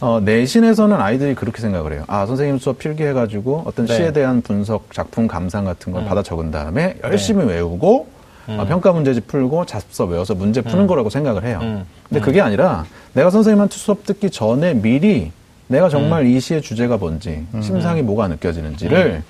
[0.05, 2.03] 어, 내신에서는 아이들이 그렇게 생각을 해요.
[2.05, 3.95] 아, 선생님 수업 필기해가지고 어떤 네.
[3.95, 8.07] 시에 대한 분석, 작품 감상 같은 걸 받아 적은 다음에 열심히 외우고
[8.45, 11.57] 어, 평가 문제집 풀고 자습서 외워서 문제 푸는 거라고 생각을 해요.
[11.63, 11.85] 음.
[12.07, 15.31] 근데 그게 아니라 내가 선생님한테 수업 듣기 전에 미리
[15.65, 19.23] 내가 정말 이 시의 주제가 뭔지, 심상이 뭐가 느껴지는지를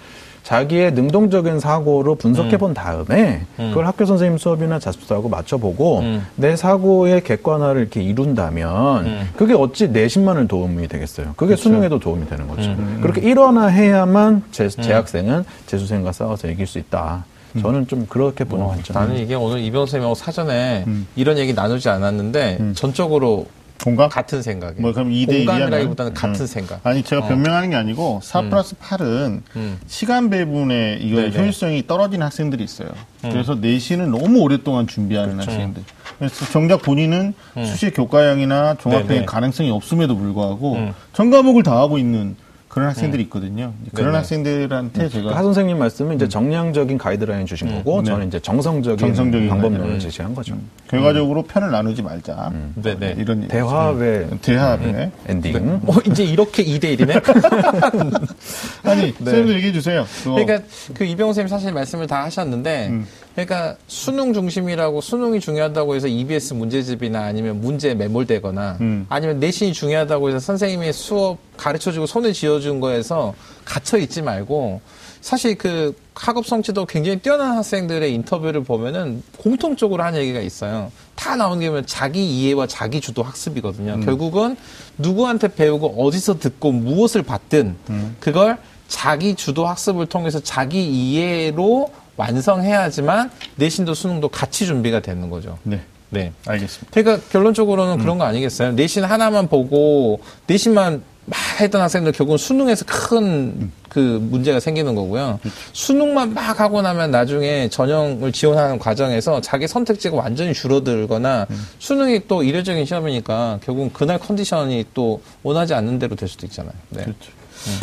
[0.46, 6.26] 자기의 능동적인 사고로 분석해 본 다음에 그걸 학교 선생님 수업이나 자습서하고 맞춰보고 음.
[6.36, 11.34] 내 사고의 객관화를 이렇게 이룬다면 그게 어찌 내신만을 도움이 되겠어요.
[11.36, 12.76] 그게 수능에도 도움이 되는 거죠.
[13.02, 17.26] 그렇게 일원화해야만 재, 재학생은 재수생과 싸워서 이길 수 있다.
[17.60, 18.94] 저는 좀 그렇게 보는 관점.
[18.94, 20.86] 나는 이게 오늘 이병 선생님하고 사전에
[21.16, 23.48] 이런 얘기 나누지 않았는데 전적으로
[23.84, 24.10] 공감?
[24.10, 24.82] 같은 생각이에요.
[24.82, 25.46] 뭐 그럼 2대 1이야?
[25.46, 26.80] 공감이라기보다는 같은 생각.
[26.86, 29.80] 아니 제가 변명하는 게 아니고 4 플러스 8은 음.
[29.88, 31.22] 시간 배분에 이거.
[31.22, 32.90] 효율성이 떨어진 학생들이 있어요.
[33.22, 35.84] 그래서 내신을 너무 오랫동안 준비하는 학생들.
[36.18, 37.34] 그래서 정작 본인은
[37.66, 39.26] 수시 교과형이나 종합형의.
[39.26, 40.94] 가능성이 없음에도 불구하고 음.
[41.14, 42.36] 전 과목을 다 하고 있는
[42.76, 43.72] 그런 학생들이 있거든요.
[43.94, 44.18] 그런 네네.
[44.18, 48.10] 학생들한테 제가 하 선생님 말씀은 이제 정량적인 가이드라인 주신 거고 네.
[48.10, 49.98] 저는 이제 정성적인, 정성적인 방법론을.
[49.98, 50.58] 제시한 거죠.
[50.90, 52.52] 결과적으로 편을 나누지 말자.
[52.76, 53.16] 네네.
[53.18, 53.48] 이런 음.
[53.48, 55.82] 대화의 대화의 엔딩.
[55.88, 57.24] 어, 이제 이렇게 2대 1이네?
[58.84, 60.06] 아니 선생님도 얘기해 주세요.
[60.26, 60.36] 그거.
[60.36, 62.92] 그러니까 그 이병호 선생님 사실 말씀을 다 하셨는데,
[63.36, 69.06] 그러니까 수능 중심이라고 수능이 중요하다고 해서 EBS 문제집이나 아니면 문제에 매몰되거나 음.
[69.10, 74.80] 아니면 내신이 중요하다고 해서 선생님의 수업 가르쳐주고 손을 쥐어준 거에서 갇혀 있지 말고
[75.20, 80.92] 사실 그 학업 성취도 굉장히 뛰어난 학생들의 인터뷰를 보면은 공통적으로 한 얘기가 있어요.
[81.16, 84.00] 다 나오는 게 뭐냐면 자기 이해와 자기 주도 학습이거든요.
[84.02, 84.56] 결국은
[84.98, 87.76] 누구한테 배우고 어디서 듣고 무엇을 받든
[88.20, 88.58] 그걸
[88.88, 95.58] 자기 주도 학습을 통해서 자기 이해로 완성해야지만 내신도 수능도 같이 준비가 되는 거죠.
[95.64, 95.82] 네.
[96.10, 96.32] 네.
[96.46, 96.92] 알겠습니다.
[96.92, 98.72] 그러니까 결론적으로는 그런 거 아니겠어요?
[98.74, 105.40] 내신 하나만 보고 내신만 막 했던 학생들 결국은 수능에서 큰 그 문제가 생기는 거고요.
[105.72, 111.48] 수능만 막 하고 나면 나중에 전형을 지원하는 과정에서 자기 선택지가 완전히 줄어들거나
[111.80, 116.74] 수능이 또 이례적인 시험이니까 결국은 그날 컨디션이 또 원하지 않는 대로 될 수도 있잖아요.
[116.90, 117.04] 네.
[117.04, 117.32] 그렇죠.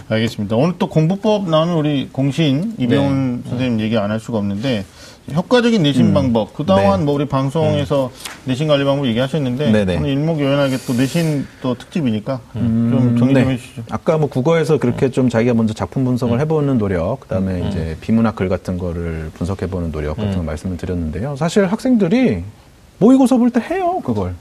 [0.08, 0.56] 알겠습니다.
[0.56, 4.84] 오늘 또 공부법 나오는 우리 공신 이병훈 선생님 얘기 안 할 수가 없는데
[5.32, 7.04] 효과적인 내신 방법 그동안 네.
[7.06, 8.10] 뭐 우리 방송에서
[8.44, 9.96] 내신 관리 방법 얘기하셨는데 네네.
[9.98, 13.52] 오늘 일목요연하게 또 내신 또 특집이니까 좀 정리 좀 네.
[13.54, 13.84] 해주시죠.
[13.90, 18.48] 아까 뭐 국어에서 그렇게 좀 자기가 먼저 작품 분석을 해보는 노력, 그다음에 이제 비문학 글
[18.48, 21.36] 같은 거를 분석해보는 노력 같은 거 말씀을 드렸는데요.
[21.36, 22.42] 사실 학생들이
[22.98, 24.34] 모의고사 볼 때 해요, 그걸.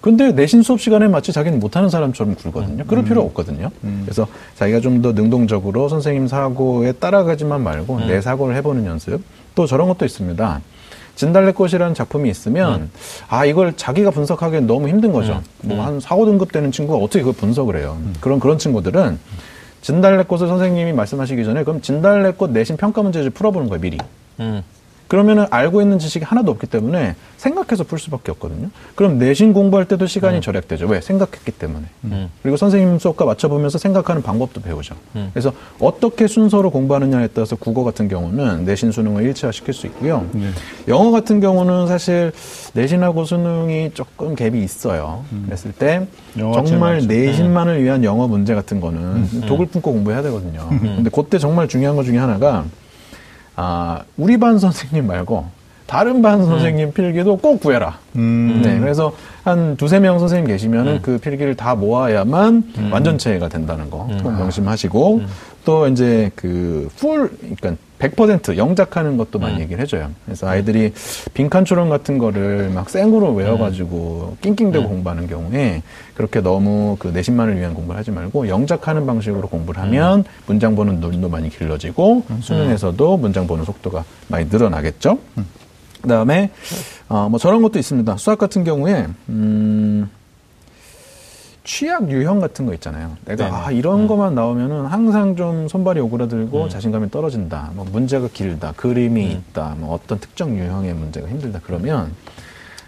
[0.00, 2.84] 근데 내신 수업 시간에 마치 자기는 못하는 사람처럼 굴거든요.
[2.86, 3.70] 그럴 필요 없거든요.
[4.04, 4.26] 그래서
[4.56, 9.20] 자기가 좀 더 능동적으로 선생님 사고에 따라가지만 말고 내 사고를 해보는 연습.
[9.54, 10.60] 또 저런 것도 있습니다.
[11.16, 12.90] 진달래꽃이라는 작품이 있으면
[13.28, 15.42] 아 이걸 자기가 분석하기엔 너무 힘든 거죠.
[15.62, 17.98] 뭐한 4, 5등급 되는 친구가 어떻게 그걸 분석을 해요.
[18.20, 19.18] 그런 그런 친구들은
[19.82, 23.98] 진달래꽃을 선생님이 말씀하시기 전에 그럼 진달래꽃 내신 평가 문제를 풀어보는 거예요 미리.
[25.08, 25.10] 음.
[25.10, 28.68] 그러면은 알고 있는 지식이 하나도 없기 때문에 생각해서 풀 수밖에 없거든요.
[28.94, 30.86] 그럼 내신 공부할 때도 시간이 절약되죠.
[30.86, 31.00] 왜?
[31.00, 31.86] 생각했기 때문에.
[32.42, 34.96] 그리고 선생님 수업과 맞춰보면서 생각하는 방법도 배우죠.
[35.32, 40.26] 그래서 어떻게 순서로 공부하느냐에 따라서 국어 같은 경우는 내신 수능을 일치화시킬 수 있고요.
[40.88, 42.32] 영어 같은 경우는 사실
[42.74, 45.24] 내신하고 수능이 조금 갭이 있어요.
[45.46, 47.06] 그랬을 때 정말.
[47.06, 50.68] 내신만을 위한 영어 문제 같은 거는 독을 품고 공부해야 되거든요.
[50.68, 52.64] 근데 그때 정말 중요한 것 중에 하나가
[53.60, 55.44] 아, 우리 반 선생님 말고
[55.88, 57.98] 다른 반 선생님 필기도 꼭 구해라.
[58.14, 58.60] 음.
[58.62, 59.12] 네, 그래서
[59.42, 64.06] 한 두세 명 선생님 계시면은 그 필기를 다 모아야만 완전체가 된다는 거.
[64.22, 65.22] 꼭 명심하시고
[65.64, 70.10] 또 이제 그 풀, 그러니까 100% 영작하는 것도 많이 얘기를 해줘요.
[70.26, 70.92] 그래서 아이들이
[71.32, 75.82] 빈칸 초론 같은 거를 막 생으로 외워가지고 낑낑대고 공부하는 경우에
[76.14, 81.30] 그렇게 너무 그 내신만을 위한 공부를 하지 말고 영작하는 방식으로 공부를 하면 문장 보는 눈도
[81.30, 85.18] 많이 길러지고 수능에서도 문장 보는 속도가 많이 늘어나겠죠.
[86.02, 86.50] 그다음에
[87.08, 88.16] 어, 뭐 저런 것도 있습니다.
[88.16, 90.10] 수학 같은 경우에 음,
[91.64, 93.16] 취약 유형 같은 거 있잖아요.
[93.26, 93.56] 내가 네네.
[93.56, 97.72] 아, 이런 것만 나오면은 항상 좀 손발이 오그라들고 자신감이 떨어진다.
[97.74, 101.60] 뭐 문제가 길다, 그림이 있다, 뭐 어떤 특정 유형의 문제가 힘들다.
[101.62, 102.14] 그러면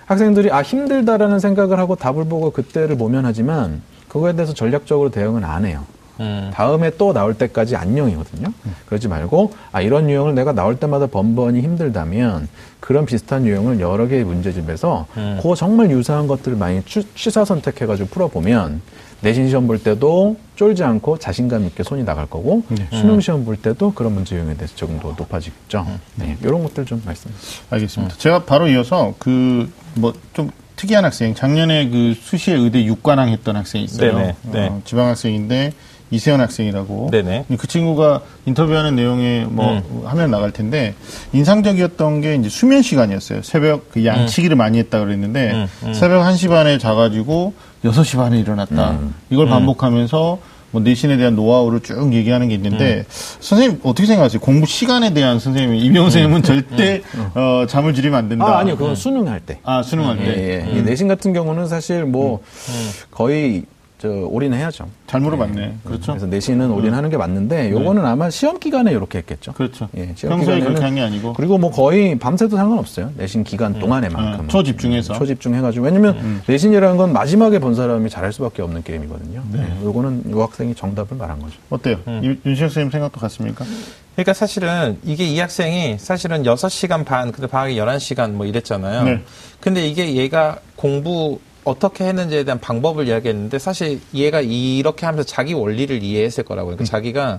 [0.07, 5.85] 학생들이 아 힘들다라는 생각을 하고 답을 보고 그때를 모면하지만 그거에 대해서 전략적으로 대응은 안 해요.
[6.21, 6.51] 음.
[6.53, 8.53] 다음에 또 나올 때까지 안녕이거든요.
[8.87, 12.49] 그러지 말고 아 이런 유형을 내가 나올 때마다 번번이 힘들다면
[12.79, 15.07] 그런 비슷한 유형을 여러 개의 문제집에서
[15.43, 18.81] 그 정말 유사한 것들을 많이 취, 취사 선택해가지고 풀어보면
[19.23, 23.93] 내신 시험 볼 때도 쫄지 않고 자신감 있게 손이 나갈 거고 수능 시험 볼 때도
[23.93, 25.87] 그런 문제 유형에 대해서 적응도가 높아지겠죠.
[26.15, 27.31] 네, 이런 것들 좀 말씀.
[27.71, 28.17] 알겠습니다.
[28.17, 33.85] 제가 바로 이어서 그 뭐 좀 특이한 학생 작년에 그 수시에 의대 6관왕 했던 학생이
[33.85, 34.17] 있어요.
[34.17, 34.69] 네네, 네.
[34.69, 35.75] 어, 지방 학생인데
[36.11, 37.11] 이세현 학생이라고.
[37.13, 37.45] 네네.
[37.59, 40.95] 그 친구가 인터뷰하는 내용에 뭐 화면 나갈 텐데
[41.33, 43.43] 인상적이었던 게 이제 수면 시간이었어요.
[43.43, 47.55] 새벽 그 양치기를 많이 했다 그랬는데 새벽 1시 반에 자가지고
[47.85, 48.99] 6시 반에 일어났다.
[49.31, 50.39] 이걸 반복하면서
[50.73, 53.05] 뭐 내신에 대한 노하우를 쭉 얘기하는 게 있는데
[53.41, 54.41] 선생님 어떻게 생각하세요?
[54.41, 57.03] 공부 시간에 대한 선생님 이병훈 선생님은 절대
[57.35, 58.45] 어, 잠을 줄이면 안 된다.
[58.47, 59.59] 아 아니요, 그건 수능할 때.
[59.65, 60.25] 아, 수능할 때.
[60.27, 60.79] 예, 예.
[60.79, 62.41] 이 내신 같은 경우는 사실 뭐
[63.11, 63.65] 거의
[64.01, 64.87] 저 올인해야죠.
[65.07, 65.75] 잘 물어봤네.
[65.85, 66.13] 그렇죠?
[66.13, 69.53] 그래서 내신은 올인하는 게 맞는데 요거는 아마 시험 기간에 이렇게 했겠죠.
[69.53, 69.89] 그렇죠.
[69.97, 71.33] 예, 시험 평소에 기간에는 그렇게 한 게 아니고.
[71.35, 73.13] 그리고 뭐 거의 밤새도 상관없어요.
[73.19, 74.47] 내신 기간 동안에만큼.
[74.47, 75.13] 어, 초집중해서.
[75.19, 79.43] 초집중해가지고 왜냐면 내신이라는 건 마지막에 본 사람이 잘할 수밖에 없는 게임이거든요.
[79.53, 79.71] 네.
[79.85, 81.57] 요거는 요 학생이 정답을 말한 거죠.
[81.69, 81.99] 어때요?
[82.23, 83.67] 이- 윤시혁 선생님 생각도 같습니까?
[84.15, 89.05] 그러니까 사실은 이게 이 학생이 사실은 6시간 반, 근데 방학이 11시간 뭐 이랬잖아요.
[89.05, 89.23] 네.
[89.61, 96.03] 근데 이게 얘가 공부 어떻게 했는지에 대한 방법을 이야기했는데 사실 얘가 이렇게 하면서 자기 원리를
[96.03, 96.69] 이해했을 거라고.
[96.69, 97.39] 그러니까 자기가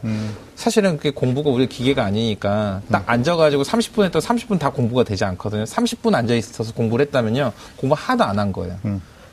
[0.56, 5.64] 사실은 그게 공부가 우리 기계가 아니니까 딱 앉아가지고 30분 했다 30분 다 공부가 되지 않거든요.
[5.64, 7.52] 30분 앉아 있어서 공부를 했다면요.
[7.78, 8.78] 공부 하나도 안 한 거예요.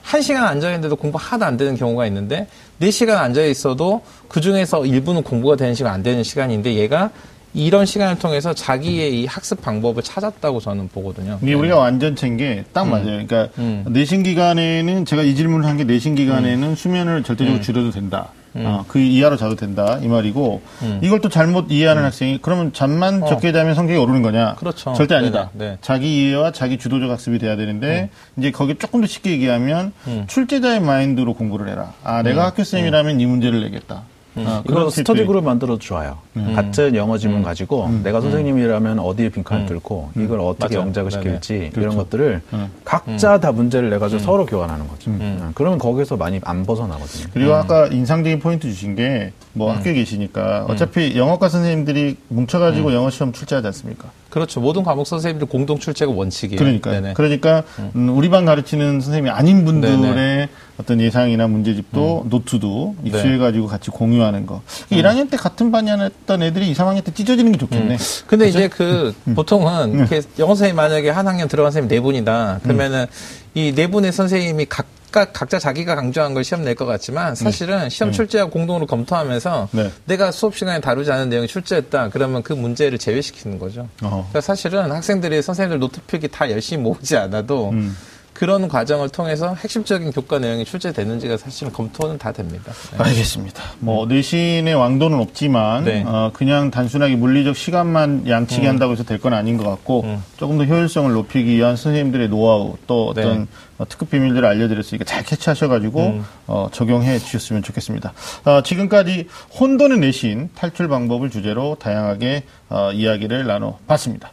[0.03, 2.47] 한 시간 앉아 있는데도 공부 하나도 안 되는 경우가 있는데
[2.79, 7.11] 네 시간 앉아 있어도 그 중에서 일부는 공부가 되는 시간 안 되는 시간인데 얘가
[7.59, 11.39] 이런 시간을 통해서 자기의 이 학습 방법을 찾았다고 저는 보거든요.
[11.43, 13.25] 이게 우리가 완전체인 게딱 맞아요.
[13.27, 13.49] 그러니까
[13.91, 18.29] 내신 기간에는 제가 이 질문을 한 게 내신 기간에는 수면을 절대적으로 줄여도 된다.
[18.57, 18.65] 음.
[18.67, 21.01] 어, 그 이하로 자도 된다 이 말이고 음.
[21.03, 22.07] 이걸 또 잘못 이해하는 음.
[22.07, 23.27] 학생이 그러면 잠만 어.
[23.29, 24.55] 적게 자면 성적이 오르는 거냐?
[24.55, 24.95] 그렇죠.
[24.95, 25.51] 절대 아니다.
[25.53, 25.71] 네네.
[25.73, 25.79] 네.
[25.83, 28.39] 자기 이해와 자기 주도적 학습이 돼야 되는데 음.
[28.41, 30.25] 이제 거기 조금 더 쉽게 얘기하면 음.
[30.27, 31.93] 출제자의 마인드로 공부를 해라.
[32.03, 34.03] 아 내가 학교 쌤이라면 이 문제를 내겠다.
[34.43, 34.47] 음.
[34.47, 36.19] 아, 그런 스터디 그룹 만들어도 좋아요.
[36.37, 36.53] 음.
[36.55, 37.43] 같은 영어 지문 음.
[37.43, 38.03] 가지고 음.
[38.03, 40.87] 내가 선생님이라면 어디에 빈칸을 뚫고 이걸 어떻게 맞아.
[40.87, 41.67] 영작을 시킬지 네네.
[41.77, 41.97] 이런 그렇죠.
[41.99, 42.43] 것들을
[42.85, 45.11] 각자 다 문제를 내가지고 서로 교환하는 거죠.
[45.55, 47.27] 그러면 거기서 많이 안 벗어나거든요.
[47.33, 53.33] 그리고 아까 인상적인 포인트 주신 게 뭐 학교에 계시니까 어차피 영어과 선생님들이 뭉쳐가지고 영어 시험
[53.33, 54.09] 출제하지 않습니까?
[54.31, 54.61] 그렇죠.
[54.61, 56.59] 모든 과목 선생님들 공동 출제가 원칙이에요.
[56.59, 57.15] 그러니까.
[57.15, 57.63] 그러니까
[57.95, 58.11] 음.
[58.17, 60.49] 우리 반 가르치는 선생님이 아닌 분들의 네네.
[60.79, 62.29] 어떤 예상이나 문제집도 음.
[62.29, 63.09] 노트도 네.
[63.09, 63.71] 입수해 가지고 네.
[63.71, 64.57] 같이 공유하는 거.
[64.93, 64.97] 음.
[64.97, 67.95] 1학년 때 같은 반이었던 애들이 2, 3학년 때 찢어지는 게 좋겠네.
[67.95, 67.99] 음.
[68.27, 68.59] 근데 그렇죠?
[68.59, 69.35] 이제 그 음.
[69.35, 72.61] 보통은 이렇게 영어 선생님 만약에 한 학년 들어간 선생님 네 분이다.
[72.63, 73.07] 그러면은
[73.55, 77.81] 이 네 분의 선생님이 각 각각 각자 자기가 강조한 걸 시험 낼 것 같지만 사실은
[77.81, 77.89] 네.
[77.89, 78.17] 시험 네.
[78.17, 79.91] 출제하고 공동으로 검토하면서 네.
[80.05, 83.89] 내가 수업 시간에 다루지 않은 내용이 출제했다 그러면 그 문제를 제외시키는 거죠.
[83.99, 87.97] 그러니까 사실은 학생들이 선생님들 노트 필기 다 열심히 모으지 않아도 음.
[88.39, 92.73] 그런 과정을 통해서 핵심적인 교과 내용이 출제되는지가 사실은 검토는 다 됩니다.
[92.93, 92.99] 네.
[93.03, 93.61] 알겠습니다.
[93.81, 96.05] 뭐 내신의 왕도는 없지만 네.
[96.07, 98.69] 어, 그냥 단순하게 물리적 시간만 양치기 음.
[98.69, 100.23] 한다고 해서 될 건 아닌 것 같고 음.
[100.37, 103.47] 조금 더 효율성을 높이기 위한 선생님들의 노하우 또 어떤 네.
[103.79, 106.25] 어, 특급 비밀들을 알려드렸으니까 잘 캐치하셔가지고 음.
[106.47, 108.13] 어, 적용해 주셨으면 좋겠습니다.
[108.45, 109.27] 어, 지금까지
[109.59, 114.31] 혼돈의 내신 탈출 방법을 주제로 다양하게 어, 이야기를 나눠봤습니다.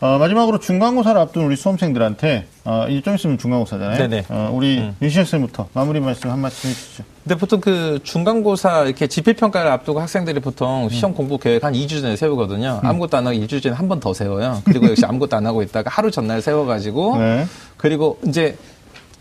[0.00, 3.98] 어, 마지막으로 중간고사를 앞둔 우리 수험생들한테 어, 이제 좀 있으면 중간고사잖아요.
[3.98, 4.24] 네네.
[4.28, 4.94] 어, 우리 음.
[5.02, 7.02] 윤시현 쌤부터 마무리 말씀 한 말씀 해주시죠.
[7.24, 10.88] 근데 보통 그 중간고사 이렇게 지필평가를 앞두고 학생들이 보통 음.
[10.88, 12.80] 시험 공부 계획 한 2주 전에 세우거든요.
[12.82, 12.86] 음.
[12.88, 14.62] 아무것도 안 하고 2주 전에 한 번 더 세워요.
[14.64, 17.46] 그리고 역시 아무것도 안 하고 있다가 하루 전날 세워가지고 네.
[17.76, 18.56] 그리고 이제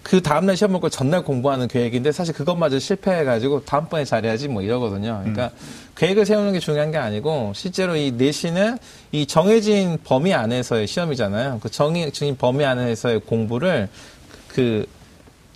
[0.04, 5.20] 그 다음날 시험 볼걸 전날 공부하는 계획인데 사실 그것마저 실패해가지고 다음번에 잘해야지 뭐 이러거든요.
[5.20, 5.68] 그러니까 음.
[5.96, 8.78] 계획을 세우는 게 중요한 게 아니고 실제로 이 내신은
[9.12, 11.60] 이 정해진 범위 안에서의 시험이잖아요.
[11.62, 13.90] 그 정해진 범위 안에서의 공부를
[14.48, 14.86] 그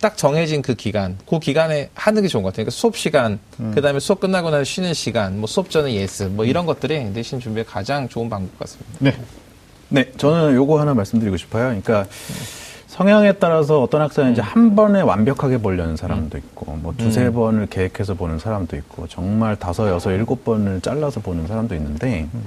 [0.02, 2.64] 딱 정해진 그 기간, 그 기간에 하는 게 좋은 것 같아요.
[2.64, 3.70] 그러니까 수업 시간, 음.
[3.72, 7.38] 그 다음에 수업 끝나고 나서 쉬는 시간, 뭐 수업 전에 예습, 뭐 이런 것들이 내신
[7.38, 8.90] 준비에 가장 좋은 방법 같습니다.
[8.98, 9.16] 네.
[9.90, 11.66] 네, 저는 요거 하나 말씀드리고 싶어요.
[11.66, 12.06] 그러니까 음.
[12.96, 14.32] 성향에 따라서 어떤 학생은 음.
[14.34, 16.42] 이제 한 번에 완벽하게 보려는 사람도 음.
[16.44, 17.32] 있고, 뭐 두세 음.
[17.32, 22.44] 번을 계획해서 보는 사람도 있고, 정말 다섯, 여섯, 일곱 번을 잘라서 보는 사람도 있는데, 음.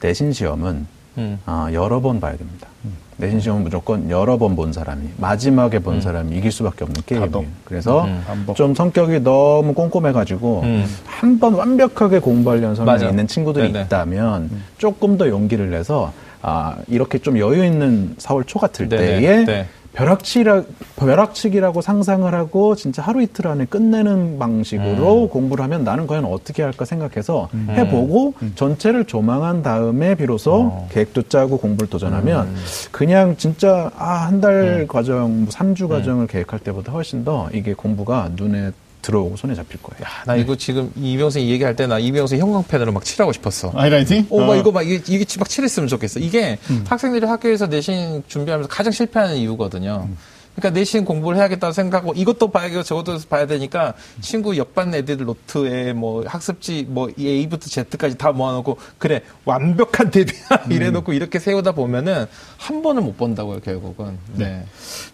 [0.00, 0.86] 내신 시험은
[1.18, 1.38] 음.
[1.44, 2.66] 아, 여러 번 봐야 됩니다.
[2.86, 2.96] 음.
[3.18, 7.44] 내신 시험은 무조건 여러 번 본 사람이, 마지막에 본 사람이 이길 수밖에 없는 게임이에요.
[7.66, 8.08] 그래서
[8.56, 10.64] 좀 성격이 너무 꼼꼼해가지고,
[11.04, 13.84] 한 번 완벽하게 공부하려는 성향이 있는 친구들이 네네.
[13.84, 16.10] 있다면, 조금 더 용기를 내서,
[16.46, 19.20] 아, 이렇게 좀 여유 있는 4월 초 같을 네네.
[19.20, 19.66] 때에 네.
[19.94, 20.64] 벼락치기라,
[20.96, 25.28] 벼락치기라고 상상을 하고 진짜 하루 이틀 안에 끝내는 방식으로 음.
[25.30, 27.68] 공부를 하면 나는 과연 어떻게 할까 생각해서 음.
[27.70, 28.52] 해보고 음.
[28.56, 30.88] 전체를 조망한 다음에 비로소 어.
[30.90, 32.56] 계획도 짜고 공부를 도전하면 음.
[32.90, 34.86] 그냥 진짜 아, 한달 음.
[34.86, 38.72] 과정, 뭐 3주 과정을 계획할 때보다 훨씬 더 이게 공부가 눈에
[39.04, 40.02] 들어오고 손에 잡힐 거예요.
[40.04, 43.70] 야, 나 이거 지금 이병생 얘기할 때 나 이병생 형광펜으로 막 칠하고 싶었어.
[43.74, 44.26] 아이라이팅?
[44.30, 46.18] 오, 어, 막 이거 막 이게, 이게 막 칠했으면 좋겠어.
[46.20, 46.84] 이게 음.
[46.88, 50.06] 학생들이 학교에서 내신 준비하면서 가장 실패하는 이유거든요.
[50.08, 50.16] 음.
[50.54, 56.24] 그러니까 내신 공부를 해야겠다고 생각하고 이것도 봐야겠고 저것도 봐야 되니까 친구 옆반 애들 노트에 뭐
[56.26, 60.36] 학습지 뭐 A부터 Z까지 다 모아놓고 그래 완벽한 대비야
[60.66, 60.72] 음.
[60.72, 62.26] 이래놓고 이렇게 세우다 보면은
[62.56, 64.18] 한 번을 못 본다고요 결국은.
[64.34, 64.44] 네.
[64.44, 64.64] 네.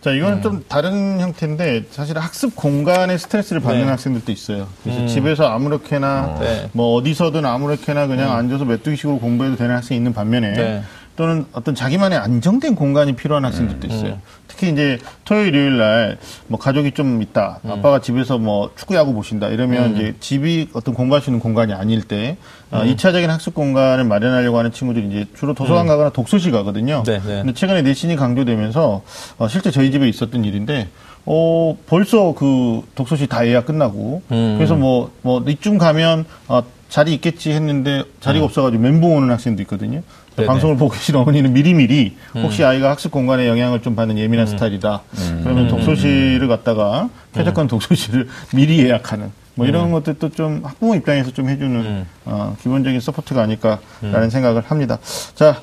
[0.01, 0.43] 자 이거는 음.
[0.43, 3.91] 좀 다른 형태인데 사실 학습 공간에 스트레스를 받는 네.
[3.91, 4.69] 학생들도 있어요.
[4.83, 5.07] 그래서 음.
[5.07, 6.41] 집에서 아무렇게나 어.
[6.41, 6.69] 네.
[6.73, 8.37] 뭐 어디서든 아무렇게나 그냥 음.
[8.37, 10.83] 앉아서 메뚜기식으로 공부해도 되는 학생이 있는 반면에.
[11.21, 11.27] 네.
[11.27, 14.13] 또는 어떤 자기만의 안정된 공간이 필요한 학생들도 음, 있어요.
[14.13, 14.21] 음.
[14.49, 16.19] 특히 이제 토요일, 일요일 날
[16.49, 17.61] 뭐 가족이 좀 있다.
[17.65, 17.71] 음.
[17.71, 19.49] 아빠가 집에서 뭐 축구 야구 보신다.
[19.49, 19.97] 이러면 음.
[19.97, 22.37] 이제 집이 어떤 공부할 수 있는 공간이 아닐 때
[22.71, 23.31] 어, 2차적인 음.
[23.31, 25.89] 학습 공간을 마련하려고 하는 친구들이 이제 주로 도서관 음.
[25.89, 27.03] 가거나 독서실 가거든요.
[27.07, 27.43] 네, 네.
[27.43, 29.03] 근데 최근에 내신이 강조되면서
[29.39, 30.89] 어, 실제 저희 집에 있었던 일인데
[31.27, 37.51] 어, 벌써 그 독서실 다 예약 끝나고, 그래서 뭐, 뭐, 이쯤 가면, 어, 자리 있겠지
[37.53, 38.47] 했는데 자리가 음.
[38.47, 40.03] 없어가지고 멘붕 오는 학생도 있거든요.
[40.37, 40.47] 네네.
[40.47, 42.43] 방송을 보고 계신 어머니는 미리미리 음.
[42.43, 44.51] 혹시 아이가 학습 공간에 영향을 좀 받는 예민한 음.
[44.51, 45.03] 스타일이다.
[45.19, 45.41] 음.
[45.43, 45.69] 그러면 음.
[45.69, 52.57] 독서실을 갔다가 쾌적한 독서실을 미리 예약하는 뭐 이런 것들도 좀 학부모 입장에서 좀 해주는 어,
[52.63, 54.99] 기본적인 support가 아닐까라는 생각을 합니다.
[55.35, 55.61] 자,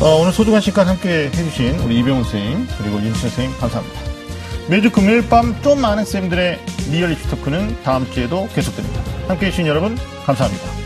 [0.00, 4.00] 어, 오늘 소중한 시간 함께 해주신 우리 이병훈 선생님 그리고 윤신 선생님 감사합니다.
[4.68, 6.58] 매주 금요일 밤 좀 많은 쌤들의
[6.90, 9.00] 리얼리티 토크는 다음 주에도 계속됩니다.
[9.28, 10.85] 함께 해 주신 여러분 감사합니다.